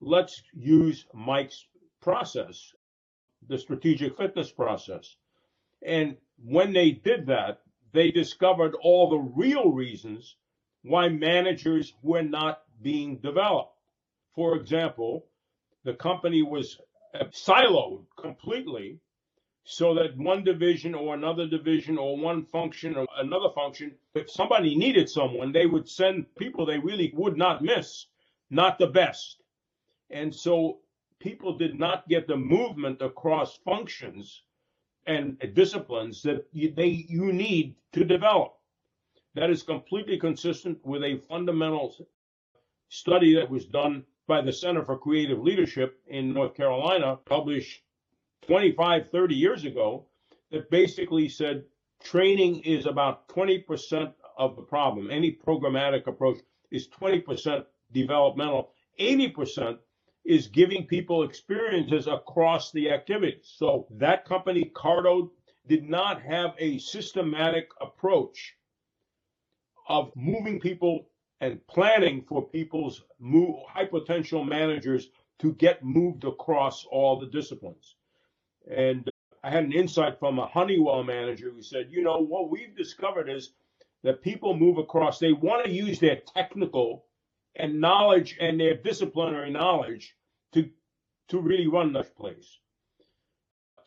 Let's 0.00 0.42
use 0.52 1.06
Mike's 1.12 1.66
process, 2.00 2.72
the 3.48 3.58
strategic 3.58 4.16
fitness 4.16 4.50
process. 4.50 5.16
And 5.84 6.16
when 6.44 6.72
they 6.72 6.90
did 6.90 7.26
that, 7.26 7.60
they 7.92 8.10
discovered 8.10 8.74
all 8.82 9.08
the 9.08 9.18
real 9.18 9.70
reasons 9.70 10.36
why 10.82 11.08
managers 11.08 11.94
were 12.02 12.22
not 12.22 12.62
being 12.82 13.18
developed. 13.18 13.74
For 14.34 14.56
example, 14.56 15.26
the 15.84 15.94
company 15.94 16.42
was 16.42 16.78
siloed 17.14 18.04
completely 18.16 18.98
so 19.70 19.92
that 19.92 20.16
one 20.16 20.42
division 20.42 20.94
or 20.94 21.14
another 21.14 21.46
division 21.46 21.98
or 21.98 22.16
one 22.16 22.42
function 22.42 22.96
or 22.96 23.06
another 23.18 23.50
function, 23.54 23.94
if 24.14 24.30
somebody 24.30 24.74
needed 24.74 25.10
someone, 25.10 25.52
they 25.52 25.66
would 25.66 25.86
send 25.86 26.24
people 26.36 26.64
they 26.64 26.78
really 26.78 27.12
would 27.14 27.36
not 27.36 27.60
miss, 27.60 28.06
not 28.48 28.78
the 28.78 28.86
best. 28.86 29.42
And 30.08 30.34
so 30.34 30.78
people 31.18 31.58
did 31.58 31.78
not 31.78 32.08
get 32.08 32.26
the 32.26 32.36
movement 32.36 33.02
across 33.02 33.58
functions 33.58 34.42
and 35.06 35.38
disciplines 35.52 36.22
that 36.22 36.46
they 36.54 37.04
you 37.06 37.30
need 37.30 37.74
to 37.92 38.04
develop. 38.04 38.54
That 39.34 39.50
is 39.50 39.62
completely 39.62 40.16
consistent 40.16 40.78
with 40.82 41.04
a 41.04 41.18
fundamental 41.28 41.94
study 42.88 43.34
that 43.34 43.50
was 43.50 43.66
done 43.66 44.06
by 44.26 44.40
the 44.40 44.52
Center 44.52 44.82
for 44.82 44.96
Creative 44.96 45.38
Leadership 45.38 46.00
in 46.06 46.32
North 46.32 46.54
Carolina, 46.54 47.18
published 47.26 47.82
25, 48.48 49.10
30 49.10 49.34
years 49.34 49.66
ago 49.66 50.06
that 50.50 50.70
basically 50.70 51.28
said 51.28 51.64
training 52.02 52.60
is 52.60 52.86
about 52.86 53.28
20% 53.28 54.14
of 54.38 54.56
the 54.56 54.62
problem. 54.62 55.10
Any 55.10 55.32
programmatic 55.46 56.06
approach 56.06 56.38
is 56.70 56.88
20% 56.88 57.66
developmental, 57.92 58.70
80% 58.98 59.76
is 60.24 60.46
giving 60.46 60.86
people 60.86 61.24
experiences 61.24 62.06
across 62.06 62.72
the 62.72 62.90
activities. 62.90 63.52
So 63.54 63.86
that 63.90 64.24
company, 64.24 64.72
Cardo, 64.74 65.28
did 65.66 65.86
not 65.86 66.22
have 66.22 66.54
a 66.58 66.78
systematic 66.78 67.68
approach 67.82 68.54
of 69.90 70.10
moving 70.16 70.58
people 70.58 71.10
and 71.42 71.60
planning 71.66 72.24
for 72.26 72.48
people's 72.48 73.04
move, 73.18 73.56
high 73.68 73.84
potential 73.84 74.42
managers 74.42 75.10
to 75.40 75.52
get 75.52 75.84
moved 75.84 76.24
across 76.24 76.86
all 76.86 77.20
the 77.20 77.26
disciplines. 77.26 77.96
And 78.70 79.08
I 79.42 79.50
had 79.50 79.64
an 79.64 79.72
insight 79.72 80.18
from 80.18 80.38
a 80.38 80.46
Honeywell 80.46 81.04
manager 81.04 81.50
who 81.50 81.62
said, 81.62 81.88
you 81.90 82.02
know, 82.02 82.18
what 82.18 82.50
we've 82.50 82.76
discovered 82.76 83.28
is 83.28 83.52
that 84.02 84.22
people 84.22 84.56
move 84.56 84.78
across, 84.78 85.18
they 85.18 85.32
want 85.32 85.64
to 85.64 85.70
use 85.70 85.98
their 85.98 86.16
technical 86.34 87.04
and 87.56 87.80
knowledge 87.80 88.36
and 88.40 88.60
their 88.60 88.74
disciplinary 88.74 89.50
knowledge 89.50 90.14
to 90.52 90.70
to 91.28 91.40
really 91.40 91.66
run 91.66 91.92
this 91.92 92.08
place. 92.08 92.58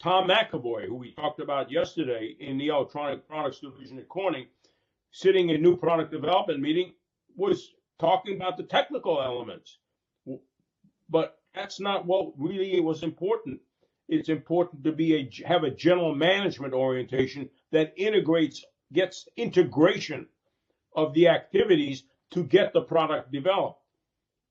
Tom 0.02 0.28
MacAvoy, 0.28 0.86
who 0.86 0.96
we 0.96 1.12
talked 1.14 1.40
about 1.40 1.72
yesterday 1.72 2.36
in 2.40 2.58
the 2.58 2.68
electronic 2.68 3.28
products 3.28 3.60
division 3.60 3.98
at 3.98 4.10
Corning, 4.10 4.48
sitting 5.12 5.50
in 5.50 5.62
new 5.62 5.76
product 5.76 6.12
development 6.12 6.60
meeting, 6.60 6.94
was 7.36 7.74
talking 8.00 8.36
about 8.36 8.58
the 8.58 8.64
technical 8.64 9.22
elements. 9.22 9.80
But 11.10 11.40
that's 11.54 11.80
not 11.80 12.06
what 12.06 12.34
really 12.38 12.80
was 12.80 13.04
important 13.04 13.60
it's 14.12 14.28
important 14.28 14.84
to 14.84 14.92
be 14.92 15.16
a 15.16 15.48
have 15.48 15.64
a 15.64 15.72
general 15.72 16.14
management 16.14 16.74
orientation 16.74 17.50
that 17.72 17.94
integrates 17.96 18.66
gets 18.92 19.28
integration 19.38 20.28
of 20.94 21.14
the 21.14 21.30
activities 21.30 22.04
to 22.32 22.44
get 22.44 22.74
the 22.74 22.82
product 22.82 23.32
developed. 23.32 23.80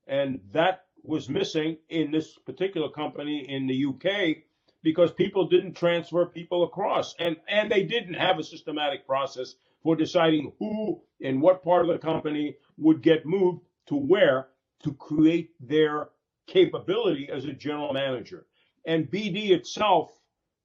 And 0.06 0.40
that 0.52 0.86
was 1.02 1.28
missing 1.28 1.76
in 1.90 2.10
this 2.10 2.38
particular 2.46 2.88
company 2.88 3.46
in 3.50 3.66
the 3.66 3.84
UK 3.84 4.44
because 4.82 5.12
people 5.12 5.46
didn't 5.46 5.74
transfer 5.74 6.24
people 6.24 6.64
across. 6.64 7.14
And 7.18 7.36
and 7.46 7.70
they 7.70 7.84
didn't 7.84 8.14
have 8.14 8.38
a 8.38 8.42
systematic 8.42 9.06
process 9.06 9.56
for 9.82 9.94
deciding 9.94 10.52
who 10.58 11.02
and 11.22 11.42
what 11.42 11.62
part 11.62 11.82
of 11.82 11.88
the 11.88 11.98
company 11.98 12.56
would 12.78 13.02
get 13.02 13.26
moved 13.26 13.60
to 13.88 13.94
where 13.94 14.48
to 14.84 14.94
create 14.94 15.50
their 15.60 16.08
capability 16.46 17.28
as 17.30 17.44
a 17.44 17.52
general 17.52 17.92
manager 17.92 18.46
and 18.86 19.10
BD 19.10 19.50
itself 19.50 20.12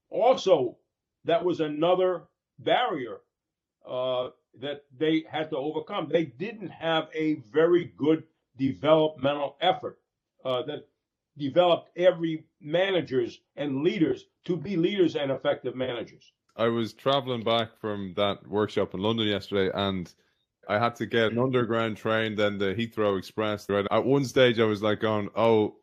also 0.10 0.78
that 1.26 1.44
was 1.44 1.60
another 1.60 2.24
barrier 2.60 3.18
uh, 3.88 4.30
that 4.60 4.84
they 4.98 5.26
had 5.30 5.50
to 5.50 5.58
overcome. 5.58 6.08
They 6.10 6.26
didn't 6.26 6.70
have 6.70 7.10
a 7.14 7.36
very 7.52 7.92
good 7.98 8.24
developmental 8.58 9.58
effort 9.60 10.00
uh, 10.46 10.64
that 10.64 10.88
developed 11.38 11.90
every 11.98 12.46
managers 12.62 13.42
and 13.58 13.84
leaders 13.84 14.26
to 14.46 14.56
be 14.56 14.78
leaders 14.78 15.16
and 15.16 15.32
effective 15.32 15.76
managers. 15.76 16.32
I 16.56 16.68
was 16.68 16.94
traveling 16.94 17.44
back 17.44 17.78
from 17.82 18.14
that 18.16 18.48
workshop 18.48 18.94
in 18.94 19.02
London 19.02 19.28
yesterday 19.28 19.70
and 19.74 20.14
I 20.68 20.80
had 20.80 20.96
to 20.96 21.06
get 21.06 21.32
an 21.32 21.40
underground 21.40 21.98
train, 21.98 22.36
then 22.36 22.58
the 22.58 22.74
Heathrow 22.74 23.18
Express. 23.18 23.70
Right 23.70 23.86
at 23.92 24.06
one 24.06 24.26
stage, 24.26 24.60
I 24.60 24.64
was 24.66 24.82
like, 24.82 25.00
"Going, 25.00 25.30
oh, 25.36 25.76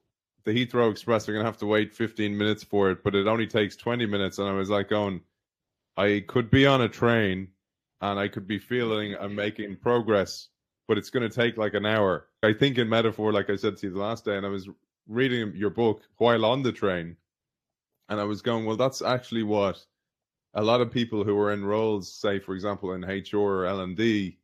the 0.45 0.53
Heathrow 0.53 0.90
Express 0.90 1.28
are 1.28 1.32
going 1.32 1.45
to 1.45 1.49
have 1.49 1.59
to 1.59 1.66
wait 1.66 1.95
15 1.95 2.36
minutes 2.36 2.64
for 2.64 2.90
it, 2.90 3.05
but 3.05 3.14
it 3.14 3.26
only 3.26 3.47
takes 3.47 3.76
20 3.76 4.07
minutes. 4.07 4.38
And 4.38 4.49
I 4.49 4.53
was 4.53 4.70
like, 4.70 4.88
going, 4.88 5.20
I 5.97 6.24
could 6.26 6.51
be 6.51 6.66
on 6.66 6.82
a 6.82 6.88
train 6.88 7.49
and 8.01 8.18
I 8.18 8.28
could 8.28 8.47
be 8.47 8.59
feeling 8.59 9.14
I'm 9.18 9.34
making 9.34 9.76
progress, 9.76 10.49
but 10.88 10.99
it's 10.99 11.11
going 11.11 11.28
to 11.28 11.34
take 11.34 11.57
like 11.57 11.74
an 11.74 11.86
hour. 11.86 12.26
I 12.43 12.53
think 12.53 12.78
in 12.78 12.88
metaphor, 12.88 13.32
like 13.32 13.51
I 13.51 13.57
said 13.57 13.76
to 13.78 13.86
you 13.86 13.93
the 13.93 14.01
last 14.01 14.24
day, 14.24 14.36
and 14.36 14.45
I 14.45 14.49
was 14.49 14.68
reading 15.07 15.53
your 15.55 15.70
book 15.70 16.03
while 16.16 16.45
on 16.45 16.62
the 16.62 16.72
train, 16.72 17.16
and 18.09 18.20
I 18.20 18.24
was 18.24 18.43
going, 18.43 18.64
well, 18.64 18.76
that's 18.76 19.03
actually 19.03 19.45
what 19.45 19.84
a 20.55 20.62
lot 20.62 20.80
of 20.80 20.90
people 20.90 21.24
who 21.24 21.38
are 21.38 21.53
in 21.53 21.64
roles, 21.64 22.12
say, 22.12 22.38
for 22.38 22.55
example, 22.55 22.93
in 22.93 23.03
HR 23.03 23.38
or 23.38 23.66
L&D, 23.66 24.38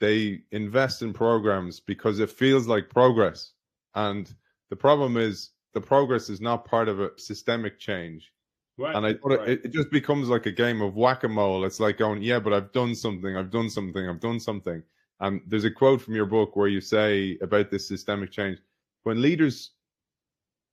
they 0.00 0.42
invest 0.52 1.02
in 1.02 1.12
programs 1.12 1.80
because 1.80 2.20
it 2.20 2.30
feels 2.30 2.66
like 2.66 2.88
progress. 2.88 3.52
And 3.94 4.32
the 4.70 4.76
problem 4.76 5.16
is 5.16 5.50
the 5.74 5.80
progress 5.80 6.28
is 6.28 6.40
not 6.40 6.64
part 6.64 6.88
of 6.88 7.00
a 7.00 7.10
systemic 7.16 7.78
change. 7.78 8.32
Right. 8.76 8.94
And 8.94 9.06
I 9.06 9.14
right. 9.24 9.48
it, 9.48 9.64
it 9.64 9.72
just 9.72 9.90
becomes 9.90 10.28
like 10.28 10.46
a 10.46 10.52
game 10.52 10.80
of 10.80 10.94
whack 10.94 11.24
a 11.24 11.28
mole. 11.28 11.64
It's 11.64 11.80
like 11.80 11.98
going, 11.98 12.22
yeah, 12.22 12.38
but 12.38 12.52
I've 12.52 12.72
done 12.72 12.94
something, 12.94 13.36
I've 13.36 13.50
done 13.50 13.68
something, 13.68 14.08
I've 14.08 14.20
done 14.20 14.38
something. 14.38 14.82
And 15.20 15.40
there's 15.46 15.64
a 15.64 15.70
quote 15.70 16.00
from 16.00 16.14
your 16.14 16.26
book 16.26 16.54
where 16.54 16.68
you 16.68 16.80
say 16.80 17.38
about 17.42 17.70
this 17.70 17.88
systemic 17.88 18.30
change 18.30 18.58
when 19.02 19.20
leaders 19.22 19.70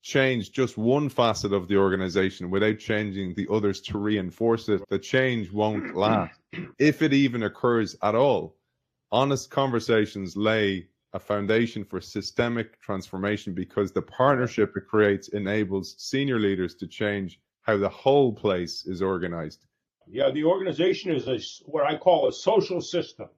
change 0.03 0.51
just 0.51 0.77
one 0.77 1.09
facet 1.09 1.51
of 1.51 1.67
the 1.67 1.77
organization 1.77 2.51
without 2.51 2.77
changing 2.77 3.33
the 3.33 3.47
others 3.51 3.81
to 3.81 3.97
reinforce 3.97 4.69
it, 4.69 4.83
the 4.89 4.99
change 4.99 5.51
won't 5.51 5.95
last. 5.95 6.39
if 6.79 7.01
it 7.01 7.11
even 7.11 7.43
occurs 7.43 7.95
at 8.03 8.13
all, 8.13 8.55
honest 9.11 9.49
conversations 9.49 10.35
lay 10.37 10.87
a 11.15 11.19
foundation 11.19 11.85
for 11.85 12.01
systemic 12.01 12.79
transformation 12.81 13.53
because 13.53 13.93
the 13.93 14.01
partnership 14.01 14.75
it 14.75 14.85
creates 14.85 15.29
enables 15.29 15.95
senior 15.97 16.37
leaders 16.39 16.75
to 16.75 16.85
change 16.85 17.39
how 17.61 17.77
the 17.77 17.87
whole 17.87 18.33
place 18.33 18.85
is 18.85 19.01
organized. 19.01 19.65
Yeah, 20.07 20.29
the 20.29 20.43
organization 20.43 21.11
is 21.15 21.27
a, 21.29 21.39
what 21.71 21.85
I 21.85 21.97
call 21.97 22.27
a 22.27 22.33
social 22.33 22.81
system, 22.81 23.29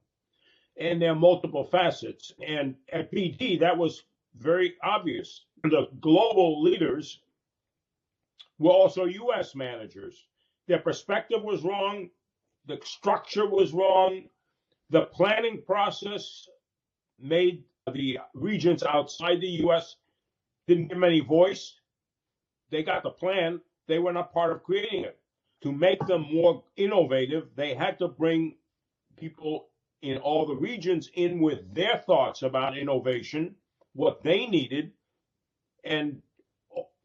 and 0.75 0.99
there 0.99 1.11
are 1.11 1.15
multiple 1.15 1.63
facets. 1.63 2.34
And 2.45 2.75
at 2.91 3.11
BD, 3.11 3.59
that 3.59 3.78
was 3.78 4.03
very 4.36 4.73
obvious. 4.84 5.45
The 5.61 5.88
global 6.01 6.63
leaders 6.63 7.21
were 8.57 8.71
also 8.71 9.05
U.S. 9.05 9.53
managers. 9.53 10.25
Their 10.67 10.80
perspective 10.80 11.43
was 11.43 11.63
wrong, 11.63 12.09
the 12.65 12.80
structure 12.84 13.47
was 13.47 13.71
wrong, 13.71 14.23
the 14.89 15.03
planning 15.03 15.61
process 15.63 16.47
made 17.20 17.63
the 17.91 18.20
regions 18.34 18.84
outside 18.84 19.41
the 19.41 19.47
U.S. 19.63 19.95
didn't 20.68 20.88
give 20.88 20.97
them 20.97 21.03
any 21.03 21.22
voice. 21.22 21.76
They 22.70 22.84
got 22.84 23.03
the 23.03 23.09
plan. 23.09 23.61
They 23.88 23.99
were 23.99 24.13
not 24.13 24.34
part 24.34 24.51
of 24.51 24.63
creating 24.63 25.05
it. 25.05 25.18
To 25.63 25.72
make 25.72 26.05
them 26.05 26.26
more 26.32 26.63
innovative, 26.76 27.47
they 27.55 27.74
had 27.74 27.97
to 27.99 28.07
bring 28.07 28.55
people 29.18 29.70
in 30.01 30.18
all 30.18 30.45
the 30.45 30.55
regions 30.55 31.09
in 31.13 31.39
with 31.39 31.74
their 31.74 32.03
thoughts 32.05 32.43
about 32.43 32.78
innovation, 32.78 33.55
what 33.93 34.22
they 34.24 34.45
needed, 34.45 34.91
and 35.84 36.22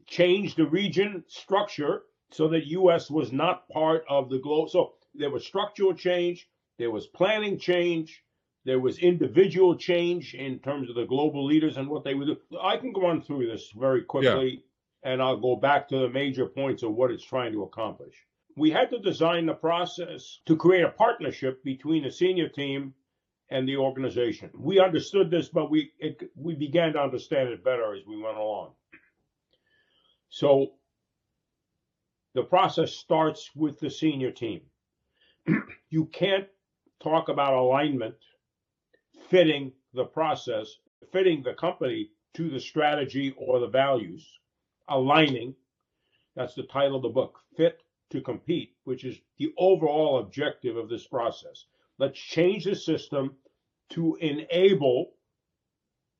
change 0.07 0.57
the 0.57 0.67
region 0.67 1.25
structure 1.29 2.03
so 2.31 2.49
that 2.49 2.67
U.S. 2.67 3.11
was 3.11 3.33
not 3.33 3.69
part 3.69 4.05
of 4.09 4.29
the 4.29 4.39
globe. 4.39 4.69
So 4.71 4.95
there 5.15 5.31
was 5.31 5.47
structural 5.47 5.95
change, 5.95 6.49
there 6.79 6.91
was 6.91 7.07
planning 7.07 7.59
change, 7.59 8.23
there 8.65 8.81
was 8.81 8.99
individual 8.99 9.77
change 9.77 10.35
in 10.35 10.59
terms 10.61 10.89
of 10.89 10.95
the 10.95 11.05
global 11.05 11.45
leaders 11.45 11.77
and 11.77 11.89
what 11.89 12.05
they 12.05 12.15
would 12.15 12.29
do. 12.29 12.37
I 12.61 12.77
can 12.77 12.93
go 12.93 13.07
on 13.07 13.23
through 13.23 13.47
this 13.47 13.73
very 13.77 14.03
quickly, 14.03 14.63
yeah. 15.05 15.13
and 15.13 15.23
I'll 15.23 15.41
go 15.41 15.57
back 15.57 15.89
to 15.89 15.99
the 15.99 16.09
major 16.09 16.47
points 16.47 16.83
of 16.83 16.95
what 16.95 17.11
it's 17.11 17.25
trying 17.25 17.53
to 17.53 17.65
accomplish. 17.65 18.15
We 18.57 18.71
had 18.71 18.91
to 18.91 18.99
design 18.99 19.47
the 19.47 19.55
process 19.55 20.41
to 20.47 20.57
create 20.57 20.85
a 20.85 20.91
partnership 20.91 21.65
between 21.65 22.05
the 22.05 22.11
senior 22.11 22.49
team 22.49 22.95
and 23.51 23.69
the 23.69 23.77
organization. 23.77 24.51
We 24.55 24.79
understood 24.79 25.31
this, 25.31 25.49
but 25.49 25.71
we 25.71 25.93
it, 25.99 26.31
we 26.37 26.55
began 26.55 26.93
to 26.93 27.01
understand 27.01 27.49
it 27.49 27.65
better 27.65 27.95
as 27.95 28.07
we 28.07 28.21
went 28.21 28.37
along. 28.37 28.73
So 30.29 30.73
the 32.35 32.43
process 32.43 32.93
starts 32.93 33.51
with 33.55 33.81
the 33.81 33.91
senior 33.91 34.31
team. 34.31 34.63
you 35.91 36.07
can't 36.07 36.47
talk 37.03 37.29
about 37.29 37.55
alignment 37.55 38.15
fitting 39.33 39.73
the 39.95 40.05
process, 40.05 40.77
fitting 41.11 41.43
the 41.43 41.55
company 41.55 42.11
to 42.35 42.51
the 42.51 42.61
strategy 42.61 43.35
or 43.39 43.59
the 43.59 43.67
values, 43.67 44.29
aligning. 44.89 45.55
That's 46.37 46.55
the 46.55 46.65
title 46.65 46.97
of 46.97 47.03
the 47.03 47.09
book, 47.09 47.39
Fit 47.57 47.83
to 48.11 48.21
Compete, 48.21 48.75
which 48.85 49.05
is 49.05 49.19
the 49.39 49.55
overall 49.57 50.19
objective 50.19 50.77
of 50.77 50.91
this 50.91 51.07
process. 51.07 51.65
Let's 51.99 52.19
change 52.19 52.65
the 52.65 52.77
system 52.77 53.35
to 53.93 54.17
enable 54.21 55.13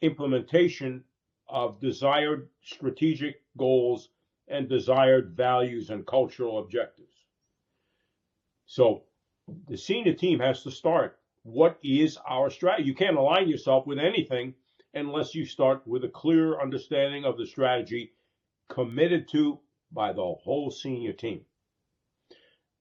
implementation 0.01 1.05
of 1.49 1.81
desired 1.81 2.49
strategic 2.63 3.43
goals 3.59 4.09
and 4.49 4.71
desired 4.71 5.35
values 5.37 5.91
and 5.91 6.07
cultural 6.07 6.61
objectives. 6.61 7.27
So 8.65 9.03
the 9.69 9.77
senior 9.77 10.15
team 10.15 10.41
has 10.41 10.63
to 10.63 10.71
start. 10.71 11.19
What 11.45 11.79
is 11.83 12.19
our 12.27 12.51
strategy? 12.51 12.89
You 12.89 12.95
can't 12.95 13.17
align 13.17 13.49
yourself 13.49 13.87
with 13.87 13.99
anything 13.99 14.55
unless 14.95 15.35
you 15.35 15.45
start 15.45 15.87
with 15.87 16.05
a 16.05 16.09
clear 16.09 16.61
understanding 16.61 17.25
of 17.25 17.37
the 17.37 17.47
strategy 17.47 18.13
committed 18.69 19.29
to 19.29 19.59
by 19.91 20.13
the 20.13 20.23
whole 20.23 20.71
senior 20.71 21.13
team. 21.13 21.45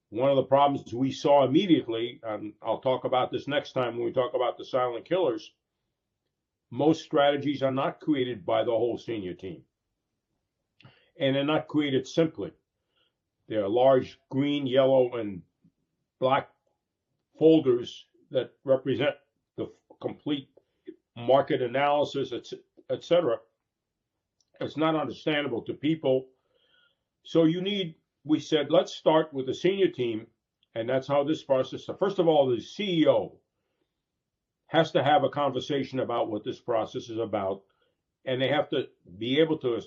One 0.09 0.29
of 0.29 0.35
the 0.35 0.43
problems 0.43 0.93
we 0.93 1.11
saw 1.11 1.45
immediately, 1.45 2.19
and 2.23 2.53
I'll 2.61 2.81
talk 2.81 3.05
about 3.05 3.31
this 3.31 3.47
next 3.47 3.71
time 3.71 3.95
when 3.95 4.05
we 4.05 4.11
talk 4.11 4.33
about 4.33 4.57
the 4.57 4.65
silent 4.65 5.05
killers, 5.05 5.53
most 6.69 7.03
strategies 7.03 7.63
are 7.63 7.71
not 7.71 7.99
created 7.99 8.45
by 8.45 8.63
the 8.63 8.71
whole 8.71 8.97
senior 8.97 9.33
team. 9.33 9.63
And 11.19 11.35
they're 11.35 11.43
not 11.43 11.67
created 11.67 12.07
simply. 12.07 12.51
They're 13.47 13.67
large 13.67 14.19
green, 14.29 14.67
yellow, 14.67 15.15
and 15.15 15.41
black 16.19 16.49
folders 17.37 18.05
that 18.31 18.51
represent 18.63 19.15
the 19.57 19.71
complete 20.01 20.49
market 21.15 21.61
analysis, 21.61 22.33
etc. 22.89 23.37
It's 24.59 24.77
not 24.77 24.95
understandable 24.95 25.61
to 25.63 25.73
people. 25.73 26.27
So 27.23 27.45
you 27.45 27.61
need, 27.61 27.95
we 28.23 28.39
said, 28.39 28.67
let's 28.69 28.93
start 28.95 29.33
with 29.33 29.45
the 29.45 29.53
senior 29.53 29.89
team, 29.89 30.27
and 30.75 30.89
that's 30.89 31.07
how 31.07 31.23
this 31.23 31.43
process. 31.43 31.85
So 31.85 31.93
first 31.95 32.19
of 32.19 32.27
all, 32.27 32.47
the 32.47 32.57
CEO 32.57 33.33
has 34.67 34.91
to 34.91 35.03
have 35.03 35.23
a 35.23 35.29
conversation 35.29 35.99
about 35.99 36.29
what 36.31 36.43
this 36.43 36.59
process 36.59 37.09
is 37.09 37.17
about, 37.17 37.61
and 38.25 38.41
they 38.41 38.47
have 38.47 38.69
to 38.69 38.87
be 39.17 39.39
able 39.39 39.57
to 39.57 39.81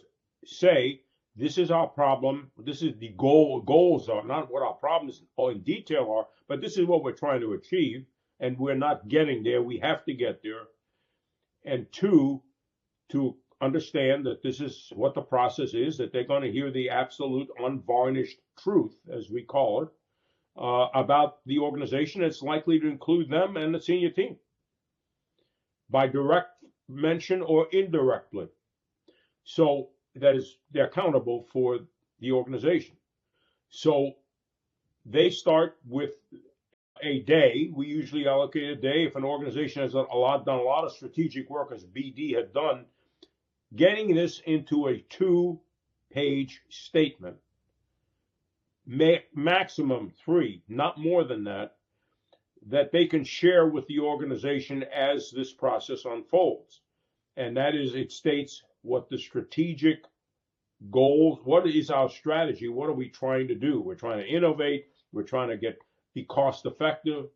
say, 0.44 1.00
this 1.36 1.58
is 1.58 1.70
our 1.70 1.88
problem. 1.88 2.50
This 2.58 2.82
is 2.82 2.96
the 2.98 3.14
goal. 3.16 3.60
Goals 3.62 4.08
are 4.08 4.24
not 4.24 4.52
what 4.52 4.62
our 4.62 4.74
problems 4.74 5.22
in 5.38 5.62
detail 5.62 6.12
are, 6.16 6.26
but 6.48 6.60
this 6.60 6.76
is 6.76 6.86
what 6.86 7.02
we're 7.02 7.12
trying 7.12 7.40
to 7.40 7.54
achieve, 7.54 8.04
and 8.44 8.58
we're 8.58 8.74
not 8.74 9.08
getting 9.08 9.42
there. 9.42 9.62
We 9.62 9.78
have 9.78 10.04
to 10.04 10.12
get 10.12 10.42
there. 10.42 10.64
And 11.64 11.90
two, 11.92 12.42
to 13.12 13.36
understand 13.62 14.26
that 14.26 14.42
this 14.42 14.60
is 14.60 14.92
what 14.94 15.14
the 15.14 15.22
process 15.22 15.72
is, 15.72 15.96
that 15.96 16.12
they're 16.12 16.32
going 16.32 16.42
to 16.42 16.52
hear 16.52 16.70
the 16.70 16.90
absolute 16.90 17.48
unvarnished 17.58 18.38
truth, 18.62 18.94
as 19.10 19.30
we 19.30 19.42
call 19.42 19.84
it, 19.84 19.88
uh, 20.60 20.88
about 20.94 21.38
the 21.46 21.58
organization. 21.58 22.22
It's 22.22 22.42
likely 22.42 22.78
to 22.80 22.86
include 22.86 23.30
them 23.30 23.56
and 23.56 23.74
the 23.74 23.80
senior 23.80 24.10
team 24.10 24.36
by 25.88 26.06
direct 26.06 26.50
mention 26.86 27.40
or 27.40 27.66
indirectly. 27.72 28.48
So 29.44 29.88
that 30.16 30.36
is, 30.36 30.58
they're 30.70 30.86
accountable 30.86 31.46
for 31.50 31.78
the 32.20 32.32
organization. 32.32 32.96
So 33.70 34.12
they 35.06 35.30
start 35.30 35.78
with 35.88 36.12
a 37.04 37.20
day. 37.20 37.70
We 37.72 37.86
usually 37.86 38.26
allocate 38.26 38.70
a 38.70 38.76
day 38.76 39.04
if 39.04 39.16
an 39.16 39.24
organization 39.24 39.82
has 39.82 39.94
a 39.94 39.98
lot 39.98 40.44
done 40.44 40.58
a 40.58 40.62
lot 40.62 40.84
of 40.84 40.92
strategic 40.92 41.50
work, 41.50 41.72
as 41.72 41.84
BD 41.84 42.34
had 42.34 42.52
done. 42.52 42.86
Getting 43.76 44.14
this 44.14 44.40
into 44.46 44.88
a 44.88 45.04
two-page 45.08 46.62
statement, 46.68 47.36
maximum 49.34 50.12
three, 50.24 50.62
not 50.68 50.98
more 50.98 51.24
than 51.24 51.44
that, 51.44 51.76
that 52.66 52.92
they 52.92 53.06
can 53.06 53.24
share 53.24 53.66
with 53.66 53.86
the 53.88 54.00
organization 54.00 54.84
as 54.84 55.30
this 55.30 55.52
process 55.52 56.04
unfolds. 56.04 56.80
And 57.36 57.56
that 57.56 57.74
is, 57.74 57.94
it 57.94 58.12
states 58.12 58.62
what 58.82 59.08
the 59.08 59.18
strategic 59.18 60.04
goals, 60.90 61.40
what 61.44 61.66
is 61.66 61.90
our 61.90 62.08
strategy? 62.08 62.68
What 62.68 62.88
are 62.88 62.94
we 62.94 63.08
trying 63.08 63.48
to 63.48 63.54
do? 63.54 63.80
We're 63.80 63.94
trying 63.94 64.18
to 64.18 64.28
innovate. 64.28 64.86
We're 65.12 65.22
trying 65.24 65.48
to 65.48 65.56
get 65.56 65.78
be 66.14 66.24
cost 66.24 66.66
effective. 66.66 67.26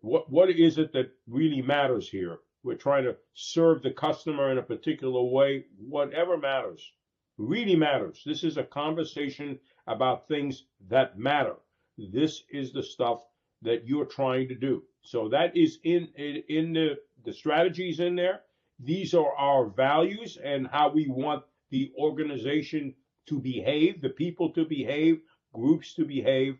What 0.00 0.30
what 0.30 0.50
is 0.50 0.78
it 0.78 0.92
that 0.92 1.12
really 1.26 1.62
matters 1.62 2.08
here? 2.08 2.38
We're 2.62 2.76
trying 2.76 3.04
to 3.04 3.16
serve 3.34 3.82
the 3.82 3.90
customer 3.90 4.50
in 4.50 4.58
a 4.58 4.62
particular 4.62 5.22
way. 5.22 5.64
Whatever 5.78 6.36
matters, 6.36 6.92
really 7.38 7.76
matters. 7.76 8.22
This 8.24 8.44
is 8.44 8.56
a 8.56 8.64
conversation 8.64 9.58
about 9.86 10.28
things 10.28 10.64
that 10.88 11.18
matter. 11.18 11.56
This 11.98 12.42
is 12.50 12.72
the 12.72 12.82
stuff 12.82 13.24
that 13.62 13.86
you're 13.86 14.06
trying 14.06 14.48
to 14.48 14.54
do. 14.54 14.82
So 15.02 15.28
that 15.28 15.56
is 15.56 15.78
in 15.84 16.08
in, 16.16 16.42
in 16.48 16.72
the 16.72 16.98
the 17.24 17.32
strategies 17.32 18.00
in 18.00 18.16
there. 18.16 18.40
These 18.78 19.14
are 19.14 19.34
our 19.36 19.66
values 19.66 20.36
and 20.42 20.66
how 20.66 20.90
we 20.90 21.06
want 21.08 21.44
the 21.70 21.92
organization 21.98 22.94
to 23.26 23.40
behave, 23.40 24.02
the 24.02 24.10
people 24.10 24.50
to 24.50 24.64
behave, 24.64 25.20
groups 25.52 25.94
to 25.94 26.04
behave. 26.04 26.58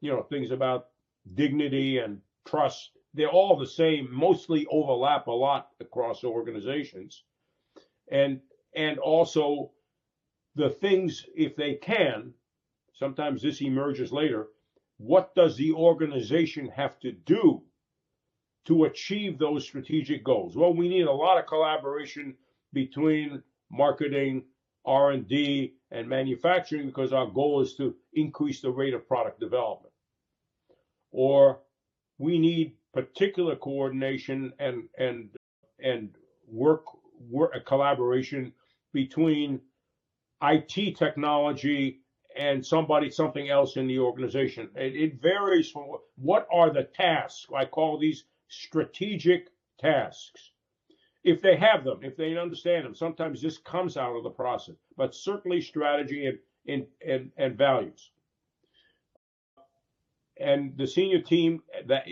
You 0.00 0.12
know, 0.12 0.22
things 0.22 0.50
about 0.50 0.86
dignity 1.34 1.98
and 1.98 2.20
trust. 2.46 2.90
They're 3.14 3.28
all 3.28 3.58
the 3.58 3.66
same, 3.66 4.08
mostly 4.10 4.66
overlap 4.70 5.26
a 5.26 5.32
lot 5.32 5.68
across 5.80 6.24
organizations. 6.24 7.24
And 8.10 8.40
and 8.74 8.98
also 8.98 9.72
the 10.54 10.70
things, 10.70 11.26
if 11.34 11.56
they 11.56 11.74
can, 11.74 12.34
sometimes 12.92 13.42
this 13.42 13.60
emerges 13.60 14.12
later, 14.12 14.48
what 14.98 15.34
does 15.34 15.56
the 15.56 15.72
organization 15.72 16.68
have 16.68 16.98
to 17.00 17.12
do 17.12 17.62
to 18.66 18.84
achieve 18.84 19.38
those 19.38 19.64
strategic 19.64 20.22
goals? 20.22 20.56
Well, 20.56 20.74
we 20.74 20.88
need 20.88 21.06
a 21.06 21.12
lot 21.12 21.38
of 21.38 21.46
collaboration 21.46 22.36
between 22.72 23.42
marketing, 23.70 24.44
R&D, 24.84 25.74
and 25.90 26.08
manufacturing 26.08 26.86
because 26.86 27.12
our 27.12 27.26
goal 27.26 27.60
is 27.62 27.74
to 27.76 27.96
increase 28.12 28.60
the 28.60 28.70
rate 28.70 28.94
of 28.94 29.08
product 29.08 29.40
development. 29.40 29.89
Or 31.12 31.60
we 32.18 32.38
need 32.38 32.74
particular 32.92 33.56
coordination 33.56 34.52
and 34.58 34.88
and 34.98 35.30
and 35.82 36.10
work 36.46 36.84
work 37.28 37.52
collaboration 37.66 38.52
between 38.92 39.60
IT 40.42 40.96
technology 40.96 42.00
and 42.36 42.64
somebody 42.64 43.10
something 43.10 43.48
else 43.48 43.76
in 43.76 43.86
the 43.86 43.98
organization. 43.98 44.70
It, 44.74 44.96
it 44.96 45.20
varies 45.20 45.70
from 45.70 45.86
what 46.16 46.46
are 46.52 46.72
the 46.72 46.84
tasks. 46.84 47.46
I 47.54 47.64
call 47.64 47.98
these 47.98 48.24
strategic 48.48 49.48
tasks. 49.78 50.50
If 51.22 51.42
they 51.42 51.56
have 51.56 51.84
them, 51.84 52.00
if 52.02 52.16
they 52.16 52.36
understand 52.36 52.86
them, 52.86 52.94
sometimes 52.94 53.42
this 53.42 53.58
comes 53.58 53.96
out 53.96 54.16
of 54.16 54.22
the 54.22 54.30
process, 54.30 54.76
but 54.96 55.14
certainly 55.14 55.60
strategy 55.60 56.26
and 56.26 56.38
and 56.66 56.86
and, 57.06 57.30
and 57.36 57.58
values. 57.58 58.10
And 60.40 60.76
the 60.76 60.86
senior 60.86 61.20
team 61.20 61.62
that 61.86 62.06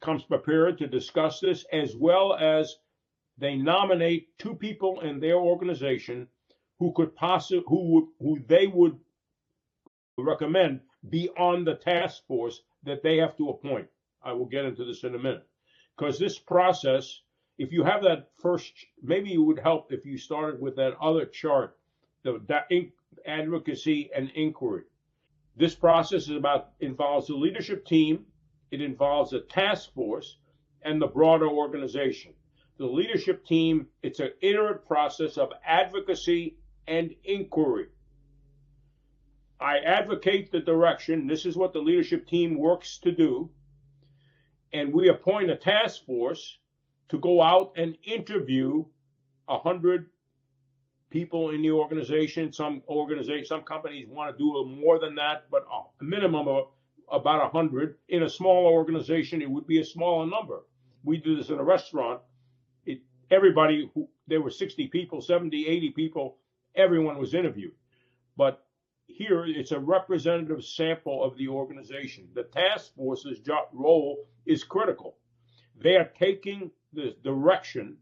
comes 0.00 0.24
prepared 0.24 0.78
to 0.78 0.86
discuss 0.86 1.40
this 1.40 1.64
as 1.72 1.94
well 1.96 2.34
as 2.34 2.76
they 3.38 3.56
nominate 3.56 4.36
two 4.38 4.54
people 4.54 5.00
in 5.00 5.20
their 5.20 5.36
organization 5.36 6.28
who 6.78 6.92
could 6.92 7.14
possibly 7.14 7.62
who 7.66 8.12
who 8.18 8.38
they 8.46 8.66
would 8.66 8.98
recommend 10.18 10.80
be 11.08 11.28
on 11.38 11.64
the 11.64 11.74
task 11.74 12.26
force 12.26 12.62
that 12.82 13.02
they 13.02 13.16
have 13.18 13.36
to 13.36 13.50
appoint. 13.50 13.88
I 14.22 14.32
will 14.32 14.46
get 14.46 14.64
into 14.64 14.84
this 14.84 15.04
in 15.04 15.14
a 15.14 15.18
minute. 15.18 15.46
Because 15.96 16.18
this 16.18 16.38
process, 16.38 17.20
if 17.58 17.72
you 17.72 17.84
have 17.84 18.02
that 18.02 18.30
first, 18.38 18.72
maybe 19.02 19.32
it 19.32 19.38
would 19.38 19.58
help 19.58 19.92
if 19.92 20.04
you 20.04 20.18
started 20.18 20.60
with 20.60 20.76
that 20.76 20.96
other 21.00 21.26
chart, 21.26 21.76
the 22.22 22.40
that 22.48 22.68
advocacy 23.26 24.10
and 24.14 24.30
inquiry. 24.34 24.84
This 25.60 25.74
process 25.74 26.22
is 26.22 26.36
about 26.36 26.70
involves 26.80 27.26
the 27.26 27.34
leadership 27.34 27.84
team, 27.84 28.24
it 28.70 28.80
involves 28.80 29.34
a 29.34 29.40
task 29.40 29.92
force, 29.92 30.38
and 30.80 31.02
the 31.02 31.06
broader 31.06 31.46
organization. 31.46 32.32
The 32.78 32.86
leadership 32.86 33.44
team, 33.44 33.88
it's 34.02 34.20
an 34.20 34.30
iterative 34.40 34.86
process 34.86 35.36
of 35.36 35.52
advocacy 35.62 36.56
and 36.88 37.14
inquiry. 37.24 37.88
I 39.60 39.80
advocate 39.80 40.50
the 40.50 40.60
direction. 40.60 41.26
This 41.26 41.44
is 41.44 41.58
what 41.58 41.74
the 41.74 41.82
leadership 41.82 42.26
team 42.26 42.58
works 42.58 42.96
to 43.00 43.12
do. 43.12 43.50
And 44.72 44.94
we 44.94 45.10
appoint 45.10 45.50
a 45.50 45.56
task 45.56 46.06
force 46.06 46.56
to 47.10 47.18
go 47.18 47.42
out 47.42 47.72
and 47.76 47.98
interview 48.02 48.86
a 49.46 49.58
hundred 49.58 50.08
people 51.10 51.50
in 51.50 51.62
the 51.62 51.70
organization. 51.70 52.52
Some 52.52 52.82
organizations, 52.88 53.48
some 53.48 53.62
companies 53.62 54.08
want 54.08 54.36
to 54.36 54.38
do 54.38 54.64
more 54.64 54.98
than 54.98 55.14
that, 55.16 55.46
but 55.50 55.66
a 55.70 56.04
minimum 56.04 56.48
of 56.48 56.68
about 57.10 57.44
a 57.44 57.48
hundred. 57.48 57.96
In 58.08 58.22
a 58.22 58.28
small 58.28 58.66
organization, 58.66 59.42
it 59.42 59.50
would 59.50 59.66
be 59.66 59.80
a 59.80 59.84
smaller 59.84 60.26
number. 60.26 60.62
we 61.02 61.16
do 61.16 61.36
this 61.36 61.48
in 61.48 61.58
a 61.58 61.64
restaurant. 61.64 62.20
It, 62.84 63.00
everybody, 63.30 63.90
who, 63.94 64.08
there 64.28 64.40
were 64.40 64.50
60 64.50 64.88
people, 64.88 65.20
70, 65.20 65.66
80 65.66 65.90
people, 65.90 66.36
everyone 66.74 67.18
was 67.18 67.34
interviewed. 67.34 67.72
But 68.36 68.64
here 69.06 69.44
it's 69.46 69.72
a 69.72 69.78
representative 69.78 70.64
sample 70.64 71.24
of 71.24 71.36
the 71.36 71.48
organization. 71.48 72.28
The 72.34 72.44
task 72.44 72.94
force's 72.94 73.40
job 73.40 73.68
role 73.72 74.26
is 74.46 74.62
critical. 74.62 75.16
They 75.82 75.96
are 75.96 76.10
taking 76.18 76.70
the 76.92 77.16
direction 77.24 77.96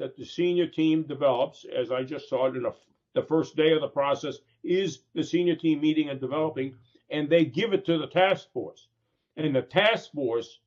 that 0.00 0.16
the 0.16 0.24
senior 0.24 0.66
team 0.66 1.02
develops, 1.02 1.66
as 1.76 1.92
I 1.92 2.02
just 2.02 2.28
saw 2.28 2.46
it 2.46 2.56
in 2.56 2.64
a, 2.64 2.72
the 3.14 3.22
first 3.22 3.54
day 3.54 3.72
of 3.72 3.82
the 3.82 3.88
process, 3.88 4.38
is 4.64 5.00
the 5.14 5.22
senior 5.22 5.54
team 5.54 5.82
meeting 5.82 6.08
and 6.08 6.18
developing, 6.18 6.74
and 7.10 7.28
they 7.28 7.44
give 7.44 7.74
it 7.74 7.84
to 7.84 7.98
the 7.98 8.06
task 8.06 8.50
force. 8.50 8.88
And 9.36 9.54
the 9.54 9.60
task 9.60 10.10
force 10.12 10.58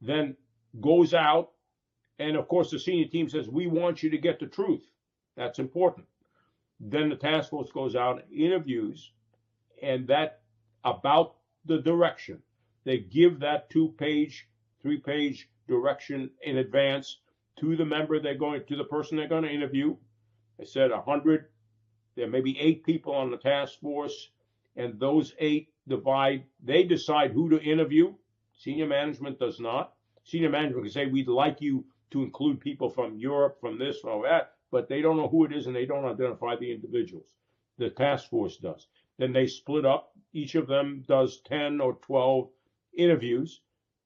then 0.00 0.36
goes 0.80 1.12
out, 1.12 1.50
and 2.18 2.34
of 2.34 2.48
course, 2.48 2.70
the 2.70 2.78
senior 2.78 3.06
team 3.08 3.28
says, 3.28 3.46
We 3.46 3.66
want 3.66 4.02
you 4.02 4.08
to 4.08 4.18
get 4.18 4.40
the 4.40 4.46
truth. 4.46 4.86
That's 5.36 5.58
important. 5.58 6.06
Then 6.80 7.10
the 7.10 7.16
task 7.16 7.50
force 7.50 7.70
goes 7.70 7.94
out, 7.94 8.24
interviews, 8.34 9.12
and 9.82 10.08
that 10.08 10.40
about 10.82 11.36
the 11.66 11.78
direction. 11.82 12.42
They 12.84 12.98
give 12.98 13.40
that 13.40 13.68
two 13.68 13.94
page, 13.98 14.48
three 14.80 14.98
page 14.98 15.50
direction 15.68 16.30
in 16.42 16.56
advance 16.56 17.18
to 17.60 17.76
the 17.76 17.84
member 17.84 18.20
they're 18.20 18.34
going 18.34 18.64
to 18.66 18.76
the 18.76 18.84
person 18.84 19.16
they're 19.16 19.28
going 19.28 19.44
to 19.44 19.50
interview. 19.50 19.96
I 20.60 20.64
said 20.64 20.90
a 20.90 21.00
hundred. 21.00 21.46
There 22.16 22.28
may 22.28 22.40
be 22.40 22.58
eight 22.58 22.84
people 22.84 23.14
on 23.14 23.30
the 23.30 23.36
task 23.36 23.78
force, 23.80 24.30
and 24.76 24.98
those 24.98 25.34
eight 25.38 25.70
divide. 25.86 26.44
They 26.62 26.84
decide 26.84 27.32
who 27.32 27.50
to 27.50 27.62
interview. 27.62 28.14
Senior 28.58 28.86
management 28.86 29.38
does 29.38 29.60
not. 29.60 29.94
Senior 30.24 30.50
management 30.50 30.84
can 30.84 30.92
say 30.92 31.06
we'd 31.06 31.28
like 31.28 31.60
you 31.60 31.84
to 32.10 32.22
include 32.22 32.60
people 32.60 32.88
from 32.88 33.16
Europe, 33.16 33.58
from 33.60 33.78
this, 33.78 34.00
from 34.00 34.22
that, 34.22 34.54
but 34.70 34.88
they 34.88 35.00
don't 35.00 35.16
know 35.16 35.28
who 35.28 35.44
it 35.44 35.52
is 35.52 35.66
and 35.66 35.76
they 35.76 35.86
don't 35.86 36.04
identify 36.04 36.56
the 36.56 36.72
individuals. 36.72 37.34
The 37.78 37.90
task 37.90 38.28
force 38.28 38.56
does. 38.56 38.88
Then 39.18 39.32
they 39.32 39.46
split 39.46 39.84
up. 39.84 40.12
Each 40.32 40.54
of 40.54 40.66
them 40.66 41.04
does 41.06 41.40
10 41.42 41.80
or 41.80 41.94
12 41.94 42.50
interviews, 42.96 43.60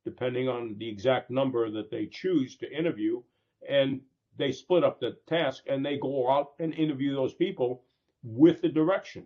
depending 0.05 0.49
on 0.49 0.77
the 0.79 0.89
exact 0.89 1.31
number 1.31 1.71
that 1.71 1.91
they 1.91 2.07
choose 2.07 2.57
to 2.57 2.71
interview. 2.71 3.23
And 3.69 4.01
they 4.37 4.53
split 4.53 4.85
up 4.85 5.01
the 5.01 5.17
task 5.27 5.65
and 5.69 5.85
they 5.85 5.99
go 5.99 6.31
out 6.31 6.53
and 6.59 6.75
interview 6.75 7.15
those 7.15 7.35
people 7.35 7.85
with 8.23 8.63
the 8.63 8.69
direction. 8.69 9.25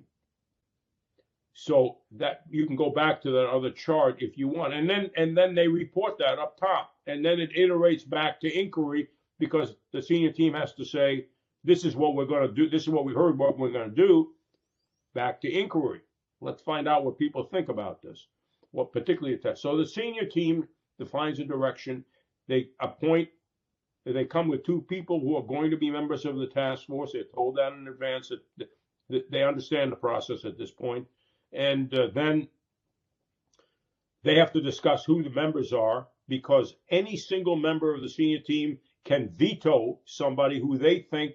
So 1.58 1.98
that 2.12 2.42
you 2.50 2.66
can 2.66 2.76
go 2.76 2.90
back 2.90 3.22
to 3.22 3.30
that 3.30 3.48
other 3.48 3.70
chart 3.70 4.16
if 4.20 4.36
you 4.36 4.46
want. 4.46 4.74
And 4.74 4.88
then 4.90 5.10
and 5.16 5.36
then 5.36 5.54
they 5.54 5.68
report 5.68 6.18
that 6.18 6.38
up 6.38 6.58
top. 6.58 6.94
And 7.06 7.24
then 7.24 7.40
it 7.40 7.54
iterates 7.56 8.08
back 8.08 8.40
to 8.40 8.58
inquiry 8.58 9.08
because 9.38 9.74
the 9.92 10.02
senior 10.02 10.32
team 10.32 10.52
has 10.52 10.74
to 10.74 10.84
say, 10.84 11.26
this 11.64 11.84
is 11.84 11.96
what 11.96 12.14
we're 12.14 12.26
going 12.26 12.46
to 12.46 12.54
do. 12.54 12.68
This 12.68 12.82
is 12.82 12.88
what 12.90 13.04
we 13.04 13.14
heard 13.14 13.38
what 13.38 13.58
we're 13.58 13.72
going 13.72 13.88
to 13.88 13.96
do 13.96 14.32
back 15.14 15.40
to 15.40 15.50
inquiry. 15.50 16.00
Let's 16.40 16.62
find 16.62 16.86
out 16.86 17.04
what 17.04 17.18
people 17.18 17.44
think 17.44 17.68
about 17.70 18.02
this, 18.02 18.26
what 18.70 18.92
particularly 18.92 19.38
test. 19.38 19.62
So 19.62 19.76
the 19.76 19.86
senior 19.86 20.26
team 20.26 20.68
defines 20.98 21.38
a 21.38 21.44
direction. 21.44 22.04
They 22.48 22.68
appoint, 22.80 23.28
they 24.12 24.24
come 24.24 24.48
with 24.48 24.64
two 24.64 24.82
people 24.82 25.20
who 25.20 25.36
are 25.36 25.42
going 25.42 25.70
to 25.70 25.76
be 25.76 25.90
members 25.90 26.24
of 26.24 26.36
the 26.36 26.46
task 26.46 26.86
force. 26.86 27.12
They're 27.12 27.24
told 27.34 27.56
that 27.56 27.72
in 27.72 27.88
advance 27.88 28.30
that 29.08 29.30
they 29.30 29.42
understand 29.42 29.90
the 29.90 29.96
process 29.96 30.44
at 30.44 30.56
this 30.56 30.70
point. 30.70 31.06
And 31.52 31.92
uh, 31.92 32.08
then 32.14 32.48
they 34.22 34.36
have 34.36 34.52
to 34.52 34.60
discuss 34.60 35.04
who 35.04 35.22
the 35.22 35.30
members 35.30 35.72
are 35.72 36.08
because 36.28 36.74
any 36.90 37.16
single 37.16 37.56
member 37.56 37.94
of 37.94 38.02
the 38.02 38.08
senior 38.08 38.40
team 38.40 38.78
can 39.04 39.28
veto 39.28 40.00
somebody 40.04 40.60
who 40.60 40.78
they 40.78 41.00
think 41.00 41.34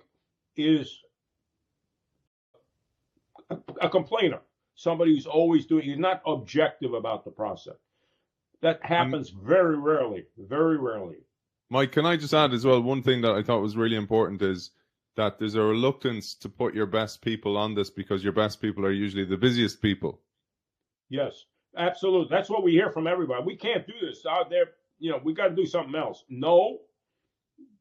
is 0.55 0.99
a, 3.49 3.57
a 3.81 3.89
complainer, 3.89 4.39
somebody 4.75 5.13
who's 5.13 5.25
always 5.25 5.65
doing, 5.65 5.83
he's 5.83 5.97
not 5.97 6.21
objective 6.25 6.93
about 6.93 7.23
the 7.25 7.31
process. 7.31 7.75
That 8.61 8.85
happens 8.85 9.29
very 9.29 9.77
rarely, 9.77 10.25
very 10.37 10.77
rarely. 10.77 11.17
Mike, 11.71 11.93
can 11.93 12.05
I 12.05 12.17
just 12.17 12.33
add 12.33 12.51
as 12.51 12.65
well? 12.65 12.81
One 12.81 13.01
thing 13.01 13.21
that 13.21 13.31
I 13.31 13.41
thought 13.41 13.61
was 13.61 13.77
really 13.77 13.95
important 13.95 14.41
is 14.41 14.71
that 15.15 15.39
there's 15.39 15.55
a 15.55 15.61
reluctance 15.61 16.35
to 16.35 16.49
put 16.49 16.75
your 16.75 16.85
best 16.85 17.21
people 17.21 17.55
on 17.55 17.75
this 17.75 17.89
because 17.89 18.25
your 18.25 18.33
best 18.33 18.61
people 18.61 18.85
are 18.85 18.91
usually 18.91 19.23
the 19.23 19.37
busiest 19.37 19.81
people. 19.81 20.19
Yes, 21.07 21.45
absolutely. 21.77 22.27
That's 22.29 22.49
what 22.49 22.63
we 22.63 22.73
hear 22.73 22.91
from 22.91 23.07
everybody. 23.07 23.45
We 23.45 23.55
can't 23.55 23.87
do 23.87 23.93
this 24.01 24.25
out 24.29 24.49
there. 24.49 24.71
You 24.99 25.11
know, 25.11 25.21
we 25.23 25.33
got 25.33 25.47
to 25.47 25.55
do 25.55 25.65
something 25.65 25.95
else. 25.95 26.25
No, 26.27 26.79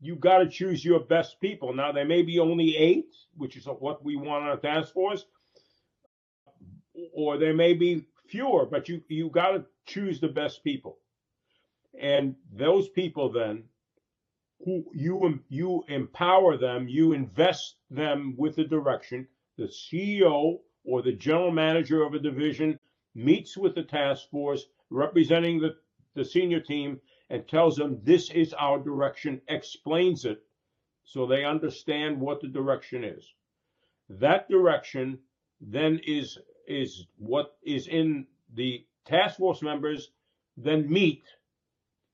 you 0.01 0.15
got 0.15 0.39
to 0.39 0.49
choose 0.49 0.85
your 0.85 1.01
best 1.01 1.41
people. 1.41 1.75
Now, 1.75 1.91
there 1.91 2.05
may 2.05 2.23
be 2.23 2.39
only 2.39 2.77
eight, 2.77 3.13
which 3.37 3.57
is 3.57 3.67
what 3.67 4.05
we 4.05 4.15
want 4.15 4.45
on 4.45 4.57
a 4.57 4.57
task 4.57 4.93
force, 4.93 5.27
or 7.13 7.39
there 7.39 7.55
may 7.55 7.73
be 7.73 8.05
fewer, 8.29 8.67
but 8.67 8.89
you 8.89 9.03
you 9.09 9.31
got 9.31 9.51
to 9.51 9.65
choose 9.87 10.21
the 10.21 10.29
best 10.29 10.63
people, 10.63 10.99
and 12.01 12.37
those 12.53 12.89
people 12.89 13.33
then, 13.33 13.65
you 14.67 15.41
you 15.49 15.85
empower 15.89 16.57
them, 16.57 16.89
you 16.89 17.13
invest 17.13 17.77
them 17.91 18.35
with 18.37 18.57
the 18.57 18.65
direction. 18.65 19.27
The 19.57 19.65
CEO 19.67 20.61
or 20.85 21.03
the 21.03 21.13
general 21.13 21.51
manager 21.51 22.03
of 22.03 22.15
a 22.15 22.19
division 22.19 22.79
meets 23.15 23.57
with 23.57 23.75
the 23.75 23.83
task 23.83 24.31
force 24.31 24.67
representing 24.91 25.61
the, 25.61 25.77
the 26.15 26.25
senior 26.25 26.61
team 26.61 27.01
and 27.29 27.47
tells 27.47 27.77
them 27.77 28.01
this 28.03 28.31
is 28.31 28.55
our 28.55 28.79
direction, 28.79 29.41
explains 29.49 30.25
it 30.25 30.43
so 31.05 31.27
they 31.27 31.45
understand 31.45 32.21
what 32.21 32.41
the 32.41 32.49
direction 32.49 33.05
is. 33.05 33.33
That 34.09 34.49
direction 34.49 35.19
then 35.61 36.01
is 36.07 36.39
is 36.67 37.07
what 37.19 37.57
is 37.63 37.89
in 37.89 38.27
the 38.55 38.85
task 39.05 39.39
force 39.39 39.63
members 39.63 40.11
then 40.57 40.91
meet. 40.91 41.25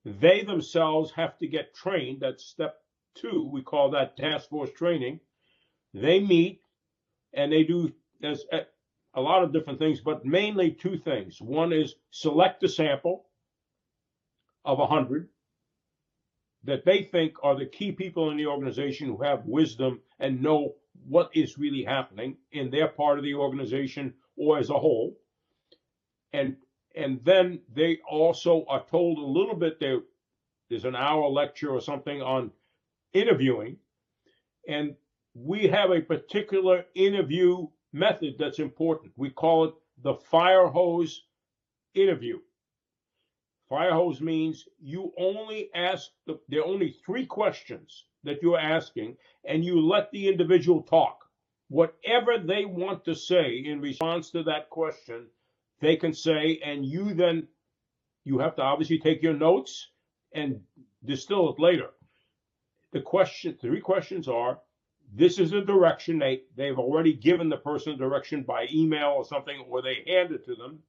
They 0.06 0.42
themselves 0.42 1.10
have 1.16 1.36
to 1.38 1.48
get 1.48 1.74
trained. 1.74 2.20
That's 2.20 2.44
step 2.44 2.76
two. 3.16 3.50
We 3.52 3.62
call 3.62 3.90
that 3.90 4.16
task 4.16 4.48
force 4.48 4.70
training. 4.70 5.18
They 5.94 6.20
meet 6.20 6.60
and 7.34 7.52
they 7.52 7.64
do 7.64 7.92
there's 8.20 8.44
a 9.14 9.20
lot 9.20 9.42
of 9.42 9.52
different 9.52 9.80
things, 9.80 10.00
but 10.00 10.24
mainly 10.24 10.70
two 10.70 10.96
things. 10.96 11.42
One 11.42 11.72
is 11.72 11.96
select 12.12 12.62
a 12.62 12.68
sample 12.68 13.26
of 14.64 14.78
100 14.78 15.28
that 16.64 16.84
they 16.84 17.02
think 17.02 17.34
are 17.42 17.58
the 17.58 17.66
key 17.66 17.90
people 17.90 18.30
in 18.30 18.36
the 18.36 18.46
organization 18.46 19.08
who 19.08 19.22
have 19.24 19.44
wisdom 19.44 20.00
and 20.20 20.40
know 20.40 20.76
what 21.08 21.30
is 21.34 21.58
really 21.58 21.82
happening 21.82 22.36
in 22.52 22.70
their 22.70 22.88
part 22.88 23.18
of 23.18 23.24
the 23.24 23.34
organization 23.34 24.14
or 24.36 24.58
as 24.58 24.70
a 24.70 24.78
whole. 24.78 25.18
And 26.32 26.56
and 26.96 27.20
then 27.24 27.60
they 27.74 27.98
also 28.08 28.64
are 28.68 28.84
told 28.90 29.18
a 29.18 29.20
little 29.20 29.54
bit 29.54 29.78
there 29.78 30.00
there's 30.68 30.84
an 30.84 30.96
hour 30.96 31.28
lecture 31.28 31.70
or 31.70 31.80
something 31.80 32.20
on 32.22 32.50
interviewing 33.12 33.76
and 34.68 34.94
we 35.34 35.66
have 35.68 35.90
a 35.90 36.00
particular 36.00 36.84
interview 36.94 37.66
method 37.92 38.36
that's 38.38 38.58
important. 38.58 39.12
We 39.16 39.30
call 39.30 39.66
it 39.66 39.74
the 40.02 40.14
fire 40.14 40.66
hose 40.66 41.24
interview. 41.94 42.40
Fire 43.68 43.92
hose 43.92 44.20
means 44.20 44.66
you 44.80 45.12
only 45.18 45.70
ask 45.74 46.10
the, 46.26 46.38
there 46.48 46.60
are 46.60 46.66
only 46.66 46.96
three 47.04 47.26
questions 47.26 48.04
that 48.24 48.42
you're 48.42 48.58
asking, 48.58 49.16
and 49.44 49.64
you 49.64 49.80
let 49.80 50.10
the 50.10 50.28
individual 50.28 50.82
talk 50.82 51.26
whatever 51.68 52.38
they 52.38 52.64
want 52.64 53.04
to 53.04 53.14
say 53.14 53.62
in 53.64 53.80
response 53.80 54.30
to 54.30 54.44
that 54.44 54.70
question, 54.70 55.26
they 55.80 55.96
can 55.96 56.12
say, 56.12 56.60
and 56.64 56.84
you 56.84 57.14
then 57.14 57.48
you 58.24 58.38
have 58.38 58.56
to 58.56 58.62
obviously 58.62 58.98
take 58.98 59.22
your 59.22 59.34
notes 59.34 59.88
and 60.32 60.60
distill 61.04 61.52
it 61.52 61.60
later. 61.60 61.90
The 62.92 63.00
question, 63.00 63.56
three 63.60 63.80
questions 63.80 64.28
are: 64.28 64.60
This 65.14 65.38
is 65.38 65.52
a 65.52 65.60
direction 65.62 66.18
they 66.18 66.42
they've 66.56 66.78
already 66.78 67.12
given 67.12 67.48
the 67.48 67.58
person 67.58 67.92
a 67.94 67.96
direction 67.96 68.42
by 68.42 68.68
email 68.72 69.10
or 69.10 69.24
something, 69.24 69.60
or 69.68 69.82
they 69.82 70.04
hand 70.06 70.32
it 70.32 70.44
to 70.46 70.54
them. 70.54 70.80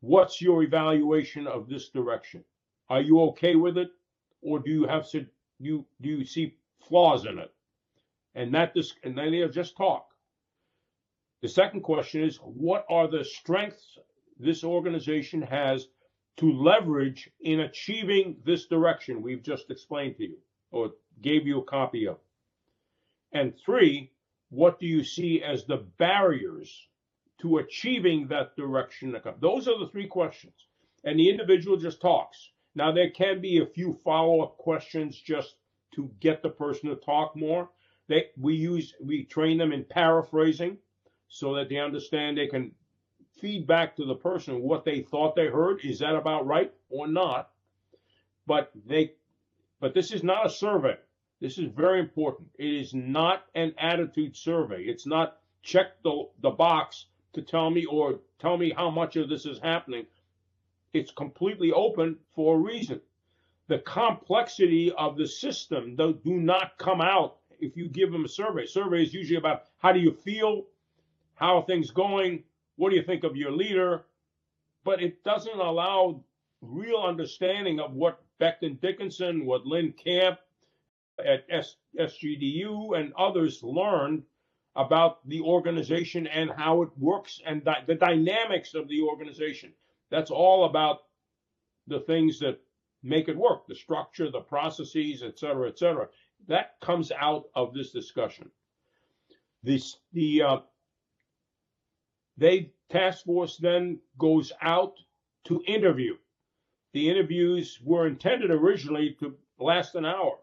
What's 0.00 0.40
your 0.40 0.62
evaluation 0.62 1.46
of 1.46 1.68
this 1.68 1.88
direction? 1.90 2.44
Are 2.88 3.02
you 3.02 3.20
okay 3.22 3.56
with 3.56 3.78
it, 3.78 3.90
or 4.42 4.58
do 4.58 4.70
you 4.70 4.86
have 4.86 5.08
to 5.10 5.26
you 5.58 5.86
do 6.00 6.08
you 6.10 6.24
see 6.24 6.56
flaws 6.80 7.26
in 7.26 7.38
it? 7.38 7.52
and 8.34 8.54
that 8.54 8.74
this 8.74 8.94
and 9.04 9.16
then 9.16 9.32
they'll 9.32 9.48
just 9.48 9.76
talk. 9.76 10.09
The 11.42 11.48
second 11.48 11.80
question 11.80 12.22
is 12.22 12.36
what 12.36 12.84
are 12.90 13.08
the 13.08 13.24
strengths 13.24 13.98
this 14.38 14.62
organization 14.62 15.40
has 15.42 15.88
to 16.36 16.52
leverage 16.52 17.30
in 17.40 17.60
achieving 17.60 18.36
this 18.44 18.66
direction 18.66 19.22
we've 19.22 19.42
just 19.42 19.70
explained 19.70 20.16
to 20.18 20.24
you 20.24 20.38
or 20.70 20.92
gave 21.22 21.46
you 21.46 21.60
a 21.60 21.64
copy 21.64 22.06
of? 22.06 22.18
And 23.32 23.56
three, 23.58 24.12
what 24.50 24.78
do 24.78 24.86
you 24.86 25.02
see 25.02 25.42
as 25.42 25.64
the 25.64 25.78
barriers 25.98 26.88
to 27.40 27.58
achieving 27.58 28.28
that 28.28 28.54
direction? 28.56 29.16
Those 29.40 29.66
are 29.66 29.78
the 29.78 29.88
three 29.88 30.08
questions. 30.08 30.66
And 31.04 31.18
the 31.18 31.30
individual 31.30 31.78
just 31.78 32.02
talks. 32.02 32.50
Now, 32.74 32.92
there 32.92 33.10
can 33.10 33.40
be 33.40 33.58
a 33.58 33.66
few 33.66 33.98
follow 34.04 34.42
up 34.42 34.58
questions 34.58 35.18
just 35.18 35.54
to 35.94 36.10
get 36.20 36.42
the 36.42 36.50
person 36.50 36.90
to 36.90 36.96
talk 36.96 37.34
more. 37.34 37.70
They, 38.08 38.26
we 38.36 38.54
use, 38.54 38.94
we 39.00 39.24
train 39.24 39.56
them 39.56 39.72
in 39.72 39.84
paraphrasing 39.84 40.76
so 41.30 41.54
that 41.54 41.68
they 41.68 41.78
understand 41.78 42.36
they 42.36 42.48
can 42.48 42.72
feed 43.40 43.66
back 43.66 43.96
to 43.96 44.04
the 44.04 44.14
person 44.14 44.60
what 44.60 44.84
they 44.84 45.00
thought 45.00 45.34
they 45.34 45.46
heard. 45.46 45.82
Is 45.84 46.00
that 46.00 46.14
about 46.14 46.46
right 46.46 46.72
or 46.90 47.06
not? 47.06 47.50
But 48.46 48.70
they, 48.86 49.12
but 49.80 49.94
this 49.94 50.10
is 50.10 50.22
not 50.22 50.44
a 50.44 50.50
survey. 50.50 50.96
This 51.40 51.56
is 51.56 51.70
very 51.70 52.00
important. 52.00 52.48
It 52.58 52.74
is 52.74 52.92
not 52.92 53.44
an 53.54 53.72
attitude 53.78 54.36
survey. 54.36 54.82
It's 54.82 55.06
not 55.06 55.38
check 55.62 56.02
the, 56.02 56.28
the 56.42 56.50
box 56.50 57.06
to 57.32 57.42
tell 57.42 57.70
me 57.70 57.86
or 57.86 58.18
tell 58.40 58.58
me 58.58 58.72
how 58.76 58.90
much 58.90 59.16
of 59.16 59.28
this 59.28 59.46
is 59.46 59.58
happening. 59.58 60.06
It's 60.92 61.12
completely 61.12 61.70
open 61.70 62.16
for 62.34 62.56
a 62.56 62.58
reason. 62.58 63.00
The 63.68 63.78
complexity 63.78 64.92
of 64.98 65.16
the 65.16 65.28
system 65.28 65.94
do, 65.94 66.18
do 66.24 66.34
not 66.34 66.76
come 66.76 67.00
out 67.00 67.36
if 67.60 67.76
you 67.76 67.88
give 67.88 68.10
them 68.10 68.24
a 68.24 68.28
survey. 68.28 68.66
Survey 68.66 69.04
is 69.04 69.14
usually 69.14 69.38
about 69.38 69.62
how 69.78 69.92
do 69.92 70.00
you 70.00 70.12
feel, 70.12 70.64
how 71.40 71.56
are 71.56 71.64
things 71.64 71.90
going, 71.90 72.44
what 72.76 72.90
do 72.90 72.96
you 72.96 73.02
think 73.02 73.24
of 73.24 73.34
your 73.34 73.50
leader, 73.50 74.02
but 74.84 75.02
it 75.02 75.24
doesn't 75.24 75.58
allow 75.58 76.22
real 76.60 76.98
understanding 76.98 77.80
of 77.80 77.94
what 77.94 78.22
Becton 78.40 78.78
Dickinson, 78.80 79.46
what 79.46 79.66
Lynn 79.66 79.92
Camp 79.92 80.38
at 81.18 81.44
S- 81.50 81.76
SGDU 81.98 82.98
and 82.98 83.12
others 83.14 83.62
learned 83.62 84.22
about 84.76 85.26
the 85.28 85.40
organization 85.40 86.26
and 86.26 86.50
how 86.50 86.82
it 86.82 86.90
works 86.98 87.40
and 87.46 87.64
di- 87.64 87.84
the 87.86 87.94
dynamics 87.94 88.74
of 88.74 88.86
the 88.88 89.00
organization. 89.00 89.72
That's 90.10 90.30
all 90.30 90.66
about 90.66 90.98
the 91.86 92.00
things 92.00 92.38
that 92.40 92.60
make 93.02 93.28
it 93.28 93.36
work, 93.36 93.66
the 93.66 93.74
structure, 93.74 94.30
the 94.30 94.40
processes, 94.40 95.22
et 95.22 95.38
cetera, 95.38 95.68
et 95.68 95.78
cetera. 95.78 96.08
That 96.48 96.78
comes 96.80 97.10
out 97.12 97.44
of 97.54 97.72
this 97.72 97.92
discussion. 97.92 98.50
This, 99.62 99.96
the 100.12 100.42
uh, 100.42 100.58
they 102.40 102.72
task 102.90 103.26
force 103.26 103.58
then 103.58 104.00
goes 104.18 104.50
out 104.62 104.94
to 105.44 105.62
interview. 105.66 106.16
The 106.94 107.08
interviews 107.08 107.78
were 107.84 108.06
intended 108.06 108.50
originally 108.50 109.16
to 109.20 109.36
last 109.58 109.94
an 109.94 110.06
hour. 110.06 110.38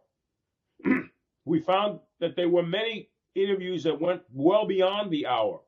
we 1.45 1.59
found 1.59 1.99
that 2.19 2.35
there 2.35 2.49
were 2.49 2.63
many 2.63 3.09
interviews 3.35 3.83
that 3.83 3.99
went 3.99 4.21
well 4.31 4.67
beyond 4.67 5.11
the 5.11 5.25
hour. 5.25 5.59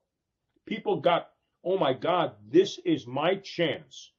People 0.68 1.02
got, 1.02 1.30
oh 1.64 1.78
my 1.78 1.94
God, 1.94 2.34
this 2.48 2.80
is 2.86 3.08
my 3.08 3.36
chance 3.36 4.12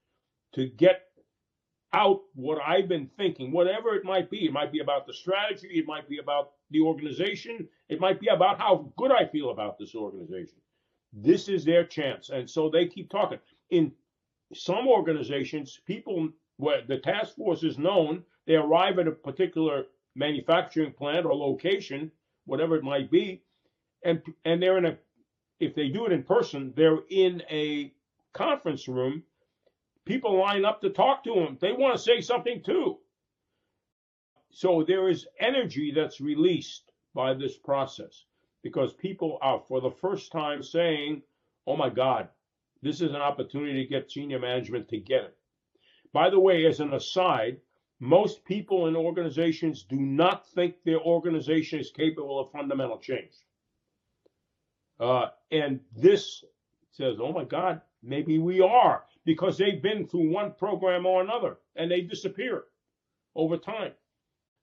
to 0.54 0.66
get 0.66 1.02
out 1.92 2.22
what 2.34 2.58
I've 2.60 2.88
been 2.88 3.08
thinking, 3.16 3.52
whatever 3.52 3.94
it 3.94 4.04
might 4.04 4.30
be. 4.30 4.46
It 4.46 4.52
might 4.52 4.72
be 4.72 4.80
about 4.80 5.06
the 5.06 5.14
strategy, 5.14 5.68
it 5.74 5.86
might 5.86 6.08
be 6.08 6.18
about 6.18 6.50
the 6.70 6.80
organization, 6.80 7.68
it 7.88 8.00
might 8.00 8.20
be 8.20 8.28
about 8.28 8.58
how 8.58 8.92
good 8.96 9.12
I 9.12 9.26
feel 9.26 9.50
about 9.50 9.78
this 9.78 9.94
organization. 9.94 10.58
This 11.12 11.48
is 11.48 11.64
their 11.64 11.84
chance. 11.84 12.30
And 12.30 12.48
so 12.48 12.70
they 12.70 12.86
keep 12.86 13.10
talking. 13.10 13.40
In 13.70 13.92
some 14.54 14.86
organizations, 14.86 15.80
people, 15.86 16.28
where 16.56 16.82
the 16.86 16.98
task 16.98 17.36
force 17.36 17.62
is 17.62 17.78
known, 17.78 18.24
they 18.46 18.54
arrive 18.56 18.98
at 18.98 19.08
a 19.08 19.12
particular 19.12 19.86
manufacturing 20.14 20.92
plant 20.92 21.26
or 21.26 21.34
location, 21.34 22.10
whatever 22.46 22.76
it 22.76 22.84
might 22.84 23.10
be, 23.10 23.42
and 24.04 24.22
and 24.44 24.62
they're 24.62 24.78
in 24.78 24.86
a 24.86 24.98
if 25.58 25.74
they 25.74 25.88
do 25.88 26.06
it 26.06 26.12
in 26.12 26.22
person, 26.22 26.72
they're 26.74 27.04
in 27.10 27.42
a 27.50 27.92
conference 28.32 28.88
room. 28.88 29.22
People 30.06 30.38
line 30.38 30.64
up 30.64 30.80
to 30.80 30.90
talk 30.90 31.22
to 31.24 31.34
them. 31.34 31.58
They 31.60 31.72
want 31.72 31.94
to 31.94 32.02
say 32.02 32.20
something 32.20 32.62
too. 32.62 32.98
So 34.50 34.82
there 34.82 35.08
is 35.08 35.28
energy 35.38 35.92
that's 35.94 36.20
released 36.20 36.90
by 37.14 37.34
this 37.34 37.56
process 37.56 38.24
because 38.62 38.92
people 38.92 39.38
are 39.40 39.62
for 39.68 39.80
the 39.80 39.90
first 39.90 40.32
time 40.32 40.62
saying, 40.62 41.22
"Oh 41.66 41.76
my 41.76 41.88
God, 41.88 42.28
this 42.82 43.00
is 43.00 43.10
an 43.10 43.22
opportunity 43.22 43.82
to 43.82 43.88
get 43.88 44.10
senior 44.10 44.38
management 44.38 44.88
to 44.88 44.98
get 44.98 45.24
it." 45.24 45.36
By 46.12 46.30
the 46.30 46.40
way, 46.40 46.66
as 46.66 46.80
an 46.80 46.92
aside, 46.92 47.60
most 48.00 48.44
people 48.44 48.86
in 48.86 48.96
organizations 48.96 49.84
do 49.84 49.96
not 49.96 50.48
think 50.48 50.82
their 50.82 51.00
organization 51.00 51.78
is 51.78 51.90
capable 51.90 52.40
of 52.40 52.50
fundamental 52.50 52.98
change. 52.98 53.34
Uh, 54.98 55.28
and 55.50 55.80
this 55.94 56.44
says, 56.90 57.16
oh 57.20 57.32
my 57.32 57.44
God, 57.44 57.80
maybe 58.02 58.38
we 58.38 58.60
are, 58.60 59.04
because 59.24 59.56
they've 59.56 59.82
been 59.82 60.06
through 60.06 60.30
one 60.30 60.52
program 60.52 61.06
or 61.06 61.22
another 61.22 61.58
and 61.76 61.90
they 61.90 62.00
disappear 62.00 62.64
over 63.34 63.56
time. 63.56 63.92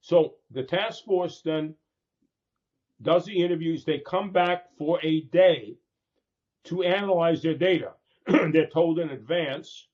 So 0.02 0.36
the 0.52 0.64
task 0.64 1.06
force 1.06 1.42
then 1.42 1.76
does 3.02 3.26
the 3.26 3.44
interviews. 3.44 3.84
They 3.84 4.00
come 4.00 4.32
back 4.32 4.66
for 4.78 5.00
a 5.04 5.22
day 5.22 5.78
to 6.66 6.84
analyze 6.84 7.42
their 7.42 7.56
data. 7.56 7.94
They're 8.28 8.68
told 8.68 9.00
in 9.00 9.10
advance 9.10 9.88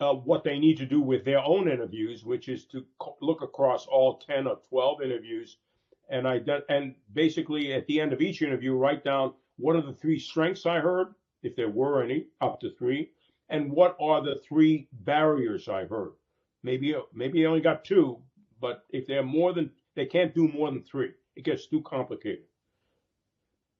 uh, 0.00 0.14
what 0.14 0.44
they 0.44 0.58
need 0.58 0.78
to 0.78 0.86
do 0.86 1.00
with 1.00 1.24
their 1.24 1.40
own 1.40 1.70
interviews, 1.70 2.24
which 2.24 2.48
is 2.48 2.64
to 2.66 2.84
look 3.20 3.42
across 3.42 3.86
all 3.86 4.18
10 4.18 4.46
or 4.46 4.58
12 4.68 5.02
interviews. 5.02 5.58
And 6.10 6.26
I 6.26 6.40
and 6.68 6.94
basically 7.12 7.72
at 7.72 7.86
the 7.86 8.00
end 8.00 8.12
of 8.12 8.20
each 8.20 8.42
interview, 8.42 8.74
write 8.74 9.04
down 9.04 9.34
what 9.58 9.76
are 9.76 9.82
the 9.82 9.92
three 9.92 10.18
strengths 10.18 10.66
I 10.66 10.80
heard, 10.80 11.14
if 11.42 11.54
there 11.54 11.68
were 11.68 12.02
any, 12.02 12.26
up 12.40 12.60
to 12.60 12.70
three, 12.70 13.10
and 13.48 13.70
what 13.70 13.96
are 14.00 14.22
the 14.22 14.40
three 14.48 14.88
barriers 14.92 15.68
I 15.68 15.84
heard. 15.84 16.12
Maybe 16.62 16.94
maybe 17.12 17.44
I 17.44 17.48
only 17.48 17.60
got 17.60 17.84
two, 17.84 18.18
but 18.60 18.84
if 18.90 19.06
they're 19.06 19.22
more 19.22 19.52
than 19.52 19.70
they 19.94 20.06
can't 20.06 20.34
do 20.34 20.48
more 20.48 20.70
than 20.70 20.82
three. 20.82 21.12
It 21.40 21.44
gets 21.44 21.68
too 21.68 21.80
complicated. 21.80 22.44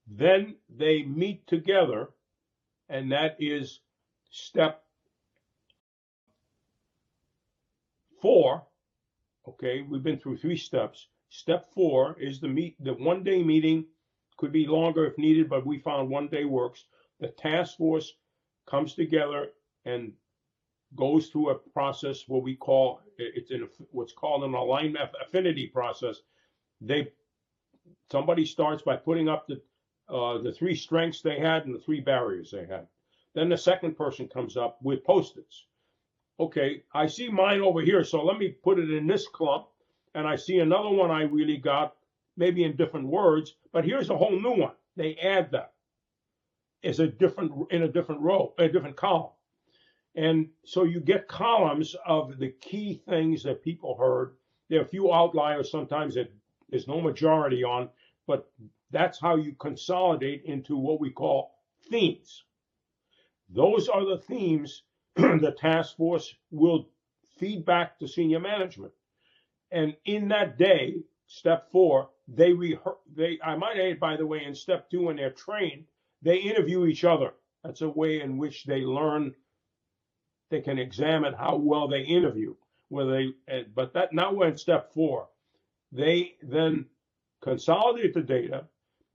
Then 0.07 0.55
they 0.67 1.03
meet 1.03 1.45
together, 1.45 2.09
and 2.89 3.11
that 3.11 3.37
is 3.39 3.81
step 4.31 4.83
four, 8.19 8.65
okay, 9.47 9.83
we've 9.83 10.01
been 10.01 10.17
through 10.17 10.37
three 10.37 10.57
steps. 10.57 11.07
Step 11.29 11.71
four 11.75 12.19
is 12.19 12.39
the 12.39 12.47
meet 12.47 12.83
the 12.83 12.95
one 12.95 13.23
day 13.23 13.43
meeting, 13.43 13.85
could 14.37 14.51
be 14.51 14.65
longer 14.65 15.05
if 15.05 15.19
needed, 15.19 15.47
but 15.47 15.63
we 15.63 15.77
found 15.77 16.09
one 16.09 16.29
day 16.29 16.45
works. 16.45 16.85
The 17.19 17.27
task 17.27 17.77
force 17.77 18.11
comes 18.65 18.95
together 18.95 19.51
and 19.85 20.13
goes 20.95 21.27
through 21.27 21.51
a 21.51 21.59
process 21.59 22.27
what 22.27 22.41
we 22.41 22.55
call 22.55 23.01
it's 23.19 23.51
in 23.51 23.69
what's 23.91 24.13
called 24.13 24.43
an 24.45 24.55
alignment 24.55 25.11
affinity 25.23 25.67
process. 25.67 26.23
They 26.81 27.11
somebody 28.11 28.45
starts 28.45 28.83
by 28.83 28.95
putting 28.95 29.29
up 29.29 29.47
the 29.47 29.61
uh, 30.09 30.37
the 30.39 30.51
three 30.51 30.75
strengths 30.75 31.21
they 31.21 31.39
had 31.39 31.65
and 31.65 31.73
the 31.73 31.79
three 31.79 32.01
barriers 32.01 32.51
they 32.51 32.65
had. 32.65 32.87
Then 33.33 33.49
the 33.49 33.57
second 33.57 33.95
person 33.95 34.27
comes 34.27 34.57
up 34.57 34.77
with 34.81 35.05
post-its 35.05 35.65
okay, 36.41 36.83
I 36.93 37.07
see 37.07 37.29
mine 37.29 37.61
over 37.61 37.81
here, 37.81 38.03
so 38.03 38.23
let 38.25 38.37
me 38.37 38.49
put 38.49 38.79
it 38.79 38.89
in 38.91 39.05
this 39.07 39.27
clump. 39.27 39.67
And 40.15 40.27
I 40.27 40.35
see 40.35 40.59
another 40.59 40.89
one 40.89 41.11
I 41.11 41.23
really 41.23 41.57
got, 41.57 41.95
maybe 42.35 42.63
in 42.63 42.75
different 42.75 43.07
words, 43.07 43.55
but 43.71 43.85
here's 43.85 44.09
a 44.09 44.17
whole 44.17 44.37
new 44.37 44.59
one. 44.59 44.73
They 44.97 45.15
add 45.15 45.51
that 45.51 45.73
as 46.83 46.99
a 46.99 47.07
different 47.07 47.71
in 47.71 47.83
a 47.83 47.87
different 47.87 48.21
row, 48.21 48.53
a 48.57 48.67
different 48.67 48.97
column. 48.97 49.31
And 50.15 50.49
so 50.65 50.83
you 50.83 50.99
get 50.99 51.29
columns 51.29 51.95
of 52.05 52.37
the 52.39 52.49
key 52.49 53.01
things 53.07 53.43
that 53.43 53.63
people 53.63 53.95
heard. 53.95 54.35
There 54.69 54.79
are 54.79 54.83
a 54.83 54.87
few 54.87 55.13
outliers 55.13 55.71
sometimes 55.71 56.15
that 56.15 56.33
there's 56.71 56.87
no 56.87 57.01
majority 57.01 57.63
on, 57.63 57.89
but 58.27 58.51
that's 58.91 59.19
how 59.19 59.35
you 59.37 59.53
consolidate 59.53 60.43
into 60.45 60.77
what 60.77 60.99
we 61.01 61.11
call 61.11 61.53
themes. 61.89 62.43
Those 63.49 63.89
are 63.89 64.05
the 64.05 64.17
themes 64.19 64.83
the 65.15 65.55
task 65.59 65.97
force 65.97 66.33
will 66.51 66.89
feed 67.37 67.65
back 67.65 67.99
to 67.99 68.07
senior 68.07 68.39
management. 68.39 68.93
And 69.71 69.95
in 70.05 70.29
that 70.29 70.57
day, 70.57 71.03
step 71.27 71.71
four, 71.71 72.09
they 72.27 72.53
rehearse, 72.53 72.97
they, 73.15 73.39
I 73.43 73.55
might 73.55 73.77
add, 73.77 73.99
by 73.99 74.17
the 74.17 74.27
way, 74.27 74.43
in 74.45 74.55
step 74.55 74.89
two, 74.89 75.03
when 75.03 75.17
they're 75.17 75.31
trained, 75.31 75.85
they 76.21 76.37
interview 76.37 76.85
each 76.85 77.03
other. 77.03 77.33
That's 77.63 77.81
a 77.81 77.89
way 77.89 78.21
in 78.21 78.37
which 78.37 78.65
they 78.65 78.81
learn, 78.81 79.35
they 80.49 80.61
can 80.61 80.79
examine 80.79 81.33
how 81.33 81.57
well 81.57 81.87
they 81.87 82.01
interview. 82.01 82.55
Whether 82.89 83.11
they, 83.11 83.27
eh, 83.47 83.63
but 83.75 83.93
that 83.93 84.13
now 84.13 84.33
we're 84.33 84.49
in 84.49 84.57
step 84.57 84.93
four. 84.93 85.29
They 85.91 86.35
then 86.41 86.85
consolidate 87.41 88.13
the 88.13 88.21
data 88.21 88.67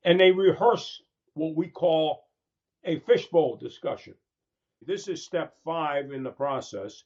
and 0.04 0.20
they 0.20 0.30
rehearse 0.30 1.02
what 1.34 1.56
we 1.56 1.68
call 1.68 2.28
a 2.84 2.98
fishbowl 3.00 3.56
discussion. 3.56 4.14
This 4.82 5.08
is 5.08 5.24
step 5.24 5.56
five 5.64 6.12
in 6.12 6.22
the 6.22 6.30
process. 6.30 7.04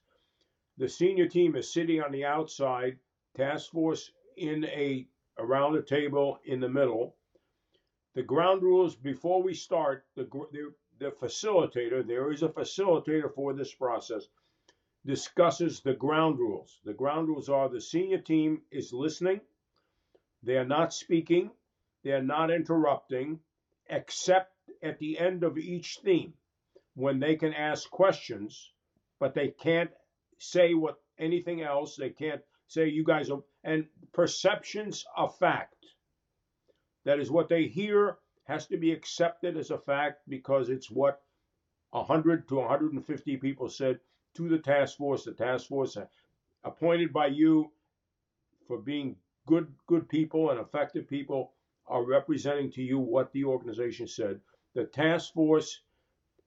The 0.76 0.88
senior 0.88 1.28
team 1.28 1.56
is 1.56 1.72
sitting 1.72 2.02
on 2.02 2.12
the 2.12 2.24
outside, 2.24 2.98
task 3.36 3.70
force 3.70 4.10
in 4.36 4.64
a 4.64 5.06
around 5.38 5.74
the 5.74 5.82
table 5.82 6.38
in 6.44 6.60
the 6.60 6.68
middle. 6.68 7.14
The 8.14 8.22
ground 8.22 8.62
rules 8.62 8.96
before 8.96 9.42
we 9.42 9.54
start, 9.54 10.04
the, 10.16 10.24
the, 10.52 10.74
the 10.98 11.10
facilitator, 11.12 12.06
there 12.06 12.32
is 12.32 12.42
a 12.42 12.48
facilitator 12.48 13.32
for 13.32 13.54
this 13.54 13.72
process. 13.74 14.26
discusses 15.06 15.80
the 15.80 15.94
ground 15.94 16.38
rules. 16.38 16.80
The 16.84 16.92
ground 16.92 17.28
rules 17.28 17.48
are 17.48 17.68
the 17.68 17.80
senior 17.80 18.18
team 18.18 18.62
is 18.70 18.92
listening, 18.92 19.40
they 20.42 20.56
are 20.56 20.64
not 20.66 20.92
speaking, 20.92 21.50
they 22.02 22.12
are 22.12 22.22
not 22.22 22.50
interrupting, 22.50 23.40
except 23.88 24.52
at 24.82 24.98
the 24.98 25.18
end 25.18 25.44
of 25.44 25.58
each 25.58 25.98
theme 26.02 26.34
when 26.94 27.20
they 27.20 27.36
can 27.36 27.52
ask 27.52 27.90
questions, 27.90 28.72
but 29.18 29.34
they 29.34 29.48
can't 29.48 29.90
say 30.38 30.74
what 30.74 30.96
anything 31.18 31.62
else. 31.62 31.96
They 31.96 32.10
can't 32.10 32.42
say 32.66 32.88
you 32.88 33.04
guys 33.04 33.30
are 33.30 33.42
and 33.62 33.86
perceptions 34.12 35.04
of 35.16 35.36
fact. 35.38 35.74
That 37.04 37.20
is 37.20 37.30
what 37.30 37.48
they 37.48 37.66
hear 37.66 38.18
has 38.44 38.66
to 38.68 38.78
be 38.78 38.92
accepted 38.92 39.56
as 39.56 39.70
a 39.70 39.78
fact 39.78 40.22
because 40.28 40.70
it's 40.70 40.90
what 40.90 41.22
100 41.90 42.48
to 42.48 42.54
150 42.56 43.36
people 43.36 43.68
said 43.68 44.00
to 44.34 44.48
the 44.48 44.58
task 44.58 44.96
force. 44.96 45.24
The 45.24 45.32
task 45.32 45.68
force 45.68 45.96
appointed 46.64 47.12
by 47.12 47.26
you 47.26 47.70
for 48.66 48.78
being 48.78 49.16
good 49.50 49.68
good 49.88 50.08
people 50.08 50.50
and 50.50 50.60
effective 50.60 51.08
people 51.08 51.52
are 51.88 52.04
representing 52.04 52.70
to 52.70 52.82
you 52.82 52.98
what 53.00 53.32
the 53.32 53.44
organization 53.44 54.06
said. 54.06 54.40
The 54.74 54.84
task 54.84 55.34
force 55.34 55.80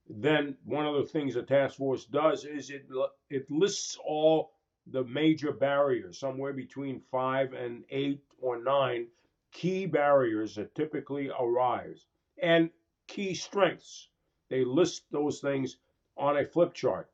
then 0.09 0.57
one 0.65 0.85
of 0.85 0.95
the 0.95 1.05
things 1.05 1.33
the 1.33 1.43
task 1.43 1.77
force 1.77 2.05
does 2.05 2.45
is 2.45 2.69
it 2.69 2.85
it 3.29 3.49
lists 3.51 3.97
all 4.05 4.53
the 4.87 5.03
major 5.03 5.51
barriers, 5.51 6.19
somewhere 6.19 6.53
between 6.53 6.99
five 7.11 7.53
and 7.53 7.83
eight 7.89 8.21
or 8.41 8.61
nine 8.61 9.07
key 9.51 9.85
barriers 9.85 10.55
that 10.55 10.75
typically 10.75 11.29
arise, 11.39 12.05
and 12.41 12.69
key 13.07 13.33
strengths. 13.33 14.09
They 14.49 14.63
list 14.65 15.03
those 15.11 15.39
things 15.39 15.77
on 16.17 16.37
a 16.37 16.45
flip 16.45 16.73
chart 16.73 17.09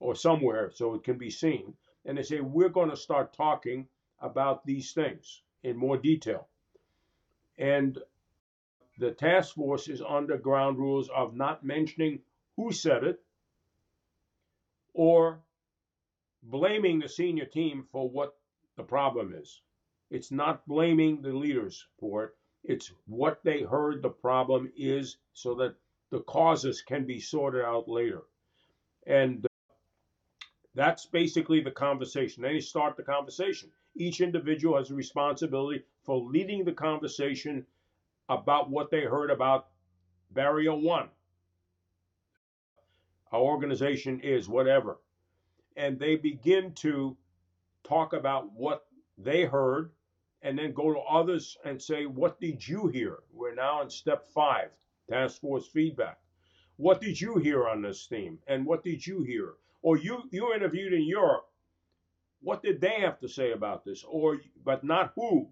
or 0.00 0.14
somewhere 0.14 0.70
so 0.70 0.94
it 0.94 1.04
can 1.04 1.18
be 1.18 1.30
seen. 1.30 1.74
And 2.04 2.18
they 2.18 2.22
say, 2.22 2.40
we're 2.40 2.68
going 2.68 2.90
to 2.90 2.96
start 2.96 3.32
talking 3.32 3.88
about 4.24 4.64
these 4.64 4.92
things 4.92 5.42
in 5.62 5.76
more 5.76 5.98
detail. 5.98 6.48
And 7.58 7.98
the 8.98 9.12
task 9.12 9.54
force 9.54 9.86
is 9.88 10.02
under 10.02 10.38
ground 10.38 10.78
rules 10.78 11.08
of 11.14 11.36
not 11.36 11.64
mentioning 11.64 12.20
who 12.56 12.72
said 12.72 13.04
it 13.04 13.20
or 14.94 15.40
blaming 16.42 17.00
the 17.00 17.08
senior 17.08 17.44
team 17.44 17.86
for 17.92 18.08
what 18.08 18.36
the 18.76 18.82
problem 18.82 19.34
is. 19.34 19.60
It's 20.10 20.30
not 20.30 20.66
blaming 20.66 21.22
the 21.22 21.32
leaders 21.32 21.86
for 21.98 22.24
it. 22.24 22.30
It's 22.62 22.92
what 23.06 23.40
they 23.44 23.62
heard 23.62 24.02
the 24.02 24.10
problem 24.10 24.72
is 24.76 25.18
so 25.32 25.54
that 25.56 25.74
the 26.10 26.20
causes 26.20 26.82
can 26.82 27.04
be 27.04 27.20
sorted 27.20 27.64
out 27.64 27.88
later. 27.88 28.22
And 29.06 29.46
that's 30.74 31.06
basically 31.06 31.60
the 31.60 31.70
conversation. 31.70 32.42
Then 32.42 32.54
you 32.54 32.60
start 32.60 32.96
the 32.96 33.02
conversation. 33.02 33.70
Each 33.96 34.20
individual 34.20 34.76
has 34.76 34.90
a 34.90 34.94
responsibility 34.94 35.84
for 36.02 36.18
leading 36.18 36.64
the 36.64 36.72
conversation 36.72 37.66
about 38.28 38.70
what 38.70 38.90
they 38.90 39.02
heard 39.02 39.30
about 39.30 39.68
barrier 40.32 40.74
one. 40.74 41.08
Our 43.32 43.40
organization 43.40 44.20
is 44.20 44.48
whatever 44.48 44.98
and 45.76 45.98
they 45.98 46.16
begin 46.16 46.72
to 46.72 47.16
talk 47.84 48.12
about 48.12 48.52
what 48.52 48.86
they 49.18 49.44
heard 49.44 49.90
and 50.42 50.58
then 50.58 50.72
go 50.72 50.92
to 50.92 51.00
others 51.00 51.56
and 51.64 51.80
say, 51.80 52.06
What 52.06 52.40
did 52.40 52.66
you 52.66 52.88
hear? 52.88 53.18
We're 53.32 53.54
now 53.54 53.82
in 53.82 53.90
step 53.90 54.26
five, 54.28 54.70
task 55.08 55.40
force 55.40 55.66
feedback. 55.66 56.18
What 56.76 57.00
did 57.00 57.20
you 57.20 57.38
hear 57.38 57.68
on 57.68 57.82
this 57.82 58.06
theme? 58.06 58.38
And 58.46 58.66
what 58.66 58.84
did 58.84 59.06
you 59.06 59.22
hear? 59.22 59.54
Or 59.84 59.98
you, 59.98 60.22
you 60.30 60.54
interviewed 60.54 60.92
in 60.92 61.06
Europe. 61.06 61.46
What 62.40 62.62
did 62.62 62.80
they 62.80 63.00
have 63.00 63.20
to 63.20 63.28
say 63.28 63.52
about 63.52 63.84
this? 63.84 64.04
Or, 64.08 64.38
but 64.64 64.82
not 64.82 65.12
who, 65.14 65.48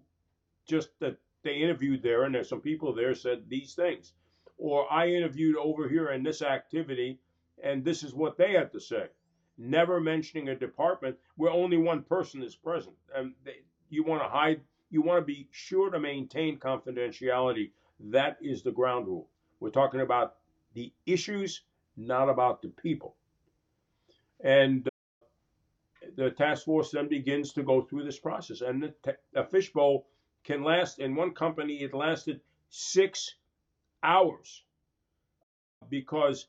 just 0.67 0.89
that 0.99 1.17
they 1.43 1.55
interviewed 1.55 2.01
there 2.01 2.23
and 2.23 2.33
there's 2.33 2.49
some 2.49 2.61
people 2.61 2.93
there 2.93 3.15
said 3.15 3.43
these 3.47 3.75
things. 3.75 4.13
Or 4.57 4.91
I 4.91 5.07
interviewed 5.07 5.55
over 5.57 5.87
here 5.87 6.09
in 6.09 6.23
this 6.23 6.41
activity 6.41 7.19
and 7.63 7.85
this 7.85 8.03
is 8.03 8.13
what 8.13 8.37
they 8.37 8.53
had 8.53 8.71
to 8.73 8.79
say 8.79 9.07
never 9.57 9.99
mentioning 9.99 10.49
a 10.49 10.55
department 10.55 11.15
where 11.35 11.51
only 11.51 11.77
one 11.77 12.03
person 12.03 12.41
is 12.41 12.55
present. 12.55 12.95
And 13.15 13.33
they, 13.45 13.61
you 13.89 14.03
want 14.03 14.23
to 14.23 14.29
hide, 14.29 14.61
you 14.89 15.01
want 15.01 15.21
to 15.21 15.25
be 15.25 15.47
sure 15.51 15.89
to 15.91 15.99
maintain 15.99 16.57
confidentiality. 16.57 17.71
That 17.99 18.37
is 18.41 18.63
the 18.63 18.71
ground 18.71 19.07
rule. 19.07 19.29
We're 19.59 19.69
talking 19.69 20.01
about 20.01 20.35
the 20.73 20.91
issues, 21.05 21.61
not 21.95 22.29
about 22.29 22.61
the 22.61 22.69
people. 22.69 23.15
And 24.43 24.87
uh, 24.87 26.07
the 26.15 26.31
task 26.31 26.65
force 26.65 26.91
then 26.91 27.07
begins 27.07 27.53
to 27.53 27.63
go 27.63 27.81
through 27.81 28.03
this 28.03 28.19
process. 28.19 28.61
And 28.61 28.83
the, 28.83 29.15
a 29.35 29.45
fishbowl 29.45 30.05
can 30.43 30.63
last, 30.63 30.99
in 30.99 31.15
one 31.15 31.31
company, 31.33 31.81
it 31.81 31.93
lasted 31.93 32.41
six 32.69 33.35
hours 34.03 34.63
because 35.89 36.47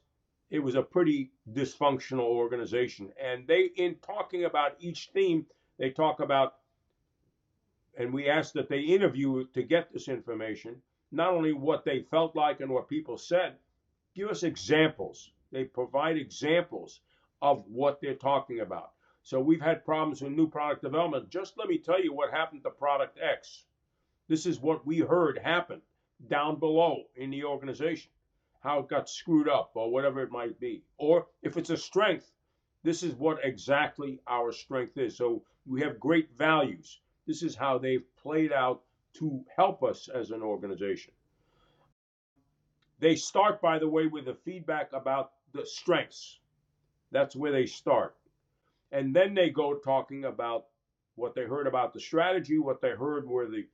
it 0.51 0.59
was 0.59 0.75
a 0.75 0.83
pretty 0.83 1.31
dysfunctional 1.53 2.21
organization. 2.21 3.11
And 3.23 3.47
they, 3.47 3.71
in 3.77 3.97
talking 3.97 4.45
about 4.45 4.77
each 4.81 5.11
theme, 5.13 5.47
they 5.79 5.91
talk 5.91 6.21
about, 6.21 6.55
and 7.97 8.13
we 8.13 8.29
asked 8.29 8.55
that 8.55 8.69
they 8.69 8.81
interview 8.81 9.47
to 9.55 9.63
get 9.63 9.93
this 9.93 10.09
information, 10.09 10.77
not 11.13 11.33
only 11.33 11.53
what 11.53 11.85
they 11.85 12.01
felt 12.11 12.35
like 12.35 12.61
and 12.61 12.71
what 12.71 12.89
people 12.89 13.17
said, 13.17 13.55
give 14.15 14.29
us 14.29 14.43
examples. 14.43 15.31
They 15.53 15.65
provide 15.65 16.17
examples 16.17 17.01
of 17.45 17.63
what 17.69 18.01
they're 18.01 18.15
talking 18.15 18.61
about. 18.61 18.93
So 19.23 19.39
we've 19.39 19.61
had 19.61 19.85
problems 19.85 20.23
with 20.23 20.33
new 20.33 20.49
product 20.49 20.83
development. 20.83 21.29
Just 21.29 21.59
let 21.59 21.69
me 21.69 21.77
tell 21.77 22.03
you 22.03 22.15
what 22.15 22.31
happened 22.31 22.63
to 22.63 22.71
product 22.71 23.19
X. 23.23 23.65
This 24.29 24.47
is 24.47 24.61
what 24.61 24.87
we 24.87 25.01
heard 25.01 25.39
happen 25.39 25.83
down 26.27 26.59
below 26.59 27.05
in 27.17 27.29
the 27.29 27.45
organization 27.45 28.11
how 28.63 28.79
it 28.79 28.89
got 28.89 29.11
screwed 29.11 29.47
up 29.47 29.73
or 29.75 29.91
whatever 29.91 30.23
it 30.23 30.31
might 30.31 30.59
be. 30.59 30.83
Or 30.97 31.27
if 31.43 31.59
it's 31.59 31.69
a 31.69 31.77
strength, 31.77 32.33
this 32.83 33.03
is 33.03 33.15
what 33.15 33.45
exactly 33.45 34.21
our 34.27 34.53
strength 34.53 34.97
is. 34.97 35.19
So 35.19 35.43
we 35.67 35.83
have 35.83 36.01
great 36.01 36.31
values. 36.39 36.99
This 37.27 37.43
is 37.43 37.55
how 37.55 37.77
they've 37.77 38.07
played 38.17 38.53
out 38.53 38.81
to 39.19 39.45
help 39.55 39.83
us 39.83 40.09
as 40.09 40.31
an 40.31 40.41
organization. 40.41 41.13
They 43.01 43.17
start, 43.17 43.61
by 43.61 43.79
the 43.79 43.89
way, 43.89 44.07
with 44.07 44.25
the 44.25 44.35
feedback 44.47 44.95
about 44.95 45.33
the 45.53 45.67
strengths. 45.67 46.39
That's 47.15 47.37
where 47.37 47.53
they 47.53 47.67
start. 47.67 48.17
And 48.93 49.17
then 49.17 49.35
they 49.35 49.51
go 49.51 49.77
talking 49.77 50.27
about 50.27 50.67
what 51.17 51.35
they 51.35 51.45
heard 51.45 51.69
about 51.69 51.95
the 51.95 52.01
strategy, 52.01 52.59
what 52.59 52.83
they 52.83 52.91
heard 52.91 53.27
were 53.27 53.49
the 53.49 53.67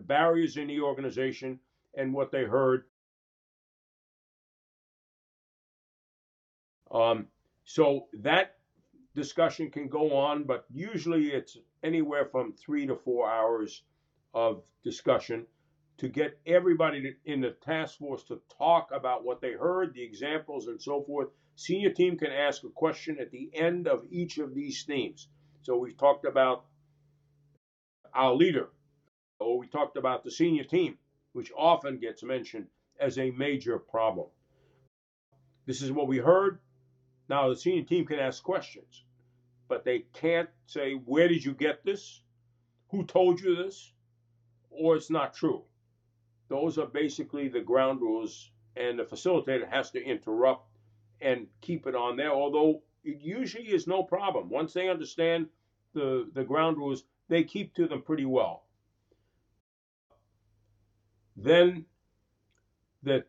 barriers 0.00 0.58
in 0.58 0.68
the 0.68 0.80
organization, 0.80 1.60
and 1.96 2.14
what 2.14 2.32
they 2.32 2.44
heard 2.44 2.84
Um, 6.90 7.28
so 7.64 8.08
that 8.22 8.56
discussion 9.14 9.70
can 9.70 9.88
go 9.88 10.14
on, 10.16 10.44
but 10.44 10.66
usually 10.72 11.28
it's 11.28 11.58
anywhere 11.84 12.26
from 12.26 12.54
three 12.54 12.86
to 12.86 12.96
four 12.96 13.30
hours 13.30 13.82
of 14.34 14.64
discussion 14.84 15.46
to 15.98 16.08
get 16.08 16.38
everybody 16.46 17.16
in 17.24 17.40
the 17.42 17.52
task 17.52 17.98
force 17.98 18.24
to 18.24 18.40
talk 18.58 18.90
about 18.92 19.24
what 19.24 19.40
they 19.40 19.52
heard, 19.52 19.94
the 19.94 20.02
examples, 20.02 20.68
and 20.68 20.80
so 20.80 21.02
forth. 21.02 21.28
Senior 21.56 21.90
team 21.90 22.18
can 22.18 22.30
ask 22.30 22.64
a 22.64 22.68
question 22.68 23.18
at 23.18 23.30
the 23.30 23.50
end 23.54 23.88
of 23.88 24.04
each 24.10 24.36
of 24.36 24.54
these 24.54 24.82
themes. 24.82 25.28
So 25.62 25.78
we 25.78 25.94
talked 25.94 26.26
about 26.26 26.66
our 28.12 28.34
leader, 28.34 28.68
or 29.40 29.58
we 29.58 29.66
talked 29.66 29.96
about 29.96 30.22
the 30.22 30.30
senior 30.30 30.64
team, 30.64 30.98
which 31.32 31.50
often 31.56 31.98
gets 31.98 32.22
mentioned 32.22 32.66
as 33.00 33.18
a 33.18 33.30
major 33.30 33.78
problem. 33.78 34.28
This 35.64 35.80
is 35.80 35.90
what 35.90 36.08
we 36.08 36.18
heard. 36.18 36.60
Now, 37.28 37.48
the 37.48 37.56
senior 37.56 37.84
team 37.84 38.04
can 38.04 38.18
ask 38.18 38.42
questions, 38.42 39.04
but 39.66 39.82
they 39.82 40.00
can't 40.12 40.50
say, 40.66 40.92
Where 40.92 41.26
did 41.26 41.42
you 41.42 41.54
get 41.54 41.82
this? 41.84 42.20
Who 42.90 43.04
told 43.04 43.40
you 43.40 43.56
this? 43.56 43.92
Or 44.70 44.94
it's 44.94 45.10
not 45.10 45.34
true. 45.34 45.64
Those 46.48 46.76
are 46.78 46.86
basically 46.86 47.48
the 47.48 47.62
ground 47.62 48.02
rules, 48.02 48.50
and 48.76 48.98
the 48.98 49.04
facilitator 49.04 49.68
has 49.68 49.90
to 49.92 50.04
interrupt 50.04 50.65
and 51.20 51.46
keep 51.60 51.86
it 51.86 51.94
on 51.94 52.16
there, 52.16 52.30
although 52.32 52.82
it 53.04 53.20
usually 53.20 53.66
is 53.68 53.86
no 53.86 54.02
problem. 54.02 54.48
Once 54.48 54.72
they 54.72 54.88
understand 54.88 55.46
the, 55.94 56.28
the 56.34 56.44
ground 56.44 56.76
rules, 56.76 57.04
they 57.28 57.44
keep 57.44 57.74
to 57.74 57.86
them 57.86 58.02
pretty 58.02 58.24
well. 58.24 58.64
Then 61.36 61.84
the, 63.02 63.24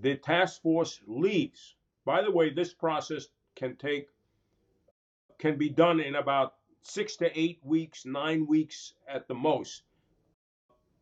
the 0.00 0.16
task 0.16 0.62
force 0.62 1.00
leaves. 1.06 1.74
By 2.04 2.22
the 2.22 2.30
way, 2.30 2.50
this 2.50 2.74
process 2.74 3.28
can 3.54 3.76
take 3.76 4.08
can 5.38 5.58
be 5.58 5.68
done 5.68 5.98
in 5.98 6.14
about 6.14 6.54
six 6.82 7.16
to 7.16 7.38
eight 7.38 7.58
weeks, 7.64 8.04
nine 8.04 8.46
weeks 8.46 8.94
at 9.08 9.26
the 9.26 9.34
most 9.34 9.82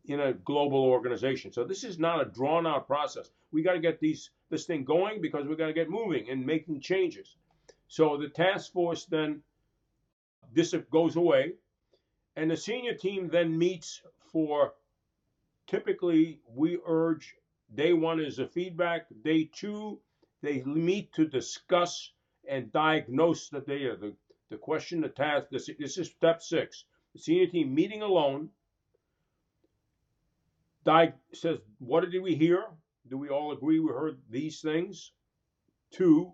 in 0.06 0.20
a 0.20 0.32
global 0.32 0.82
organization. 0.82 1.52
So 1.52 1.64
this 1.64 1.84
is 1.84 1.98
not 1.98 2.22
a 2.22 2.30
drawn 2.30 2.66
out 2.66 2.86
process. 2.86 3.30
We 3.52 3.62
got 3.62 3.74
to 3.74 3.80
get 3.80 4.00
these 4.00 4.30
this 4.50 4.66
thing 4.66 4.84
going 4.84 5.20
because 5.20 5.46
we 5.46 5.56
got 5.56 5.66
to 5.68 5.72
get 5.72 5.90
moving 5.90 6.28
and 6.30 6.44
making 6.44 6.80
changes. 6.80 7.36
So 7.88 8.16
the 8.16 8.28
task 8.28 8.72
force 8.72 9.06
then 9.06 9.42
this 10.52 10.74
goes 10.90 11.16
away, 11.16 11.54
and 12.36 12.50
the 12.50 12.56
senior 12.56 12.94
team 12.94 13.28
then 13.28 13.56
meets 13.56 14.02
for 14.32 14.74
typically 15.66 16.40
we 16.54 16.78
urge 16.86 17.34
day 17.74 17.92
one 17.92 18.20
is 18.20 18.38
a 18.38 18.46
feedback, 18.48 19.06
day 19.24 19.48
two 19.52 20.00
they 20.42 20.62
meet 20.62 21.12
to 21.12 21.26
discuss 21.26 22.12
and 22.48 22.72
diagnose 22.72 23.48
the 23.50 23.60
data. 23.60 23.96
The, 24.00 24.14
the 24.50 24.56
question, 24.56 25.00
the 25.00 25.08
task, 25.08 25.48
this, 25.50 25.70
this 25.78 25.98
is 25.98 26.08
step 26.08 26.42
six. 26.42 26.84
The 27.14 27.20
senior 27.20 27.46
team 27.46 27.74
meeting 27.74 28.02
alone 28.02 28.48
di- 30.84 31.12
says, 31.34 31.58
what 31.78 32.10
did 32.10 32.22
we 32.22 32.34
hear? 32.34 32.64
Do 33.10 33.18
we 33.18 33.28
all 33.28 33.50
agree 33.50 33.80
we 33.80 33.92
heard 33.92 34.18
these 34.30 34.60
things? 34.60 35.12
Two, 35.90 36.32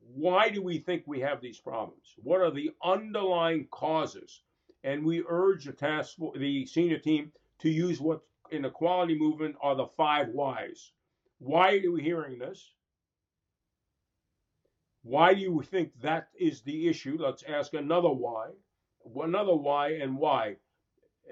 why 0.00 0.48
do 0.48 0.60
we 0.60 0.78
think 0.78 1.04
we 1.06 1.20
have 1.20 1.40
these 1.40 1.60
problems? 1.60 2.14
What 2.16 2.40
are 2.40 2.50
the 2.50 2.72
underlying 2.82 3.68
causes? 3.70 4.42
And 4.82 5.04
we 5.04 5.22
urge 5.28 5.66
the 5.66 5.72
task 5.72 6.16
the 6.34 6.66
senior 6.66 6.98
team 6.98 7.30
to 7.60 7.70
use 7.70 8.00
what 8.00 8.22
in 8.50 8.62
the 8.62 8.70
quality 8.70 9.16
movement 9.16 9.54
are 9.60 9.76
the 9.76 9.86
five 9.86 10.30
whys. 10.30 10.90
Why 11.38 11.76
are 11.76 11.92
we 11.92 12.02
hearing 12.02 12.38
this? 12.38 12.72
Why 15.02 15.32
do 15.32 15.40
you 15.40 15.62
think 15.62 15.92
that 16.00 16.28
is 16.34 16.62
the 16.62 16.88
issue? 16.88 17.18
Let's 17.20 17.44
ask 17.44 17.72
another 17.74 18.10
why, 18.10 18.50
another 19.14 19.54
why, 19.54 19.92
and 19.92 20.18
why. 20.18 20.56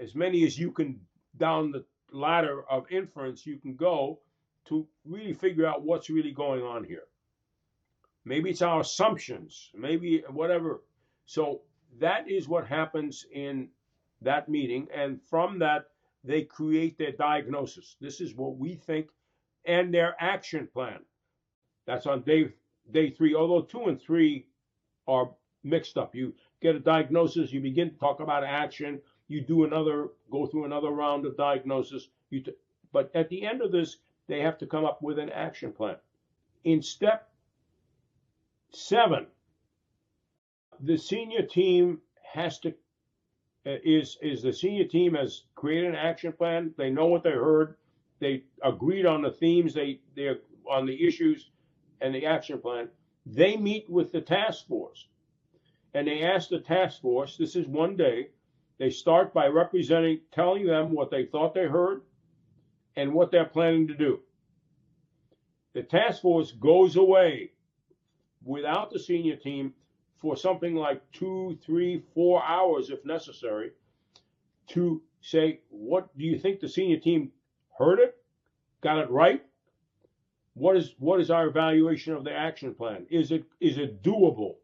As 0.00 0.14
many 0.14 0.44
as 0.46 0.56
you 0.56 0.70
can 0.70 1.00
down 1.36 1.72
the 1.72 1.84
ladder 2.12 2.62
of 2.70 2.90
inference 2.90 3.44
you 3.44 3.58
can 3.58 3.74
go 3.74 4.20
to 4.68 4.86
really 5.04 5.32
figure 5.32 5.66
out 5.66 5.82
what's 5.82 6.10
really 6.10 6.32
going 6.32 6.62
on 6.62 6.84
here. 6.84 7.04
Maybe 8.24 8.50
it's 8.50 8.62
our 8.62 8.80
assumptions, 8.80 9.70
maybe 9.74 10.22
whatever. 10.30 10.82
So 11.24 11.62
that 11.98 12.30
is 12.30 12.48
what 12.48 12.66
happens 12.66 13.26
in 13.32 13.68
that 14.22 14.48
meeting. 14.48 14.88
And 14.94 15.20
from 15.22 15.58
that, 15.60 15.86
they 16.24 16.42
create 16.42 16.98
their 16.98 17.12
diagnosis. 17.12 17.96
This 18.00 18.20
is 18.20 18.34
what 18.34 18.56
we 18.56 18.74
think 18.74 19.08
and 19.64 19.92
their 19.92 20.16
action 20.20 20.68
plan. 20.72 21.00
That's 21.86 22.06
on 22.06 22.22
day 22.22 22.52
day 22.90 23.10
three, 23.10 23.34
although 23.34 23.62
two 23.62 23.84
and 23.84 24.00
three 24.00 24.46
are 25.06 25.30
mixed 25.64 25.96
up. 25.96 26.14
You 26.14 26.34
get 26.60 26.76
a 26.76 26.80
diagnosis, 26.80 27.52
you 27.52 27.60
begin 27.60 27.90
to 27.90 27.96
talk 27.96 28.20
about 28.20 28.44
action, 28.44 29.00
you 29.28 29.40
do 29.40 29.64
another, 29.64 30.08
go 30.30 30.46
through 30.46 30.64
another 30.64 30.90
round 30.90 31.26
of 31.26 31.36
diagnosis. 31.36 32.08
You 32.30 32.42
t- 32.42 32.52
but 32.92 33.10
at 33.14 33.28
the 33.28 33.44
end 33.44 33.62
of 33.62 33.72
this, 33.72 33.98
they 34.28 34.40
have 34.40 34.58
to 34.58 34.66
come 34.66 34.84
up 34.84 35.02
with 35.02 35.18
an 35.18 35.30
action 35.30 35.72
plan. 35.72 35.96
In 36.64 36.82
step 36.82 37.30
seven, 38.70 39.26
the 40.80 40.96
senior 40.96 41.42
team 41.42 42.00
has 42.32 42.58
to 42.60 42.68
uh, 43.66 43.76
is 43.84 44.16
is 44.22 44.42
the 44.42 44.52
senior 44.52 44.84
team 44.84 45.14
has 45.14 45.44
created 45.54 45.90
an 45.90 45.96
action 45.96 46.32
plan. 46.32 46.72
They 46.76 46.90
know 46.90 47.06
what 47.06 47.22
they 47.22 47.32
heard. 47.32 47.76
They 48.20 48.44
agreed 48.62 49.06
on 49.06 49.22
the 49.22 49.30
themes. 49.30 49.74
They 49.74 50.00
they're 50.14 50.38
on 50.70 50.86
the 50.86 51.06
issues 51.06 51.50
and 52.00 52.14
the 52.14 52.26
action 52.26 52.60
plan. 52.60 52.88
They 53.26 53.56
meet 53.56 53.88
with 53.90 54.12
the 54.12 54.20
task 54.20 54.66
force, 54.66 55.08
and 55.94 56.06
they 56.06 56.22
ask 56.22 56.48
the 56.48 56.60
task 56.60 57.00
force. 57.00 57.36
This 57.36 57.56
is 57.56 57.66
one 57.66 57.96
day. 57.96 58.28
They 58.78 58.90
start 58.90 59.34
by 59.34 59.48
representing, 59.48 60.20
telling 60.30 60.64
them 60.64 60.92
what 60.92 61.10
they 61.10 61.26
thought 61.26 61.52
they 61.52 61.66
heard, 61.66 62.02
and 62.98 63.14
what 63.14 63.30
they're 63.30 63.44
planning 63.44 63.86
to 63.86 63.94
do. 63.94 64.18
The 65.72 65.84
task 65.84 66.20
force 66.20 66.50
goes 66.50 66.96
away 66.96 67.52
without 68.44 68.90
the 68.90 68.98
senior 68.98 69.36
team 69.36 69.72
for 70.16 70.36
something 70.36 70.74
like 70.74 71.00
two, 71.12 71.56
three, 71.64 72.02
four 72.12 72.42
hours, 72.44 72.90
if 72.90 73.04
necessary, 73.04 73.70
to 74.70 75.00
say, 75.20 75.60
what 75.68 76.16
do 76.18 76.24
you 76.24 76.36
think 76.36 76.58
the 76.58 76.68
senior 76.68 76.98
team 76.98 77.30
heard 77.78 78.00
it, 78.00 78.16
got 78.80 78.98
it 78.98 79.10
right? 79.10 79.44
What 80.54 80.76
is 80.76 80.96
what 80.98 81.20
is 81.20 81.30
our 81.30 81.46
evaluation 81.46 82.14
of 82.14 82.24
the 82.24 82.32
action 82.32 82.74
plan? 82.74 83.06
Is 83.10 83.30
it 83.30 83.44
is 83.60 83.78
it 83.78 84.02
doable? 84.02 84.56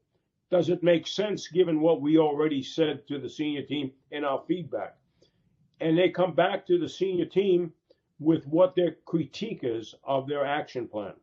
Does 0.51 0.71
it 0.71 0.83
make 0.83 1.07
sense 1.07 1.47
given 1.47 1.81
what 1.81 2.01
we 2.01 2.19
already 2.19 2.65
said 2.65 3.07
to 3.07 3.21
the 3.21 3.31
senior 3.31 3.63
team 3.63 3.93
in 4.11 4.25
our 4.25 4.43
feedback? 4.49 4.97
And 5.81 5.97
they 5.97 6.09
come 6.09 6.35
back 6.35 6.67
to 6.67 6.81
the 6.81 6.89
senior 6.89 7.27
team 7.27 7.73
with 8.19 8.47
what 8.47 8.75
their 8.75 8.97
critique 9.05 9.61
is 9.63 9.95
of 10.05 10.29
their 10.29 10.45
action 10.45 10.87
plan. 10.89 11.15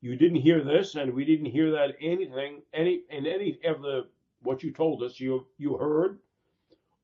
You 0.00 0.16
didn't 0.16 0.40
hear 0.40 0.64
this 0.64 0.94
and 0.94 1.12
we 1.12 1.24
didn't 1.24 1.46
hear 1.46 1.70
that 1.72 1.94
anything 2.00 2.62
any 2.74 3.02
in 3.10 3.26
any 3.26 3.58
of 3.64 3.82
the 3.82 4.08
what 4.42 4.62
you 4.62 4.72
told 4.72 5.02
us 5.02 5.20
you 5.20 5.46
you 5.58 5.76
heard 5.76 6.18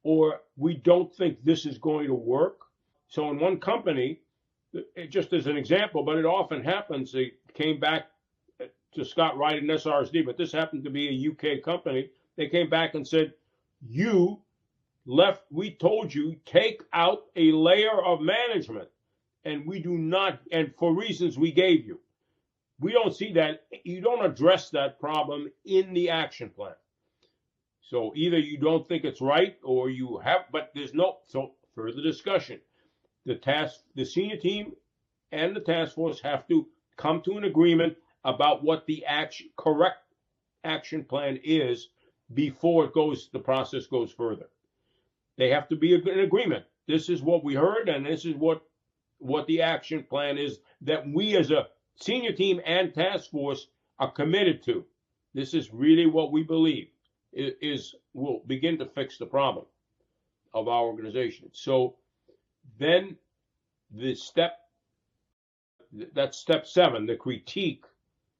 or 0.03 0.41
we 0.57 0.75
don't 0.75 1.15
think 1.15 1.45
this 1.45 1.67
is 1.67 1.79
going 1.79 2.07
to 2.07 2.15
work. 2.15 2.61
So 3.09 3.31
in 3.31 3.39
one 3.39 3.61
company 3.61 4.21
it, 4.73 5.11
just 5.11 5.33
as 5.33 5.47
an 5.47 5.57
example 5.57 6.03
but 6.03 6.17
it 6.17 6.25
often 6.25 6.63
happens 6.63 7.13
they 7.13 7.33
came 7.55 7.79
back 7.79 8.07
to 8.93 9.05
scott 9.05 9.37
wright 9.39 9.63
and 9.63 9.71
srsd 9.71 10.25
but 10.27 10.37
this 10.37 10.53
happened 10.53 10.85
to 10.85 10.91
be 10.91 11.09
a 11.09 11.31
uk 11.31 11.63
company. 11.63 12.11
They 12.37 12.49
came 12.49 12.69
back 12.69 12.95
and 12.95 13.07
said 13.07 13.35
you 13.87 14.41
left 15.07 15.43
we 15.51 15.71
told 15.71 16.13
you 16.13 16.37
take 16.45 16.83
out 16.93 17.27
a 17.37 17.53
layer 17.53 18.03
of 18.05 18.21
management 18.21 18.89
and 19.49 19.67
we 19.67 19.81
do 19.81 19.97
not 19.97 20.41
and 20.53 20.75
for 20.79 20.95
reasons 20.95 21.39
we 21.39 21.53
gave 21.53 21.87
you 21.87 21.99
we 22.81 22.93
don't 22.93 23.15
see 23.15 23.33
that. 23.33 23.65
You 23.85 24.01
don't 24.01 24.25
address 24.25 24.71
that 24.71 25.01
problem 25.01 25.51
in 25.65 25.93
the 25.95 26.11
action 26.11 26.51
plan. 26.51 26.75
So 27.81 28.13
either 28.15 28.39
you 28.39 28.59
don't 28.59 28.87
think 28.87 29.05
it's 29.05 29.21
right 29.21 29.57
or 29.65 29.91
you 29.91 30.19
have, 30.19 30.43
but 30.53 30.71
there's 30.75 30.95
no, 30.95 31.19
so 31.27 31.53
further 31.75 32.03
discussion. 32.03 32.61
The 33.25 33.35
task, 33.35 33.81
the 33.95 34.05
senior 34.05 34.37
team 34.37 34.73
and 35.33 35.57
the 35.57 35.61
task 35.61 35.95
force 35.95 36.21
have 36.21 36.47
to 36.49 36.67
come 36.97 37.23
to 37.23 37.37
an 37.37 37.45
agreement 37.45 37.97
about 38.25 38.63
what 38.63 38.87
the 38.87 39.05
action, 39.07 39.49
correct 39.57 39.99
action 40.65 41.05
plan 41.05 41.39
is 41.43 41.89
before 42.35 42.85
it 42.85 42.93
goes, 42.93 43.31
the 43.33 43.39
process 43.39 43.87
goes 43.87 44.13
further. 44.13 44.47
They 45.37 45.51
have 45.51 45.69
to 45.69 45.77
be 45.77 45.95
in 45.95 46.21
agreement. 46.21 46.65
This 46.87 47.09
is 47.09 47.23
what 47.23 47.45
we 47.45 47.55
heard 47.55 47.89
and 47.89 48.05
this 48.05 48.25
is 48.25 48.35
what, 48.35 48.63
what 49.19 49.47
the 49.47 49.63
action 49.63 50.05
plan 50.05 50.39
is 50.39 50.59
that 50.83 51.05
we 51.09 51.37
as 51.37 51.51
a 51.51 51.67
senior 51.97 52.33
team 52.33 52.61
and 52.65 52.95
task 52.95 53.31
force 53.31 53.67
are 53.99 54.11
committed 54.11 54.63
to. 54.65 54.85
This 55.35 55.55
is 55.55 55.73
really 55.73 56.07
what 56.07 56.33
we 56.33 56.43
believe 56.43 56.89
is 57.33 57.95
will 58.15 58.43
begin 58.47 58.79
to 58.79 58.87
fix 58.87 59.19
the 59.19 59.27
problem 59.27 59.67
of 60.55 60.69
our 60.69 60.85
organization. 60.85 61.51
So 61.53 61.97
then 62.79 63.17
the 63.91 64.15
step 64.15 64.59
that's 66.15 66.39
step 66.39 66.67
seven, 66.67 67.07
the 67.07 67.17
critique 67.17 67.85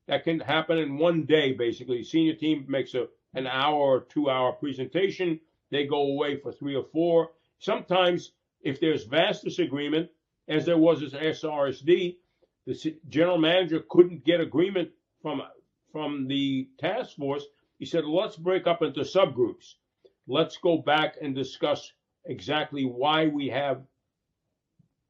that 0.07 0.25
can 0.25 0.41
happen 0.41 0.79
in 0.79 0.99
one 0.99 1.25
day 1.25 1.53
basically. 1.53 2.03
Senior 2.05 2.35
team 2.35 2.65
makes 2.69 2.95
a 2.95 3.07
an 3.35 3.47
hour 3.47 3.79
or 3.79 4.01
two 4.01 4.31
hour 4.31 4.53
presentation. 4.53 5.39
They 5.71 5.87
go 5.87 6.01
away 6.13 6.41
for 6.41 6.53
three 6.53 6.75
or 6.75 6.85
four. 6.93 7.31
Sometimes 7.59 8.33
if 8.63 8.81
there's 8.81 9.05
vast 9.05 9.45
disagreement, 9.45 10.09
as 10.49 10.65
there 10.65 10.79
was 10.79 11.03
as 11.03 11.13
SRSD, 11.13 12.17
the 12.67 12.97
general 13.09 13.39
manager 13.39 13.85
couldn't 13.89 14.25
get 14.25 14.41
agreement 14.41 14.91
from 15.23 15.43
from 15.93 16.27
the 16.27 16.69
task 16.79 17.17
force. 17.17 17.45
He 17.79 17.85
said, 17.85 18.05
"Let's 18.05 18.37
break 18.37 18.67
up 18.67 18.83
into 18.83 19.01
subgroups. 19.01 19.75
Let's 20.27 20.57
go 20.57 20.79
back 20.79 21.17
and 21.21 21.35
discuss 21.35 21.93
exactly 22.25 22.85
why 22.85 23.27
we 23.27 23.49
have 23.49 23.87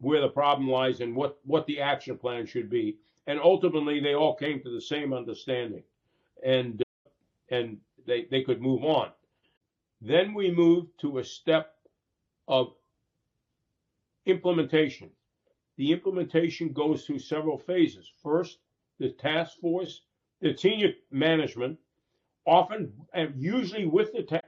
where 0.01 0.21
the 0.21 0.29
problem 0.29 0.69
lies 0.69 1.01
and 1.01 1.17
what 1.17 1.39
what 1.45 1.67
the 1.67 1.81
action 1.81 2.19
plan 2.19 2.47
should 2.47 2.69
be." 2.69 2.99
And 3.27 3.41
ultimately, 3.41 4.01
they 4.01 4.15
all 4.15 4.35
came 4.35 4.61
to 4.63 4.71
the 4.71 4.81
same 4.81 5.13
understanding, 5.13 5.85
and 6.43 6.83
and 7.51 7.81
they 8.07 8.25
they 8.25 8.43
could 8.43 8.61
move 8.61 8.85
on. 8.85 9.13
Then 10.01 10.35
we 10.35 10.51
moved 10.51 11.01
to 11.01 11.19
a 11.19 11.25
step 11.25 11.77
of 12.47 12.75
implementation 14.27 15.11
the 15.79 15.93
implementation 15.93 16.73
goes 16.73 17.07
through 17.07 17.21
several 17.21 17.57
phases. 17.57 18.11
First, 18.23 18.59
the 18.99 19.11
task 19.11 19.59
force, 19.61 20.03
the 20.43 20.55
senior 20.57 20.91
management, 21.11 21.79
often 22.45 22.93
and 23.15 23.33
usually 23.37 23.87
with 23.87 24.13
the 24.13 24.25
ta- 24.25 24.41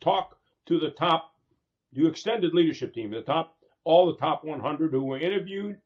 talk 0.00 0.36
to 0.66 0.80
the 0.80 0.90
top, 0.90 1.32
the 1.92 2.06
extended 2.06 2.54
leadership 2.54 2.92
team, 2.92 3.12
the 3.12 3.22
top, 3.22 3.56
all 3.84 4.06
the 4.06 4.18
top 4.18 4.44
100 4.44 4.90
who 4.90 5.04
were 5.04 5.18
interviewed, 5.18 5.78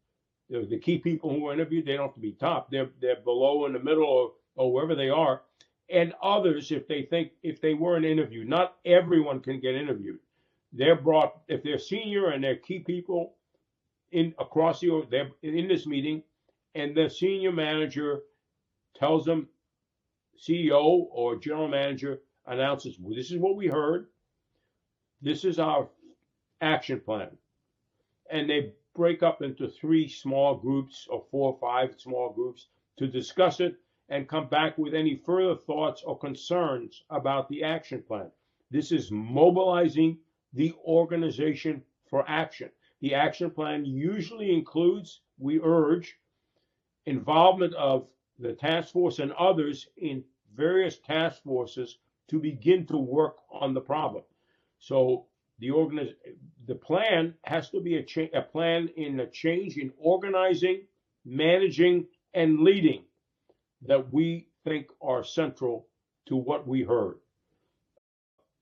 the, 0.49 0.67
the 0.69 0.79
key 0.79 0.99
people 0.99 1.31
who 1.31 1.43
were 1.43 1.53
interviewed, 1.53 1.85
they 1.85 1.93
don't 1.93 2.07
have 2.07 2.15
to 2.15 2.21
be 2.21 2.33
top. 2.33 2.71
They're 2.71 2.89
they're 3.01 3.21
below 3.23 3.67
in 3.67 3.75
the 3.75 3.79
middle 3.79 4.05
or, 4.05 4.33
or 4.57 4.73
wherever 4.73 4.95
they 4.95 5.11
are, 5.11 5.43
and 5.91 6.15
others 6.23 6.73
if 6.73 6.89
they 6.89 7.03
think 7.03 7.33
if 7.43 7.61
they 7.61 7.75
weren't 7.75 8.07
interviewed. 8.07 8.49
Not 8.49 8.77
everyone 8.87 9.41
can 9.41 9.61
get 9.61 9.75
interviewed. 9.75 10.19
They're 10.73 10.97
brought 10.97 11.43
if 11.49 11.63
they're 11.63 11.79
senior 11.79 12.31
and 12.31 12.43
they're 12.43 12.57
key 12.57 12.79
people 12.79 13.35
in 14.13 14.35
across 14.39 14.81
the 14.81 15.07
they're 15.11 15.31
in 15.43 15.69
this 15.69 15.87
meeting, 15.87 16.23
and 16.75 16.97
the 16.97 17.09
senior 17.09 17.53
manager 17.53 18.23
tells 18.95 19.25
them, 19.25 19.49
CEO 20.39 21.07
or 21.11 21.37
general 21.37 21.69
manager, 21.69 22.21
announces, 22.47 22.99
well, 22.99 23.15
this 23.15 23.31
is 23.31 23.39
what 23.39 23.57
we 23.57 23.67
heard. 23.67 24.07
This 25.21 25.45
is 25.45 25.59
our 25.59 25.89
action 26.61 27.01
plan. 27.01 27.31
And 28.31 28.49
they 28.49 28.73
break 28.95 29.23
up 29.23 29.43
into 29.43 29.69
three 29.69 30.09
small 30.09 30.57
groups 30.57 31.07
or 31.09 31.25
four 31.31 31.53
or 31.53 31.59
five 31.59 32.01
small 32.01 32.33
groups 32.33 32.69
to 32.99 33.07
discuss 33.07 33.61
it 33.61 33.77
and 34.09 34.29
come 34.29 34.49
back 34.49 34.77
with 34.77 34.95
any 34.95 35.17
further 35.17 35.57
thoughts 35.57 36.03
or 36.03 36.19
concerns 36.19 37.05
about 37.09 37.49
the 37.49 37.63
action 37.63 38.03
plan. 38.03 38.31
This 38.71 38.93
is 38.93 39.11
mobilizing 39.11 40.19
the 40.53 40.75
organization 40.85 41.83
for 42.11 42.29
action. 42.29 42.71
The 43.03 43.15
action 43.15 43.51
plan 43.51 43.85
usually 43.85 44.55
includes, 44.55 45.23
we 45.39 45.61
urge, 45.61 46.17
involvement 47.07 47.75
of 47.75 48.09
the 48.39 48.55
task 48.55 48.93
force 48.93 49.19
and 49.19 49.33
others 49.33 49.89
in 49.97 50.25
various 50.55 50.99
task 50.99 51.43
forces 51.43 51.99
to 52.29 52.39
begin 52.39 52.87
to 52.87 52.97
work 52.97 53.39
on 53.51 53.75
the 53.75 53.81
problem. 53.81 54.25
So 54.79 55.27
the 55.59 55.71
organiz- 55.71 56.15
the 56.67 56.77
plan 56.77 57.35
has 57.45 57.71
to 57.71 57.81
be 57.81 57.97
a, 57.97 58.05
cha- 58.05 58.33
a 58.35 58.43
plan 58.43 58.89
in 58.97 59.21
a 59.21 59.27
change 59.27 59.79
in 59.79 59.93
organizing, 59.99 60.87
managing, 61.25 62.07
and 62.35 62.61
leading 62.61 63.05
that 63.83 64.13
we 64.13 64.49
think 64.65 64.87
are 65.01 65.25
central 65.25 65.89
to 66.27 66.37
what 66.37 66.69
we 66.69 66.83
heard. 66.83 67.19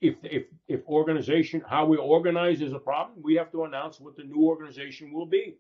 If 0.01 0.17
if 0.23 0.47
if 0.67 0.87
organization 0.87 1.63
how 1.69 1.85
we 1.87 1.99
organize 1.99 2.63
is 2.63 2.73
a 2.73 2.79
problem, 2.79 3.19
we 3.23 3.35
have 3.35 3.53
to 3.53 3.65
announce 3.65 4.01
what 4.01 4.17
the 4.17 4.25
new 4.25 4.47
organization 4.47 5.13
will 5.13 5.27
be. 5.27 5.57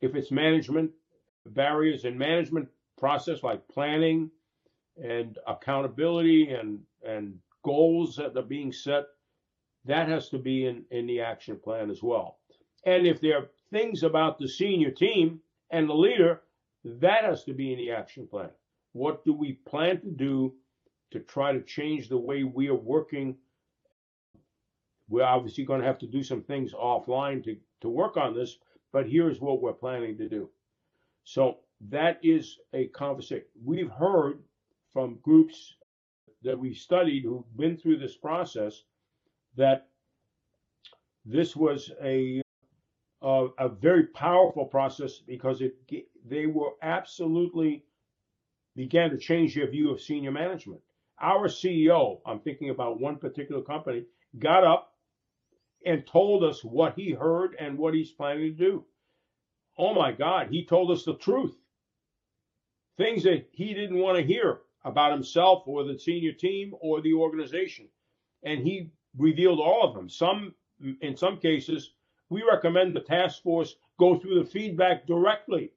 If 0.00 0.14
it's 0.14 0.30
management 0.30 0.92
barriers 1.46 2.04
and 2.04 2.16
management 2.18 2.68
process 2.98 3.42
like 3.42 3.66
planning 3.68 4.30
and 5.02 5.38
accountability 5.46 6.50
and 6.50 6.80
and 7.04 7.38
goals 7.64 8.16
that 8.16 8.36
are 8.36 8.42
being 8.42 8.72
set, 8.72 9.04
that 9.84 10.08
has 10.08 10.28
to 10.28 10.38
be 10.38 10.66
in, 10.66 10.84
in 10.90 11.06
the 11.06 11.20
action 11.20 11.58
plan 11.58 11.90
as 11.90 12.02
well. 12.02 12.38
And 12.84 13.06
if 13.06 13.20
there 13.20 13.38
are 13.38 13.50
things 13.72 14.02
about 14.04 14.38
the 14.38 14.48
senior 14.48 14.90
team 14.90 15.40
and 15.70 15.88
the 15.88 15.94
leader, 15.94 16.42
that 16.84 17.24
has 17.24 17.44
to 17.44 17.52
be 17.52 17.72
in 17.72 17.78
the 17.78 17.90
action 17.90 18.26
plan. 18.26 18.50
What 18.92 19.24
do 19.24 19.32
we 19.32 19.54
plan 19.66 20.00
to 20.00 20.10
do 20.10 20.54
to 21.10 21.20
try 21.20 21.52
to 21.52 21.62
change 21.62 22.08
the 22.08 22.18
way 22.18 22.44
we 22.44 22.68
are 22.68 22.74
working? 22.74 23.36
We're 25.08 25.24
obviously 25.24 25.64
going 25.64 25.80
to 25.80 25.86
have 25.86 25.98
to 26.00 26.06
do 26.06 26.22
some 26.22 26.42
things 26.42 26.72
offline 26.72 27.42
to, 27.44 27.56
to 27.80 27.88
work 27.88 28.16
on 28.16 28.34
this, 28.34 28.58
but 28.92 29.08
here's 29.08 29.40
what 29.40 29.62
we're 29.62 29.72
planning 29.72 30.18
to 30.18 30.28
do. 30.28 30.50
So 31.24 31.58
that 31.88 32.18
is 32.22 32.58
a 32.72 32.88
conversation. 32.88 33.46
We've 33.64 33.90
heard 33.90 34.40
from 34.92 35.18
groups 35.22 35.76
that 36.42 36.58
we've 36.58 36.76
studied 36.76 37.24
who've 37.24 37.56
been 37.56 37.76
through 37.76 37.98
this 37.98 38.16
process 38.16 38.82
that 39.56 39.88
this 41.24 41.56
was 41.56 41.90
a 42.02 42.42
a, 43.20 43.48
a 43.58 43.68
very 43.68 44.06
powerful 44.06 44.64
process 44.64 45.18
because 45.18 45.60
it 45.60 45.74
they 46.24 46.46
were 46.46 46.70
absolutely 46.82 47.84
began 48.76 49.10
to 49.10 49.18
change 49.18 49.54
their 49.54 49.68
view 49.68 49.90
of 49.90 50.00
senior 50.00 50.30
management. 50.30 50.80
Our 51.20 51.48
CEO, 51.48 52.20
I'm 52.24 52.40
thinking 52.40 52.70
about 52.70 53.00
one 53.00 53.16
particular 53.16 53.62
company, 53.62 54.04
got 54.38 54.64
up 54.64 54.92
and 55.84 56.06
told 56.06 56.44
us 56.44 56.62
what 56.62 56.94
he 56.96 57.12
heard 57.12 57.56
and 57.58 57.78
what 57.78 57.94
he's 57.94 58.10
planning 58.10 58.56
to 58.56 58.64
do. 58.64 58.84
Oh 59.76 59.94
my 59.94 60.12
God, 60.12 60.48
he 60.50 60.64
told 60.64 60.90
us 60.90 61.04
the 61.04 61.14
truth. 61.14 61.56
Things 62.96 63.22
that 63.24 63.48
he 63.52 63.74
didn't 63.74 63.98
want 63.98 64.18
to 64.18 64.24
hear 64.24 64.60
about 64.84 65.12
himself 65.12 65.62
or 65.66 65.84
the 65.84 65.98
senior 65.98 66.32
team 66.32 66.74
or 66.80 67.00
the 67.00 67.14
organization. 67.14 67.88
And 68.42 68.60
he 68.60 68.90
revealed 69.16 69.60
all 69.60 69.84
of 69.84 69.94
them. 69.94 70.08
Some, 70.08 70.54
in 71.00 71.16
some 71.16 71.38
cases, 71.38 71.92
we 72.28 72.42
recommend 72.42 72.94
the 72.94 73.00
task 73.00 73.42
force 73.42 73.76
go 73.98 74.18
through 74.18 74.42
the 74.42 74.50
feedback 74.50 75.06
directly 75.06 75.72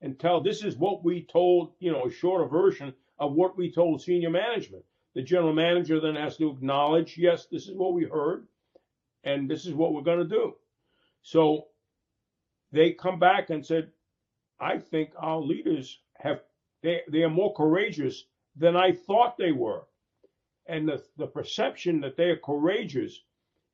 and 0.00 0.18
tell 0.18 0.40
this 0.40 0.62
is 0.62 0.76
what 0.76 1.04
we 1.04 1.22
told, 1.22 1.72
you 1.78 1.92
know, 1.92 2.04
a 2.04 2.10
shorter 2.10 2.46
version 2.46 2.94
of 3.18 3.32
what 3.32 3.56
we 3.56 3.70
told 3.70 4.02
senior 4.02 4.30
management. 4.30 4.84
The 5.14 5.22
general 5.22 5.54
manager 5.54 6.00
then 6.00 6.16
has 6.16 6.36
to 6.36 6.50
acknowledge, 6.50 7.16
yes, 7.16 7.46
this 7.46 7.68
is 7.68 7.76
what 7.76 7.94
we 7.94 8.04
heard, 8.04 8.46
and 9.24 9.48
this 9.48 9.64
is 9.64 9.74
what 9.74 9.94
we're 9.94 10.02
going 10.02 10.18
to 10.18 10.24
do. 10.24 10.54
So 11.22 11.68
they 12.72 12.92
come 12.92 13.18
back 13.18 13.50
and 13.50 13.64
said, 13.64 13.90
I 14.60 14.78
think 14.78 15.10
our 15.18 15.40
leaders 15.40 16.00
have 16.14 16.40
they, 16.82 17.00
they 17.10 17.22
are 17.22 17.30
more 17.30 17.54
courageous 17.54 18.24
than 18.54 18.76
I 18.76 18.92
thought 18.92 19.36
they 19.36 19.52
were. 19.52 19.82
And 20.66 20.88
the, 20.88 21.02
the 21.16 21.26
perception 21.26 22.00
that 22.02 22.16
they 22.16 22.24
are 22.24 22.36
courageous 22.36 23.18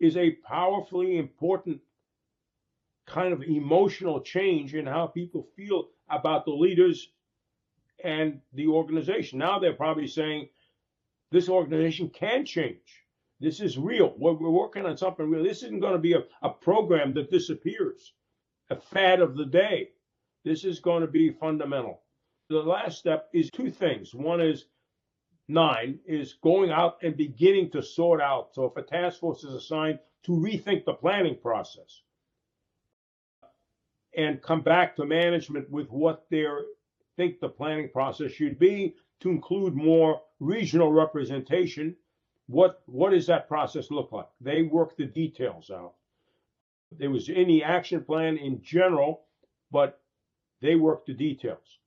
is 0.00 0.16
a 0.16 0.32
powerfully 0.46 1.18
important 1.18 1.80
kind 3.06 3.32
of 3.32 3.42
emotional 3.42 4.20
change 4.20 4.74
in 4.74 4.86
how 4.86 5.06
people 5.06 5.46
feel 5.56 5.88
about 6.08 6.44
the 6.44 6.52
leaders 6.52 7.08
and 8.04 8.40
the 8.52 8.66
organization. 8.66 9.38
Now 9.38 9.58
they're 9.58 9.72
probably 9.72 10.06
saying 10.06 10.48
this 11.30 11.48
organization 11.48 12.08
can 12.10 12.44
change. 12.44 13.02
This 13.40 13.60
is 13.60 13.76
real. 13.76 14.14
We're, 14.18 14.34
we're 14.34 14.50
working 14.50 14.86
on 14.86 14.96
something 14.96 15.28
real. 15.28 15.42
This 15.42 15.62
isn't 15.62 15.80
going 15.80 15.94
to 15.94 15.98
be 15.98 16.12
a, 16.12 16.22
a 16.42 16.50
program 16.50 17.12
that 17.14 17.30
disappears, 17.30 18.12
a 18.70 18.76
fad 18.76 19.20
of 19.20 19.36
the 19.36 19.46
day. 19.46 19.90
This 20.44 20.64
is 20.64 20.80
going 20.80 21.00
to 21.00 21.08
be 21.08 21.30
fundamental. 21.30 22.02
The 22.48 22.58
last 22.58 22.98
step 22.98 23.28
is 23.32 23.50
two 23.50 23.70
things. 23.70 24.14
One 24.14 24.40
is 24.40 24.66
nine 25.48 25.98
is 26.06 26.34
going 26.42 26.70
out 26.70 26.98
and 27.02 27.16
beginning 27.16 27.70
to 27.70 27.82
sort 27.82 28.20
out. 28.20 28.54
So 28.54 28.64
if 28.64 28.76
a 28.76 28.82
task 28.82 29.20
force 29.20 29.44
is 29.44 29.54
assigned 29.54 29.98
to 30.24 30.32
rethink 30.32 30.84
the 30.84 30.94
planning 30.94 31.36
process 31.40 32.02
and 34.16 34.42
come 34.42 34.60
back 34.60 34.96
to 34.96 35.04
management 35.04 35.70
with 35.70 35.88
what 35.90 36.26
they 36.30 36.44
think 37.16 37.40
the 37.40 37.48
planning 37.48 37.88
process 37.90 38.32
should 38.32 38.58
be 38.58 38.94
to 39.20 39.30
include 39.30 39.74
more 39.74 40.20
regional 40.40 40.92
representation. 40.92 41.96
What 42.46 42.82
what 42.86 43.10
does 43.10 43.26
that 43.26 43.48
process 43.48 43.90
look 43.90 44.12
like? 44.12 44.28
They 44.40 44.62
work 44.62 44.96
the 44.96 45.06
details 45.06 45.70
out. 45.70 45.94
There 46.98 47.10
was 47.10 47.28
any 47.28 47.62
action 47.62 48.04
plan 48.04 48.36
in 48.36 48.62
general, 48.62 49.24
but 49.70 50.00
they 50.60 50.74
work 50.74 51.06
the 51.06 51.14
details. 51.14 51.78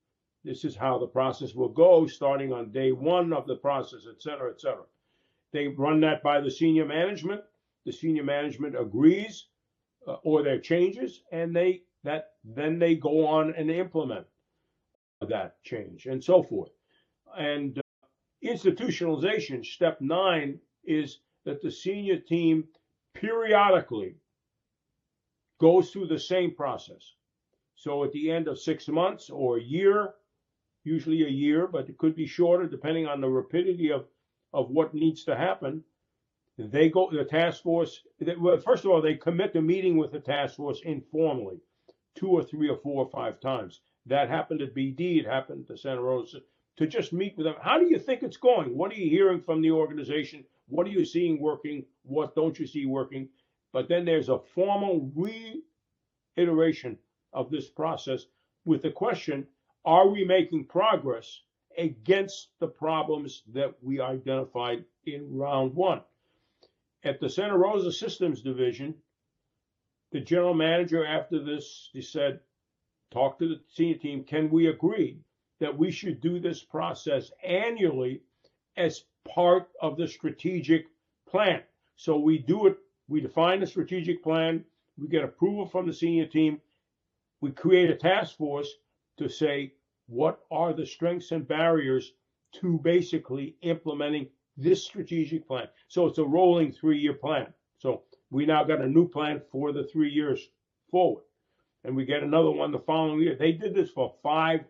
This 0.44 0.64
is 0.64 0.76
how 0.76 0.98
the 0.98 1.08
process 1.08 1.56
will 1.56 1.70
go 1.70 2.08
starting 2.08 2.54
on 2.54 2.72
day 2.72 2.92
one 2.92 3.34
of 3.34 3.48
the 3.48 3.56
process, 3.56 4.02
et 4.10 4.22
cetera, 4.22 4.52
et 4.52 4.62
cetera. 4.62 4.86
They 5.52 5.68
run 5.68 6.00
that 6.02 6.24
by 6.24 6.42
the 6.42 6.52
senior 6.52 6.86
management. 6.86 7.42
The 7.86 7.92
senior 7.92 8.24
management 8.24 8.80
agrees 8.80 9.48
uh, 10.08 10.18
or 10.24 10.44
there 10.44 10.60
changes, 10.60 11.24
and 11.32 11.56
they 11.56 11.84
that 12.04 12.32
then 12.44 12.80
they 12.80 12.96
go 12.96 13.28
on 13.28 13.54
and 13.58 13.70
implement 13.72 14.26
that 15.30 15.62
change 15.64 16.06
and 16.06 16.24
so 16.24 16.44
forth. 16.44 16.72
And 17.38 17.78
uh, 17.78 17.82
institutionalization, 18.44 19.66
step 19.66 20.00
nine, 20.02 20.60
is 20.84 21.20
that 21.46 21.62
the 21.62 21.72
senior 21.72 22.18
team 22.18 22.66
periodically 23.14 24.16
goes 25.60 25.90
through 25.90 26.08
the 26.08 26.20
same 26.20 26.54
process. 26.54 27.14
So 27.76 28.04
at 28.04 28.12
the 28.12 28.32
end 28.32 28.48
of 28.48 28.60
six 28.60 28.88
months 28.88 29.30
or 29.30 29.58
a 29.58 29.62
year, 29.62 30.14
usually 30.84 31.24
a 31.24 31.30
year, 31.30 31.68
but 31.68 31.90
it 31.90 31.98
could 31.98 32.16
be 32.16 32.28
shorter 32.28 32.68
depending 32.68 33.08
on 33.08 33.22
the 33.22 33.30
rapidity 33.30 33.92
of, 33.92 34.06
of 34.54 34.70
what 34.70 34.94
needs 34.94 35.24
to 35.26 35.36
happen. 35.36 35.84
They 36.58 36.90
go, 36.90 37.10
the 37.12 37.26
task 37.26 37.64
force, 37.64 38.02
they, 38.20 38.36
well, 38.36 38.58
first 38.60 38.86
of 38.86 38.92
all, 38.92 39.02
they 39.02 39.16
commit 39.16 39.54
to 39.54 39.62
meeting 39.62 39.98
with 39.98 40.12
the 40.12 40.20
task 40.20 40.56
force 40.56 40.82
informally, 40.86 41.60
two 42.16 42.30
or 42.30 42.44
three 42.44 42.70
or 42.70 42.78
four 42.78 43.04
or 43.04 43.10
five 43.10 43.42
times. 43.42 43.82
That 44.08 44.30
happened 44.30 44.62
at 44.62 44.76
BD, 44.76 45.20
it 45.20 45.26
happened 45.26 45.68
to 45.68 45.78
Santa 45.78 46.02
Rosa, 46.02 46.42
to 46.78 46.88
just 46.88 47.14
meet 47.14 47.38
with 47.38 47.46
them. 47.46 47.56
How 47.60 47.80
do 47.80 47.86
you 47.86 47.98
think 47.98 48.22
it's 48.22 48.38
going? 48.38 48.78
What 48.78 48.92
are 48.92 48.96
you 48.96 49.10
hearing 49.10 49.42
from 49.42 49.62
the 49.62 49.72
organization? 49.72 50.46
What 50.68 50.86
are 50.88 50.92
you 50.92 51.06
seeing 51.06 51.40
working? 51.40 51.86
What 52.04 52.36
don't 52.36 52.60
you 52.60 52.68
see 52.68 52.86
working? 52.86 53.30
But 53.72 53.88
then 53.88 54.06
there's 54.06 54.30
a 54.30 54.40
formal 54.40 55.12
reiteration 56.36 56.98
of 57.34 57.50
this 57.50 57.68
process 57.70 58.26
with 58.64 58.82
the 58.82 58.92
question 58.92 59.48
are 59.86 60.08
we 60.08 60.26
making 60.26 60.66
progress 60.66 61.42
against 61.78 62.50
the 62.60 62.68
problems 62.68 63.44
that 63.54 63.76
we 63.84 64.02
identified 64.02 64.84
in 65.06 65.38
round 65.38 65.76
one? 65.76 66.02
At 67.04 67.20
the 67.20 67.30
Santa 67.30 67.56
Rosa 67.56 67.92
Systems 67.92 68.42
Division, 68.42 68.96
the 70.12 70.22
general 70.22 70.56
manager 70.56 71.06
after 71.06 71.44
this 71.44 71.90
he 71.94 72.02
said, 72.02 72.40
talk 73.12 73.40
to 73.40 73.48
the 73.48 73.60
senior 73.70 73.98
team, 73.98 74.24
can 74.24 74.50
we 74.50 74.68
agree 74.68 75.20
that 75.60 75.78
we 75.78 75.92
should 75.92 76.20
do 76.22 76.40
this 76.40 76.64
process 76.64 77.32
annually 77.44 78.22
as 78.78 79.06
part 79.28 79.70
of 79.82 79.98
the 79.98 80.08
strategic 80.08 80.86
plan? 81.28 81.62
So 81.96 82.18
we 82.18 82.38
do 82.38 82.68
it, 82.68 82.78
we 83.08 83.22
define 83.22 83.60
the 83.60 83.68
strategic 83.68 84.24
plan, 84.24 84.66
we 84.98 85.08
get 85.08 85.24
approval 85.24 85.66
from 85.66 85.88
the 85.88 85.94
senior 85.94 86.26
team, 86.26 86.62
we 87.42 87.52
create 87.52 87.90
a 87.90 87.96
task 87.96 88.38
force 88.38 88.70
to 89.18 89.30
say 89.30 89.74
what 90.08 90.40
are 90.52 90.74
the 90.74 90.86
strengths 90.86 91.32
and 91.32 91.48
barriers 91.48 92.14
to 92.54 92.80
basically 92.80 93.56
implementing 93.62 94.28
this 94.58 94.86
strategic 94.86 95.48
plan. 95.48 95.68
So 95.88 96.06
it's 96.06 96.18
a 96.18 96.24
rolling 96.24 96.72
three 96.72 97.00
year 97.00 97.14
plan. 97.14 97.54
So 97.78 98.04
we 98.30 98.46
now 98.46 98.64
got 98.64 98.82
a 98.82 98.88
new 98.88 99.08
plan 99.08 99.42
for 99.52 99.72
the 99.72 99.84
three 99.84 100.12
years 100.12 100.50
forward. 100.90 101.24
And 101.86 101.96
we 101.96 102.04
get 102.04 102.24
another 102.24 102.50
one 102.50 102.72
the 102.72 102.80
following 102.80 103.22
year. 103.22 103.36
They 103.36 103.52
did 103.52 103.76
this 103.76 103.92
for 103.92 104.16
five 104.24 104.62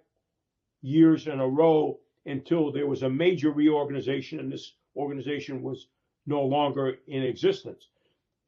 years 0.82 1.28
in 1.28 1.40
a 1.40 1.48
row 1.48 1.98
until 2.26 2.72
there 2.72 2.88
was 2.88 3.04
a 3.04 3.10
major 3.10 3.52
reorganization 3.52 4.40
and 4.40 4.52
this 4.52 4.74
organization 4.98 5.62
was 5.62 5.88
no 6.26 6.42
longer 6.42 6.98
in 7.08 7.24
existence. 7.24 7.88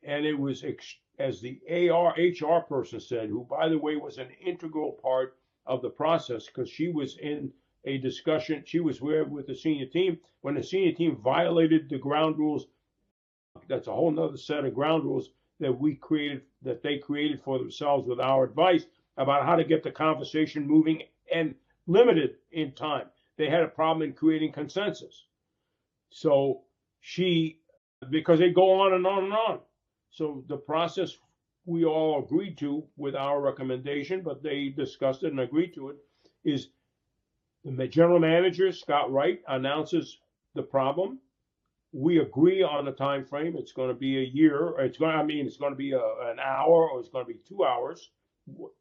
And 0.04 0.26
it 0.26 0.38
was, 0.38 0.66
as 1.18 1.40
the 1.40 1.62
AR 1.90 2.14
HR 2.18 2.62
person 2.62 3.00
said, 3.00 3.30
who, 3.30 3.46
by 3.50 3.70
the 3.70 3.78
way, 3.78 3.96
was 3.96 4.18
an 4.18 4.30
integral 4.46 4.92
part 4.92 5.38
of 5.66 5.82
the 5.82 5.90
process 5.90 6.48
because 6.48 6.70
she 6.70 6.90
was 6.90 7.18
in 7.18 7.54
a 7.86 7.98
discussion. 7.98 8.64
She 8.66 8.82
was 8.82 9.02
with 9.02 9.48
the 9.48 9.56
senior 9.56 9.86
team 9.86 10.20
when 10.42 10.56
the 10.56 10.64
senior 10.64 10.92
team 10.92 11.16
violated 11.16 11.90
the 11.90 11.98
ground 11.98 12.38
rules. 12.38 12.68
That's 13.70 13.88
a 13.88 13.94
whole 13.94 14.12
nother 14.12 14.38
set 14.38 14.66
of 14.66 14.76
ground 14.76 15.06
rules 15.06 15.30
that 15.60 15.80
we 15.80 15.96
created, 15.96 16.42
that 16.62 16.82
they 16.82 16.98
created 16.98 17.42
for 17.42 17.58
themselves 17.58 18.08
with 18.08 18.20
our 18.20 18.44
advice 18.44 18.86
about 19.18 19.46
how 19.46 19.56
to 19.56 19.64
get 19.64 19.84
the 19.84 19.92
conversation 19.92 20.68
moving 20.68 21.02
and 21.34 21.56
limited 21.88 22.36
in 22.52 22.72
time. 22.74 23.08
They 23.38 23.50
had 23.50 23.64
a 23.64 23.68
problem 23.68 24.08
in 24.08 24.14
creating 24.14 24.52
consensus. 24.52 25.26
So 26.10 26.62
she, 27.02 27.60
because 28.10 28.40
they 28.40 28.52
go 28.52 28.80
on 28.82 28.94
and 28.94 29.06
on 29.06 29.26
and 29.26 29.34
on. 29.34 29.60
So 30.10 30.44
the 30.48 30.58
process 30.58 31.18
we 31.66 31.86
all 31.86 32.24
agreed 32.24 32.58
to 32.60 32.84
with 32.96 33.16
our 33.16 33.42
recommendation, 33.42 34.22
but 34.22 34.42
they 34.42 34.70
discussed 34.70 35.24
it 35.24 35.32
and 35.32 35.40
agreed 35.42 35.74
to 35.76 35.90
it, 35.90 35.98
is 36.44 36.70
the 37.66 37.88
general 37.88 38.20
manager, 38.20 38.72
Scott 38.72 39.12
Wright, 39.12 39.42
announces 39.48 40.20
the 40.56 40.64
problem. 40.64 41.20
We 41.92 42.20
agree 42.20 42.62
on 42.64 42.86
the 42.86 42.92
time 42.92 43.26
frame. 43.26 43.56
It's 43.58 43.72
going 43.72 43.90
to 43.90 43.96
be 43.96 44.18
a 44.18 44.24
year. 44.26 44.74
It's 44.80 44.98
going. 44.98 45.12
To, 45.14 45.18
I 45.18 45.24
mean, 45.24 45.46
it's 45.46 45.58
going 45.58 45.72
to 45.72 45.78
be 45.78 45.94
a, 45.94 46.00
an 46.00 46.40
hour 46.40 46.90
or 46.90 47.00
it's 47.00 47.10
going 47.10 47.26
to 47.26 47.34
be 47.34 47.40
two 47.48 47.64
hours 47.64 48.12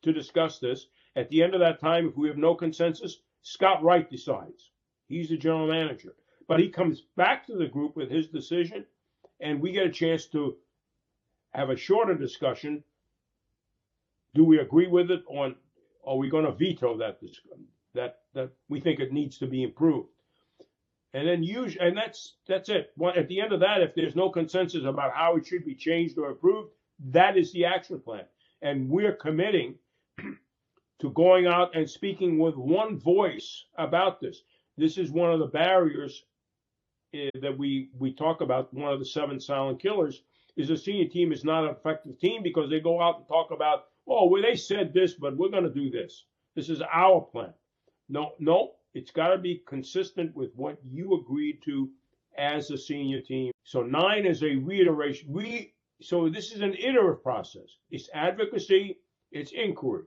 to 0.03 0.13
discuss 0.13 0.59
this. 0.59 0.87
At 1.15 1.29
the 1.31 1.43
end 1.43 1.55
of 1.55 1.61
that 1.61 1.81
time, 1.81 2.09
if 2.09 2.17
we 2.17 2.29
have 2.29 2.37
no 2.37 2.55
consensus, 2.55 3.19
Scott 3.43 3.83
Wright 3.83 4.09
decides. 4.11 4.71
He's 5.09 5.29
the 5.29 5.37
general 5.37 5.69
manager, 5.69 6.15
but 6.49 6.61
he 6.61 6.69
comes 6.69 7.03
back 7.17 7.47
to 7.47 7.57
the 7.57 7.69
group 7.69 7.97
with 7.97 8.11
his 8.11 8.29
decision, 8.29 8.85
and 9.41 9.61
we 9.61 9.73
get 9.73 9.87
a 9.87 9.91
chance 9.91 10.27
to 10.27 10.57
have 11.55 11.71
a 11.71 11.77
shorter 11.77 12.15
discussion. 12.15 12.83
Do 14.35 14.45
we 14.45 14.59
agree 14.59 14.89
with 14.89 15.11
it, 15.11 15.23
or 15.27 15.55
are 16.05 16.17
we 16.17 16.29
going 16.29 16.45
to 16.45 16.53
veto 16.53 16.99
that 16.99 17.21
that 17.95 18.21
that 18.35 18.51
we 18.69 18.81
think 18.81 19.01
it 19.01 19.13
needs 19.13 19.39
to 19.39 19.47
be 19.47 19.63
improved. 19.63 20.11
And 21.17 21.27
then 21.27 21.43
use 21.43 21.79
and 21.81 21.97
that's 21.97 22.35
that's 22.47 22.69
it. 22.69 22.93
At 23.17 23.27
the 23.29 23.41
end 23.41 23.55
of 23.55 23.61
that, 23.61 23.81
if 23.81 23.95
there's 23.95 24.15
no 24.15 24.29
consensus 24.29 24.85
about 24.85 25.15
how 25.15 25.37
it 25.37 25.47
should 25.47 25.65
be 25.65 25.75
changed 25.75 26.19
or 26.19 26.31
approved, 26.31 26.69
that 27.07 27.39
is 27.39 27.51
the 27.53 27.65
action 27.65 28.01
plan. 28.01 28.25
And 28.61 28.91
we're 28.91 29.15
committing 29.15 29.77
to 31.01 31.11
going 31.13 31.47
out 31.47 31.75
and 31.75 31.89
speaking 31.89 32.39
with 32.39 32.55
one 32.55 32.99
voice 32.99 33.65
about 33.79 34.21
this. 34.21 34.43
This 34.77 34.99
is 34.99 35.11
one 35.11 35.33
of 35.33 35.39
the 35.39 35.47
barriers 35.47 36.23
eh, 37.15 37.31
that 37.41 37.57
we 37.57 37.89
we 37.99 38.13
talk 38.13 38.43
about. 38.43 38.75
One 38.75 38.93
of 38.93 38.99
the 38.99 39.07
seven 39.07 39.41
silent 39.41 39.81
killers 39.81 40.23
is 40.59 40.69
a 40.69 40.77
senior 40.77 41.09
team 41.09 41.33
is 41.33 41.45
not 41.45 41.65
an 41.65 41.71
effective 41.71 42.19
team 42.19 42.43
because 42.43 42.69
they 42.69 42.81
go 42.81 43.01
out 43.01 43.17
and 43.21 43.27
talk 43.27 43.53
about, 43.53 43.87
oh, 44.07 44.29
well, 44.29 44.43
they 44.43 44.55
said 44.55 44.93
this, 44.93 45.15
but 45.15 45.35
we're 45.35 45.49
going 45.49 45.65
to 45.65 45.71
do 45.71 45.91
this. 45.91 46.27
This 46.55 46.69
is 46.69 46.83
our 46.93 47.23
plan. 47.23 47.55
No, 48.11 48.33
no, 48.39 48.73
it's 48.97 49.11
got 49.11 49.29
to 49.29 49.37
be 49.37 49.63
consistent 49.67 50.35
with 50.35 50.51
what 50.57 50.79
you 50.83 51.21
agreed 51.21 51.63
to 51.63 51.91
as 52.39 52.71
a 52.71 52.79
senior 52.79 53.21
team. 53.21 53.53
So 53.63 53.83
nine 53.83 54.25
is 54.25 54.43
a 54.43 54.57
reiteration. 54.57 55.31
We 55.31 55.75
so 56.01 56.31
this 56.31 56.53
is 56.53 56.63
an 56.63 56.75
iterative 56.75 57.23
process. 57.23 57.69
It's 57.91 58.09
advocacy, 58.15 58.99
it's 59.31 59.53
inquiry. 59.53 60.05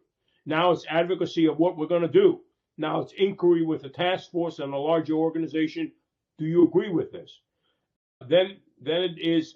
Now 0.47 0.71
it's 0.71 0.87
advocacy 0.89 1.45
of 1.45 1.59
what 1.59 1.77
we're 1.77 1.85
going 1.85 2.01
to 2.01 2.07
do. 2.07 2.41
Now 2.79 3.01
it's 3.01 3.13
inquiry 3.13 3.63
with 3.63 3.83
the 3.83 3.89
task 3.89 4.31
force 4.31 4.57
and 4.57 4.73
a 4.73 4.77
larger 4.77 5.13
organization. 5.13 5.91
Do 6.39 6.45
you 6.45 6.63
agree 6.63 6.89
with 6.89 7.11
this? 7.11 7.41
Then 8.27 8.57
then 8.81 9.03
it 9.03 9.19
is 9.19 9.55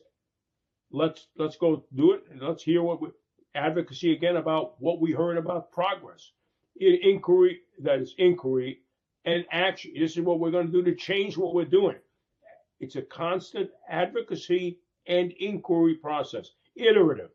let's 0.91 1.25
let's 1.37 1.57
go 1.57 1.85
do 1.95 2.11
it 2.11 2.23
and 2.29 2.39
let's 2.39 2.61
hear 2.61 2.83
what 2.83 3.01
we, 3.01 3.09
advocacy 3.55 4.13
again 4.13 4.35
about 4.35 4.79
what 4.79 5.01
we 5.01 5.11
heard 5.11 5.37
about 5.37 5.71
progress 5.71 6.31
inquiry, 6.75 7.61
that 7.79 7.99
is 7.99 8.15
inquiry 8.17 8.82
and 9.25 9.45
action. 9.51 9.93
This 9.97 10.17
is 10.17 10.21
what 10.21 10.39
we're 10.39 10.51
going 10.51 10.67
to 10.67 10.71
do 10.71 10.83
to 10.83 10.95
change 10.95 11.37
what 11.37 11.53
we're 11.53 11.65
doing. 11.65 11.97
It's 12.79 12.95
a 12.95 13.01
constant 13.01 13.69
advocacy 13.89 14.79
and 15.07 15.31
inquiry 15.33 15.95
process, 15.95 16.51
iterative. 16.75 17.29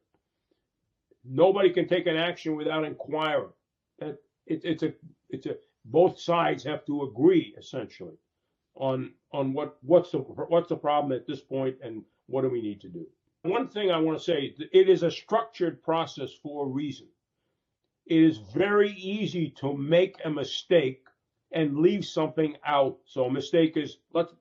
Nobody 1.25 1.71
can 1.71 1.89
take 1.89 2.07
an 2.07 2.17
action 2.17 2.57
without 2.57 2.85
inquiring. 2.85 3.53
That 3.99 4.19
it, 4.47 4.63
it's 4.65 4.83
a 4.83 4.95
it's 5.31 5.47
a 5.47 5.57
both 5.85 6.21
sides 6.21 6.65
have 6.65 6.85
to 6.87 7.03
agree 7.05 7.55
essentially 7.59 8.17
on 8.75 9.13
on 9.33 9.53
what 9.53 9.77
what's 9.83 10.11
the 10.13 10.19
what's 10.19 10.69
the 10.69 10.77
problem 10.77 11.13
at 11.13 11.27
this 11.27 11.41
point 11.41 11.77
and 11.83 12.05
what 12.27 12.43
do 12.43 12.51
we 12.51 12.63
need 12.63 12.81
to 12.83 12.89
do. 12.89 13.07
One 13.43 13.69
thing 13.69 13.91
I 13.91 13.99
want 13.99 14.19
to 14.19 14.25
say, 14.25 14.55
it 14.73 14.89
is 14.89 15.03
a 15.03 15.11
structured 15.11 15.83
process 15.83 16.33
for 16.43 16.67
a 16.67 16.69
reason 16.69 17.09
it 18.09 18.23
is 18.23 18.39
very 18.39 18.93
easy 18.93 19.51
to 19.61 19.77
make 19.77 20.17
a 20.25 20.31
mistake 20.31 21.03
and 21.53 21.79
leave 21.79 22.05
something 22.05 22.57
out. 22.67 22.99
So 23.07 23.25
a 23.25 23.33
mistake 23.33 23.77
is 23.77 23.99
let's 24.13 24.33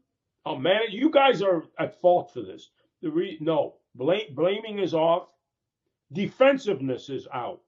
a 0.46 0.60
man, 0.60 0.82
you 0.90 1.10
guys 1.10 1.42
are 1.42 1.64
at 1.80 2.00
fault 2.00 2.32
for 2.34 2.42
this. 2.42 2.70
The 3.02 3.12
re, 3.12 3.38
no 3.42 3.76
blame, 3.96 4.34
blaming 4.34 4.80
is 4.80 4.94
off. 4.94 5.28
Defensiveness 6.14 7.10
is 7.10 7.28
out. 7.34 7.60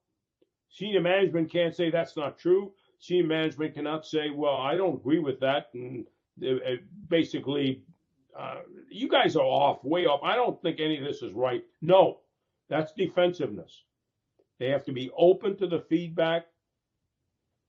Senior 0.69 1.01
management 1.01 1.51
can't 1.51 1.75
say 1.75 1.89
that's 1.89 2.15
not 2.15 2.37
true. 2.37 2.71
Senior 2.99 3.27
management 3.27 3.73
cannot 3.73 4.05
say, 4.05 4.29
well, 4.33 4.57
I 4.57 4.75
don't 4.75 4.95
agree 4.95 5.19
with 5.19 5.39
that, 5.39 5.67
and 5.73 6.05
uh, 6.45 6.75
basically, 7.09 7.83
uh, 8.37 8.59
you 8.89 9.09
guys 9.09 9.35
are 9.35 9.43
off, 9.43 9.83
way 9.83 10.05
off. 10.05 10.21
I 10.23 10.35
don't 10.35 10.61
think 10.61 10.79
any 10.79 10.97
of 10.97 11.03
this 11.03 11.21
is 11.21 11.33
right. 11.33 11.63
No, 11.81 12.19
that's 12.69 12.93
defensiveness. 12.93 13.83
They 14.59 14.67
have 14.67 14.85
to 14.85 14.93
be 14.93 15.09
open 15.17 15.57
to 15.57 15.67
the 15.67 15.83
feedback. 15.89 16.45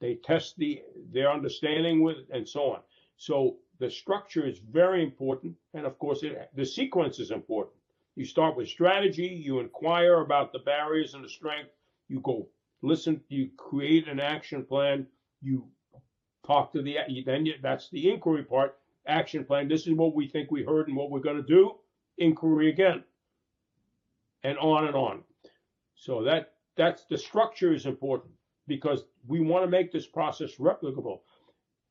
They 0.01 0.15
test 0.15 0.57
the 0.57 0.83
their 1.13 1.31
understanding 1.31 2.03
with 2.03 2.19
and 2.31 2.49
so 2.49 2.73
on. 2.73 2.81
So 3.17 3.59
the 3.79 3.91
structure 3.91 4.47
is 4.47 4.59
very 4.59 5.03
important, 5.03 5.57
and 5.75 5.87
of 5.87 5.99
course, 5.99 6.23
it, 6.23 6.51
the 6.55 6.65
sequence 6.65 7.19
is 7.19 7.31
important. 7.31 7.77
You 8.17 8.25
start 8.25 8.57
with 8.57 8.69
strategy. 8.69 9.27
You 9.27 9.61
inquire 9.61 10.21
about 10.21 10.53
the 10.53 10.59
barriers 10.61 11.15
and 11.15 11.25
the 11.25 11.29
strength. 11.29 11.71
You 12.09 12.21
go 12.21 12.49
listen. 12.83 13.23
You 13.29 13.51
create 13.57 14.09
an 14.09 14.21
action 14.21 14.65
plan. 14.65 15.07
You 15.43 15.69
talk 16.47 16.73
to 16.73 16.83
the 16.83 16.97
then 17.27 17.47
you, 17.47 17.55
that's 17.63 17.91
the 17.91 18.11
inquiry 18.11 18.45
part. 18.45 18.79
Action 19.07 19.45
plan. 19.45 19.69
This 19.69 19.87
is 19.87 19.95
what 19.95 20.15
we 20.15 20.29
think 20.29 20.51
we 20.51 20.65
heard 20.65 20.89
and 20.89 20.97
what 20.97 21.11
we're 21.11 21.21
going 21.21 21.37
to 21.37 21.43
do. 21.43 21.77
Inquiry 22.19 22.71
again, 22.71 23.05
and 24.45 24.59
on 24.59 24.87
and 24.87 24.97
on. 24.97 25.25
So 25.95 26.25
that 26.25 26.55
that's 26.77 27.05
the 27.05 27.19
structure 27.19 27.73
is 27.73 27.85
important 27.85 28.33
because 28.71 29.05
we 29.27 29.41
want 29.41 29.65
to 29.65 29.71
make 29.71 29.91
this 29.91 30.07
process 30.07 30.55
replicable. 30.55 31.21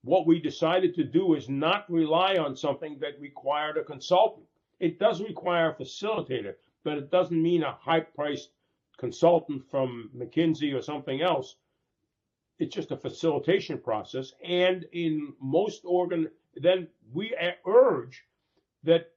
What 0.04 0.26
we 0.26 0.40
decided 0.40 0.96
to 0.96 1.04
do 1.04 1.36
is 1.36 1.50
not 1.50 1.92
rely 1.92 2.38
on 2.38 2.56
something 2.56 2.98
that 3.02 3.20
required 3.20 3.78
a 3.78 3.84
consultant. 3.84 4.48
It 4.80 4.98
does 4.98 5.22
require 5.22 5.72
a 5.72 5.76
facilitator, 5.76 6.56
but 6.86 6.98
it 6.98 7.12
doesn't 7.12 7.44
mean 7.50 7.64
a 7.64 7.74
high 7.74 8.00
priced 8.00 8.52
consultant 8.98 9.70
from 9.70 10.10
McKinsey 10.16 10.74
or 10.74 10.82
something 10.82 11.22
else. 11.22 11.58
It's 12.60 12.74
just 12.74 12.92
a 12.92 12.98
facilitation 12.98 13.78
process. 13.78 14.32
And 14.44 14.86
in 14.94 15.34
most 15.42 15.82
organ, 15.84 16.30
then 16.56 16.88
we 17.14 17.36
urge 17.68 18.24
that 18.84 19.12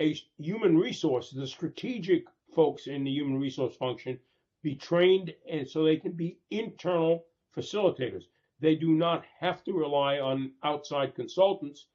a 0.00 0.16
human 0.38 0.78
resource, 0.78 1.30
the 1.30 1.48
strategic 1.48 2.24
folks 2.54 2.86
in 2.86 3.02
the 3.02 3.10
human 3.10 3.40
resource 3.40 3.74
function, 3.74 4.20
be 4.62 4.74
trained 4.74 5.34
and 5.50 5.68
so 5.68 5.84
they 5.84 5.96
can 5.96 6.12
be 6.12 6.38
internal 6.50 7.24
facilitators. 7.56 8.24
They 8.60 8.76
do 8.76 8.92
not 8.92 9.24
have 9.40 9.64
to 9.64 9.72
rely 9.72 10.20
on 10.20 10.52
outside 10.62 11.14
consultants 11.14 11.86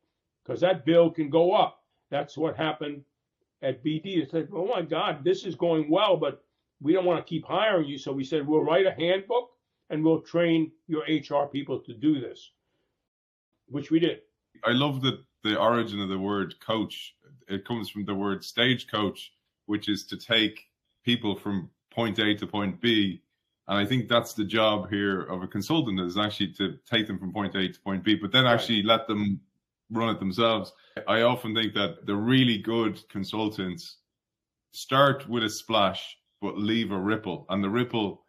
because 0.43 0.61
that 0.61 0.85
bill 0.85 1.09
can 1.09 1.29
go 1.29 1.53
up. 1.53 1.83
That's 2.09 2.37
what 2.37 2.57
happened 2.57 3.03
at 3.61 3.83
BD. 3.83 4.19
They 4.19 4.27
said, 4.29 4.49
oh 4.53 4.67
my 4.67 4.81
God, 4.81 5.23
this 5.23 5.45
is 5.45 5.55
going 5.55 5.89
well, 5.89 6.17
but 6.17 6.43
we 6.81 6.93
don't 6.93 7.05
want 7.05 7.25
to 7.25 7.29
keep 7.29 7.45
hiring 7.45 7.87
you. 7.87 7.97
So 7.97 8.11
we 8.11 8.23
said, 8.23 8.45
we'll 8.45 8.63
write 8.63 8.85
a 8.85 8.91
handbook 8.91 9.49
and 9.89 10.03
we'll 10.03 10.21
train 10.21 10.71
your 10.87 11.03
HR 11.03 11.47
people 11.47 11.79
to 11.79 11.93
do 11.93 12.19
this, 12.19 12.51
which 13.67 13.89
we 13.89 13.99
did. 13.99 14.19
I 14.63 14.71
love 14.71 15.01
that 15.03 15.23
the 15.43 15.59
origin 15.59 16.01
of 16.01 16.09
the 16.09 16.19
word 16.19 16.59
coach. 16.59 17.15
It 17.47 17.65
comes 17.65 17.89
from 17.89 18.05
the 18.05 18.15
word 18.15 18.43
stagecoach, 18.43 19.31
which 19.65 19.87
is 19.87 20.05
to 20.07 20.17
take 20.17 20.65
people 21.05 21.35
from 21.35 21.69
point 21.97 22.19
A 22.19 22.35
to 22.35 22.45
point 22.45 22.79
B. 22.79 23.23
And 23.67 23.77
I 23.77 23.85
think 23.85 24.07
that's 24.07 24.33
the 24.33 24.45
job 24.45 24.89
here 24.89 25.23
of 25.23 25.41
a 25.41 25.47
consultant 25.47 25.99
is 25.99 26.17
actually 26.17 26.53
to 26.53 26.77
take 26.89 27.07
them 27.07 27.17
from 27.17 27.33
point 27.33 27.55
A 27.55 27.67
to 27.67 27.79
point 27.81 28.03
B, 28.03 28.15
but 28.15 28.31
then 28.31 28.45
actually 28.45 28.83
let 28.83 29.07
them 29.07 29.41
run 29.89 30.15
it 30.15 30.19
themselves. 30.19 30.71
I 31.07 31.21
often 31.21 31.55
think 31.55 31.73
that 31.73 32.05
the 32.05 32.15
really 32.15 32.59
good 32.59 33.01
consultants 33.09 33.97
start 34.71 35.27
with 35.27 35.43
a 35.43 35.49
splash 35.49 36.17
but 36.39 36.55
leave 36.55 36.91
a 36.91 36.99
ripple, 36.99 37.47
and 37.49 37.63
the 37.63 37.69
ripple 37.69 38.21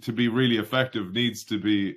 to 0.00 0.10
be 0.10 0.28
really 0.28 0.56
effective 0.56 1.12
needs 1.12 1.44
to 1.44 1.58
be 1.58 1.96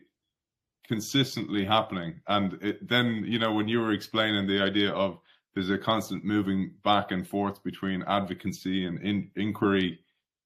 consistently 0.86 1.64
happening. 1.64 2.20
And 2.28 2.58
it, 2.62 2.90
then, 2.90 3.24
you 3.26 3.40
know, 3.40 3.54
when 3.54 3.70
you 3.70 3.80
were 3.80 3.94
explaining 3.94 4.48
the 4.48 4.62
idea 4.62 4.92
of 4.92 5.18
there's 5.54 5.70
a 5.70 5.78
constant 5.78 6.26
moving 6.26 6.74
back 6.84 7.12
and 7.12 7.26
forth 7.26 7.64
between 7.64 8.04
advocacy 8.04 8.86
and 8.86 9.00
in, 9.00 9.32
inquiry, 9.38 10.00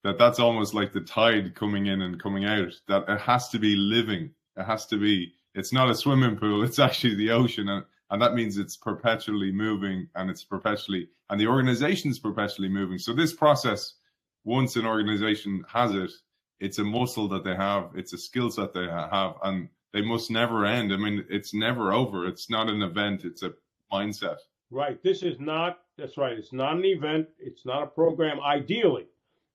that 0.05 0.19
that's 0.19 0.39
almost 0.39 0.75
like 0.75 0.93
the 0.93 1.01
tide 1.01 1.55
coming 1.55 1.87
in 1.87 2.03
and 2.03 2.21
coming 2.21 2.45
out. 2.45 2.71
That 2.87 3.05
it 3.09 3.19
has 3.21 3.49
to 3.49 3.57
be 3.57 3.75
living. 3.75 4.29
It 4.55 4.63
has 4.63 4.85
to 4.87 4.97
be. 4.97 5.33
It's 5.55 5.73
not 5.73 5.89
a 5.89 5.95
swimming 5.95 6.37
pool. 6.37 6.63
It's 6.67 6.77
actually 6.77 7.15
the 7.15 7.31
ocean, 7.31 7.67
and 7.69 7.83
and 8.11 8.21
that 8.21 8.35
means 8.35 8.59
it's 8.59 8.77
perpetually 8.77 9.51
moving, 9.51 10.07
and 10.13 10.29
it's 10.29 10.43
perpetually, 10.43 11.09
and 11.31 11.41
the 11.41 11.47
organization 11.47 12.11
is 12.11 12.19
perpetually 12.19 12.69
moving. 12.69 12.99
So 12.99 13.13
this 13.13 13.33
process, 13.33 13.95
once 14.43 14.75
an 14.75 14.85
organization 14.85 15.65
has 15.73 15.95
it, 15.95 16.11
it's 16.59 16.77
a 16.77 16.83
muscle 16.83 17.27
that 17.29 17.43
they 17.43 17.55
have, 17.55 17.89
it's 17.95 18.13
a 18.13 18.17
skill 18.19 18.51
set 18.51 18.73
they 18.73 18.85
have, 18.85 19.33
and 19.43 19.69
they 19.91 20.03
must 20.03 20.29
never 20.29 20.65
end. 20.65 20.93
I 20.93 20.97
mean, 20.97 21.25
it's 21.31 21.55
never 21.55 21.91
over. 21.91 22.27
It's 22.27 22.47
not 22.47 22.69
an 22.69 22.83
event. 22.83 23.25
It's 23.25 23.41
a 23.41 23.53
mindset. 23.91 24.37
Right. 24.69 25.01
This 25.01 25.23
is 25.23 25.39
not. 25.39 25.79
That's 25.97 26.15
right. 26.15 26.37
It's 26.37 26.53
not 26.53 26.75
an 26.75 26.85
event. 26.85 27.27
It's 27.39 27.65
not 27.65 27.81
a 27.81 27.87
program. 27.87 28.39
Ideally, 28.41 29.07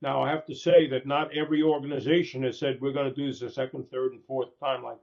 now 0.03 0.23
I 0.23 0.31
have 0.31 0.47
to 0.47 0.55
say 0.55 0.87
that 0.89 1.07
not 1.07 1.37
every 1.37 1.63
organization 1.63 2.43
has 2.45 2.59
said 2.59 2.81
we're 2.81 2.93
going 2.93 3.09
to 3.09 3.15
do 3.15 3.27
this 3.27 3.43
a 3.43 3.51
second, 3.51 3.91
third, 3.91 4.13
and 4.13 4.25
fourth 4.25 4.59
time 4.59 4.83
like 4.83 4.99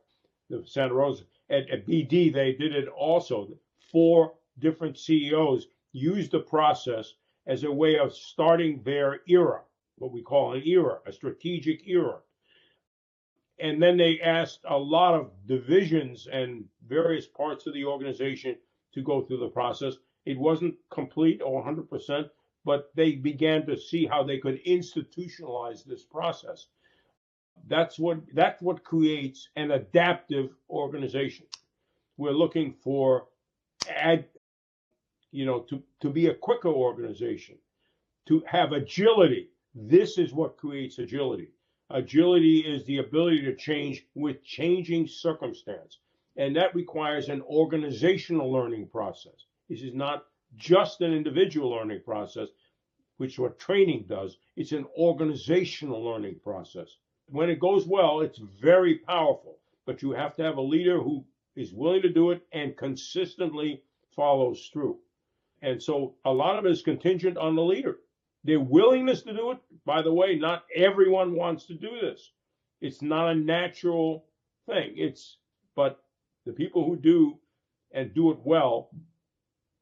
the 0.49 0.64
Santa 0.65 0.94
Rosa. 0.94 1.24
At, 1.49 1.69
at 1.69 1.86
BD, 1.86 2.34
they 2.34 2.53
did 2.53 2.76
it 2.76 2.88
also. 2.88 3.48
Four 3.91 4.34
different 4.60 4.98
CEOs 4.98 5.68
used 5.94 6.32
the 6.32 6.40
process 6.40 7.14
as 7.45 7.64
a 7.64 7.72
way 7.72 7.98
of 7.98 8.14
starting 8.14 8.82
their 8.84 9.22
era, 9.28 9.61
what 9.98 10.11
we 10.11 10.22
call 10.22 10.53
an 10.53 10.64
era, 10.65 10.99
a 11.06 11.11
strategic 11.11 11.88
era. 11.88 12.19
And 13.60 13.82
then 13.82 13.98
they 13.98 14.19
asked 14.19 14.60
a 14.65 14.78
lot 14.78 15.15
of 15.15 15.32
divisions 15.48 16.28
and 16.28 16.65
various 16.88 17.26
parts 17.26 17.65
of 17.65 17.74
the 17.74 17.86
organization 17.86 18.56
to 18.94 19.02
go 19.02 19.22
through 19.22 19.40
the 19.40 19.48
process. 19.48 19.95
It 20.26 20.38
wasn't 20.38 20.76
complete 20.90 21.41
or 21.41 21.64
100%, 21.64 22.30
but 22.68 22.91
they 22.95 23.14
began 23.14 23.65
to 23.65 23.77
see 23.77 24.06
how 24.06 24.22
they 24.26 24.39
could 24.39 24.60
institutionalize 24.65 25.85
this 25.85 26.03
process. 26.03 26.68
That's 27.65 27.98
what 27.98 28.18
that's 28.34 28.61
what 28.61 28.84
creates 28.84 29.48
an 29.56 29.72
adaptive 29.72 30.49
organization. 30.69 31.45
We're 32.18 32.39
looking 32.44 32.73
for 32.84 33.27
add, 33.89 34.26
you 35.31 35.45
know, 35.45 35.61
to, 35.69 35.81
to 36.02 36.10
be 36.10 36.27
a 36.27 36.35
quicker 36.35 36.68
organization, 36.68 37.56
to 38.27 38.44
have 38.45 38.73
agility. 38.73 39.48
This 39.73 40.18
is 40.18 40.34
what 40.34 40.57
creates 40.57 40.99
agility. 40.99 41.52
Agility 41.89 42.60
is 42.60 42.84
the 42.84 42.98
ability 42.98 43.44
to 43.44 43.56
change 43.56 44.06
with 44.14 44.44
changing 44.44 45.07
circumstance. 45.07 45.99
And 46.35 46.53
that 46.57 46.76
requires 46.76 47.30
an 47.30 47.41
organizational 47.44 48.52
learning 48.52 48.88
process. 48.88 49.45
This 49.69 49.81
is 49.81 49.94
not 49.94 50.26
just 50.58 51.02
an 51.02 51.14
individual 51.14 51.70
learning 51.70 52.02
process, 52.04 52.50
which 53.18 53.40
what 53.40 53.60
training 53.60 54.06
does. 54.08 54.38
It's 54.56 54.72
an 54.72 54.86
organizational 54.98 56.04
learning 56.04 56.40
process. 56.44 56.98
When 57.30 57.50
it 57.50 57.60
goes 57.60 57.86
well, 57.88 58.22
it's 58.22 58.40
very 58.62 58.96
powerful, 59.00 59.60
but 59.86 60.02
you 60.02 60.12
have 60.12 60.36
to 60.36 60.44
have 60.44 60.58
a 60.58 60.62
leader 60.62 61.02
who 61.02 61.26
is 61.56 61.74
willing 61.74 62.02
to 62.04 62.10
do 62.10 62.32
it 62.32 62.42
and 62.52 62.78
consistently 62.78 63.84
follows 64.16 64.70
through. 64.72 64.98
And 65.62 65.82
so 65.82 66.16
a 66.24 66.32
lot 66.32 66.58
of 66.58 66.66
it 66.66 66.72
is 66.72 66.82
contingent 66.82 67.38
on 67.38 67.56
the 67.56 67.64
leader. 67.64 67.98
Their 68.44 68.60
willingness 68.60 69.24
to 69.24 69.34
do 69.34 69.52
it, 69.52 69.58
by 69.86 70.02
the 70.02 70.14
way, 70.14 70.36
not 70.36 70.64
everyone 70.76 71.36
wants 71.36 71.66
to 71.66 71.74
do 71.74 71.90
this. 72.02 72.32
It's 72.80 73.02
not 73.02 73.32
a 73.32 73.36
natural 73.36 74.26
thing. 74.68 74.94
It's, 74.96 75.38
but 75.76 76.00
the 76.46 76.54
people 76.54 76.86
who 76.86 76.96
do 76.96 77.40
and 77.92 78.14
do 78.14 78.32
it 78.32 78.38
well 78.44 78.90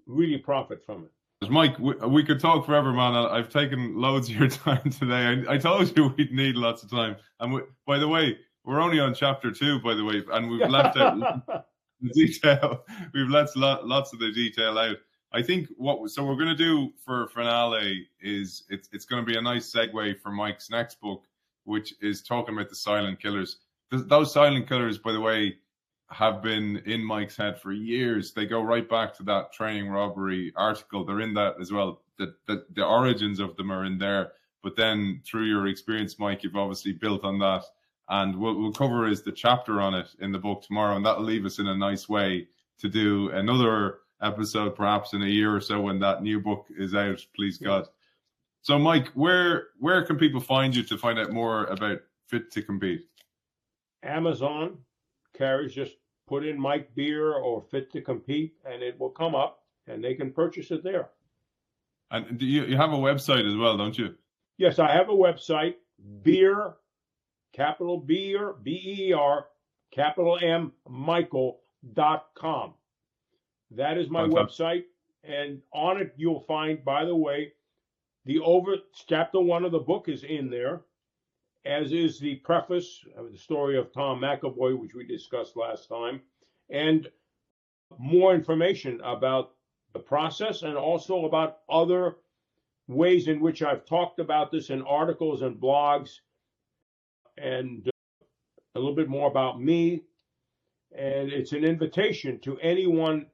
really 0.06 0.38
profit 0.38 0.86
from 0.86 1.06
it. 1.06 1.12
Mike, 1.50 1.78
we, 1.80 1.94
we, 2.08 2.24
could 2.24 2.40
talk 2.40 2.66
forever, 2.66 2.92
man. 2.92 3.14
I've 3.14 3.50
taken 3.50 3.96
loads 3.96 4.30
of 4.30 4.36
your 4.36 4.48
time 4.50 4.90
today. 4.90 5.44
I, 5.48 5.54
I 5.54 5.58
told 5.58 5.96
you 5.96 6.08
we'd 6.18 6.32
need 6.32 6.56
lots 6.56 6.84
of 6.84 6.90
time. 6.90 7.18
And 7.40 7.54
we, 7.54 7.62
by 7.86 8.00
the 8.00 8.08
way, 8.08 8.38
we're 8.64 8.82
only 8.82 9.00
on 9.00 9.14
chapter 9.14 9.52
two, 9.52 9.80
by 9.82 9.94
the 9.94 10.04
way, 10.04 10.24
and 10.32 10.50
we've 10.50 10.68
left 10.70 10.98
out 10.98 11.46
the 12.02 12.10
detail. 12.10 12.84
We've 13.14 13.30
left 13.30 13.56
lots 13.56 14.12
of 14.14 14.20
the 14.20 14.32
detail 14.32 14.78
out. 14.78 14.98
I 15.32 15.42
think 15.42 15.68
what 15.78 16.10
so 16.10 16.26
we're 16.26 16.36
going 16.36 16.50
to 16.50 16.56
do 16.56 16.94
for 17.04 17.28
finale 17.28 18.08
is 18.22 18.64
it's 18.70 18.90
it's 18.92 19.06
going 19.06 19.26
to 19.26 19.32
be 19.32 19.38
a 19.38 19.42
nice 19.42 19.72
segue 19.72 20.20
for 20.22 20.32
Mike's 20.32 20.70
next 20.70 21.00
book, 21.02 21.24
which 21.64 21.94
is 22.02 22.22
talking 22.22 22.56
about 22.56 22.70
the 22.70 22.76
silent 22.76 23.20
killers. 23.20 23.58
Those 23.92 24.34
silent 24.34 24.68
killers, 24.68 24.98
by 24.98 25.12
the 25.12 25.22
way, 25.22 25.58
have 26.12 26.42
been 26.42 26.78
in 26.86 27.04
Mike's 27.04 27.38
head 27.38 27.60
for 27.60 27.72
years. 27.72 28.34
They 28.34 28.46
go 28.46 28.62
right 28.62 28.88
back 28.88 29.16
to 29.18 29.24
that 29.24 29.54
training 29.54 29.90
robbery 29.90 30.54
article. 30.56 31.04
They're 31.04 31.22
in 31.22 31.34
that 31.34 31.56
as 31.60 31.72
well. 31.72 32.02
The, 32.18 32.36
the, 32.48 32.66
the 32.74 32.86
origins 32.86 33.40
of 33.40 33.56
them 33.56 33.72
are 33.72 33.86
in 33.86 33.98
there. 33.98 34.34
But 34.62 34.76
then 34.76 35.22
through 35.26 35.46
your 35.46 35.68
experience, 35.68 36.20
Mike, 36.20 36.44
you've 36.44 36.56
obviously 36.56 36.94
built 36.94 37.24
on 37.24 37.40
that. 37.40 37.64
And 38.10 38.36
what 38.38 38.58
we'll 38.58 38.72
cover 38.72 39.08
is 39.08 39.24
the 39.24 39.32
chapter 39.32 39.82
on 39.82 39.96
it 39.96 40.10
in 40.20 40.32
the 40.32 40.38
book 40.38 40.64
tomorrow. 40.64 40.96
And 40.96 41.06
that'll 41.06 41.24
leave 41.24 41.46
us 41.46 41.60
in 41.60 41.68
a 41.68 41.76
nice 41.76 42.08
way 42.08 42.48
to 42.80 42.90
do 42.90 43.30
another 43.30 44.00
episode 44.22 44.76
perhaps 44.76 45.14
in 45.14 45.22
a 45.22 45.28
year 45.28 45.56
or 45.56 45.62
so 45.62 45.82
when 45.82 46.00
that 46.00 46.24
new 46.24 46.40
book 46.40 46.68
is 46.78 46.96
out, 46.96 47.26
please 47.36 47.58
God. 47.58 47.88
So 48.62 48.80
Mike, 48.80 49.10
where 49.10 49.68
where 49.80 50.04
can 50.04 50.18
people 50.18 50.42
find 50.42 50.76
you 50.76 50.84
to 50.84 50.98
find 50.98 51.20
out 51.20 51.32
more 51.32 51.66
about 51.66 52.00
Fit 52.28 52.52
to 52.52 52.62
Compete? 52.62 53.08
Amazon, 54.04 54.78
carries 55.38 55.74
just 55.74 55.94
put 56.28 56.46
in 56.46 56.60
Mike 56.60 56.94
Beer 56.96 57.34
or 57.34 57.62
Fit 57.62 57.92
to 57.92 58.02
Compete, 58.02 58.56
and 58.66 58.82
it 58.82 59.00
will 59.00 59.10
come 59.10 59.36
up, 59.36 59.64
and 59.88 60.04
they 60.04 60.16
can 60.16 60.32
purchase 60.32 60.72
it 60.72 60.84
there. 60.84 61.10
And 62.12 62.42
you, 62.42 62.66
you 62.66 62.78
have 62.78 62.94
a 62.94 62.98
website 62.98 63.48
as 63.48 63.56
well, 63.56 63.78
don't 63.78 63.98
you? 63.98 64.16
Yes, 64.58 64.80
I 64.80 64.92
have 64.92 65.10
a 65.10 65.14
website, 65.14 65.76
Beer, 66.24 66.76
capital 67.54 67.98
Beer, 68.00 68.56
B 68.64 69.08
E 69.10 69.14
R, 69.14 69.48
capital 69.92 70.40
M, 70.42 70.72
Michael 70.88 71.62
dot 71.94 72.28
com. 72.36 72.74
That 73.72 73.98
is 73.98 74.10
my 74.10 74.22
okay. 74.22 74.34
website. 74.34 74.84
And 75.24 75.62
on 75.74 75.98
it, 75.98 76.14
you'll 76.18 76.42
find, 76.42 76.84
by 76.86 77.06
the 77.06 77.16
way, 77.16 77.54
the 78.26 78.40
over 78.40 78.76
chapter 79.08 79.40
one 79.40 79.66
of 79.66 79.72
the 79.72 79.80
book 79.80 80.08
is 80.08 80.24
in 80.24 80.50
there 80.50 80.82
as 81.66 81.92
is 81.92 82.20
the 82.20 82.36
preface 82.36 83.04
of 83.18 83.32
the 83.32 83.38
story 83.38 83.78
of 83.78 83.92
Tom 83.92 84.22
MacAvoy, 84.22 84.78
which 84.78 84.94
we 84.94 85.06
discussed 85.06 85.58
last 85.58 85.90
time, 85.90 86.22
and 86.70 87.10
more 87.98 88.34
information 88.36 89.02
about 89.04 89.54
the 89.94 90.00
process 90.00 90.62
and 90.64 90.78
also 90.78 91.26
about 91.26 91.60
other 91.70 92.18
ways 92.88 93.28
in 93.28 93.40
which 93.40 93.64
I've 93.64 93.86
talked 93.86 94.20
about 94.20 94.52
this 94.52 94.70
in 94.70 94.82
articles 94.84 95.42
and 95.42 95.60
blogs, 95.60 96.20
and 97.38 97.88
uh, 97.88 97.92
a 98.76 98.80
little 98.80 98.96
bit 98.96 99.10
more 99.10 99.30
about 99.30 99.62
me. 99.62 100.04
And 100.96 101.32
it's 101.32 101.52
an 101.52 101.66
invitation 101.66 102.40
to 102.42 102.60
anyone 102.60 103.26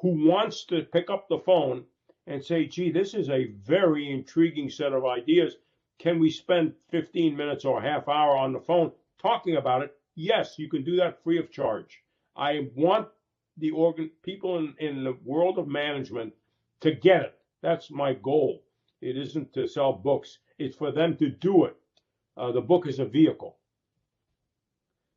who 0.00 0.28
wants 0.28 0.64
to 0.66 0.82
pick 0.82 1.10
up 1.10 1.28
the 1.28 1.38
phone 1.38 1.84
and 2.26 2.44
say, 2.44 2.66
gee, 2.66 2.92
this 2.92 3.14
is 3.14 3.28
a 3.30 3.52
very 3.64 4.10
intriguing 4.10 4.70
set 4.70 4.92
of 4.92 5.04
ideas 5.04 5.56
can 6.00 6.18
we 6.18 6.30
spend 6.30 6.72
15 6.90 7.36
minutes 7.36 7.64
or 7.66 7.78
a 7.78 7.82
half 7.82 8.08
hour 8.08 8.34
on 8.36 8.54
the 8.54 8.60
phone 8.60 8.90
talking 9.20 9.56
about 9.56 9.82
it? 9.82 9.94
Yes, 10.14 10.58
you 10.58 10.68
can 10.68 10.82
do 10.82 10.96
that 10.96 11.22
free 11.22 11.38
of 11.38 11.52
charge. 11.52 12.02
I 12.34 12.70
want 12.74 13.08
the 13.58 13.70
organ 13.70 14.10
people 14.22 14.58
in, 14.58 14.74
in 14.78 15.04
the 15.04 15.16
world 15.24 15.58
of 15.58 15.68
management 15.68 16.32
to 16.80 16.92
get 16.92 17.22
it. 17.22 17.38
That's 17.60 17.90
my 17.90 18.14
goal. 18.14 18.62
It 19.02 19.18
isn't 19.18 19.52
to 19.52 19.68
sell 19.68 19.92
books. 19.92 20.38
It's 20.58 20.76
for 20.76 20.90
them 20.90 21.16
to 21.18 21.28
do 21.28 21.66
it. 21.66 21.76
Uh, 22.34 22.50
the 22.50 22.62
book 22.62 22.86
is 22.86 22.98
a 22.98 23.04
vehicle. 23.04 23.58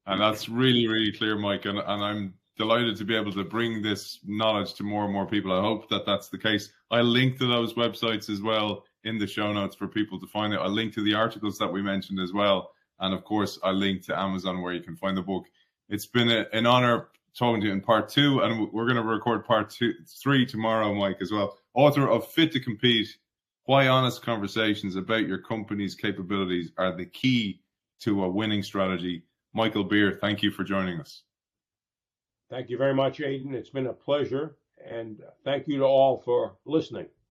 And 0.06 0.20
that's 0.20 0.50
really, 0.50 0.86
really 0.88 1.14
clear, 1.14 1.38
Mike. 1.38 1.64
And, 1.64 1.80
and 1.80 2.04
I'm 2.04 2.34
delighted 2.58 2.98
to 2.98 3.06
be 3.06 3.16
able 3.16 3.32
to 3.32 3.44
bring 3.44 3.82
this 3.82 4.20
knowledge 4.26 4.76
to 4.76 4.84
more 4.84 5.06
and 5.06 5.14
more 5.14 5.26
people. 5.26 5.52
I 5.52 5.62
hope 5.62 5.90
that 5.90 6.06
that's 6.06 6.30
the 6.30 6.38
case. 6.38 6.72
I'll 6.92 7.04
link 7.04 7.40
to 7.40 7.48
those 7.48 7.74
websites 7.74 8.30
as 8.30 8.42
well 8.42 8.84
in 9.04 9.18
the 9.18 9.28
show 9.28 9.52
notes 9.52 9.76
for 9.76 9.88
people 9.88 10.20
to 10.20 10.28
find 10.28 10.54
it. 10.54 10.60
I'll 10.60 10.70
link 10.70 10.94
to 10.94 11.04
the 11.04 11.16
articles 11.16 11.58
that 11.58 11.72
we 11.72 11.82
mentioned 11.82 12.20
as 12.20 12.32
well. 12.32 12.72
And 13.00 13.14
of 13.14 13.24
course, 13.24 13.60
I'll 13.64 13.74
link 13.74 14.06
to 14.06 14.20
Amazon 14.20 14.62
where 14.62 14.74
you 14.74 14.82
can 14.82 14.96
find 14.96 15.18
the 15.18 15.22
book. 15.22 15.46
It's 15.90 16.06
been 16.06 16.30
a, 16.30 16.46
an 16.54 16.66
honor 16.66 17.10
talking 17.38 17.62
to 17.62 17.68
you 17.68 17.74
in 17.74 17.82
part 17.82 18.10
two, 18.10 18.42
and 18.42 18.72
we're 18.72 18.86
going 18.86 18.96
to 18.96 19.04
record 19.04 19.46
part 19.46 19.70
two, 19.70 19.94
three 20.22 20.46
tomorrow, 20.46 20.94
Mike, 20.94 21.18
as 21.22 21.32
well. 21.32 21.58
Author 21.74 22.08
of 22.08 22.32
Fit 22.32 22.52
to 22.52 22.60
Compete 22.60 23.18
Why 23.66 23.88
Honest 23.88 24.22
Conversations 24.22 24.96
About 24.96 25.28
Your 25.28 25.40
Company's 25.40 25.96
Capabilities 25.96 26.72
Are 26.78 26.96
the 26.96 27.06
Key 27.06 27.62
to 28.02 28.24
a 28.24 28.30
Winning 28.30 28.62
Strategy. 28.62 29.24
Michael 29.54 29.84
Beer, 29.84 30.18
thank 30.22 30.44
you 30.44 30.52
for 30.52 30.64
joining 30.64 31.00
us. 31.00 31.24
Thank 32.54 32.70
you 32.70 32.78
very 32.78 32.94
much, 32.94 33.20
Aidan. 33.20 33.56
It's 33.56 33.72
been 33.72 33.88
a 33.88 33.94
pleasure. 33.94 34.58
And 34.88 35.24
thank 35.44 35.68
you 35.68 35.80
to 35.80 35.86
all 35.86 36.22
for 36.24 36.54
listening. 36.66 37.08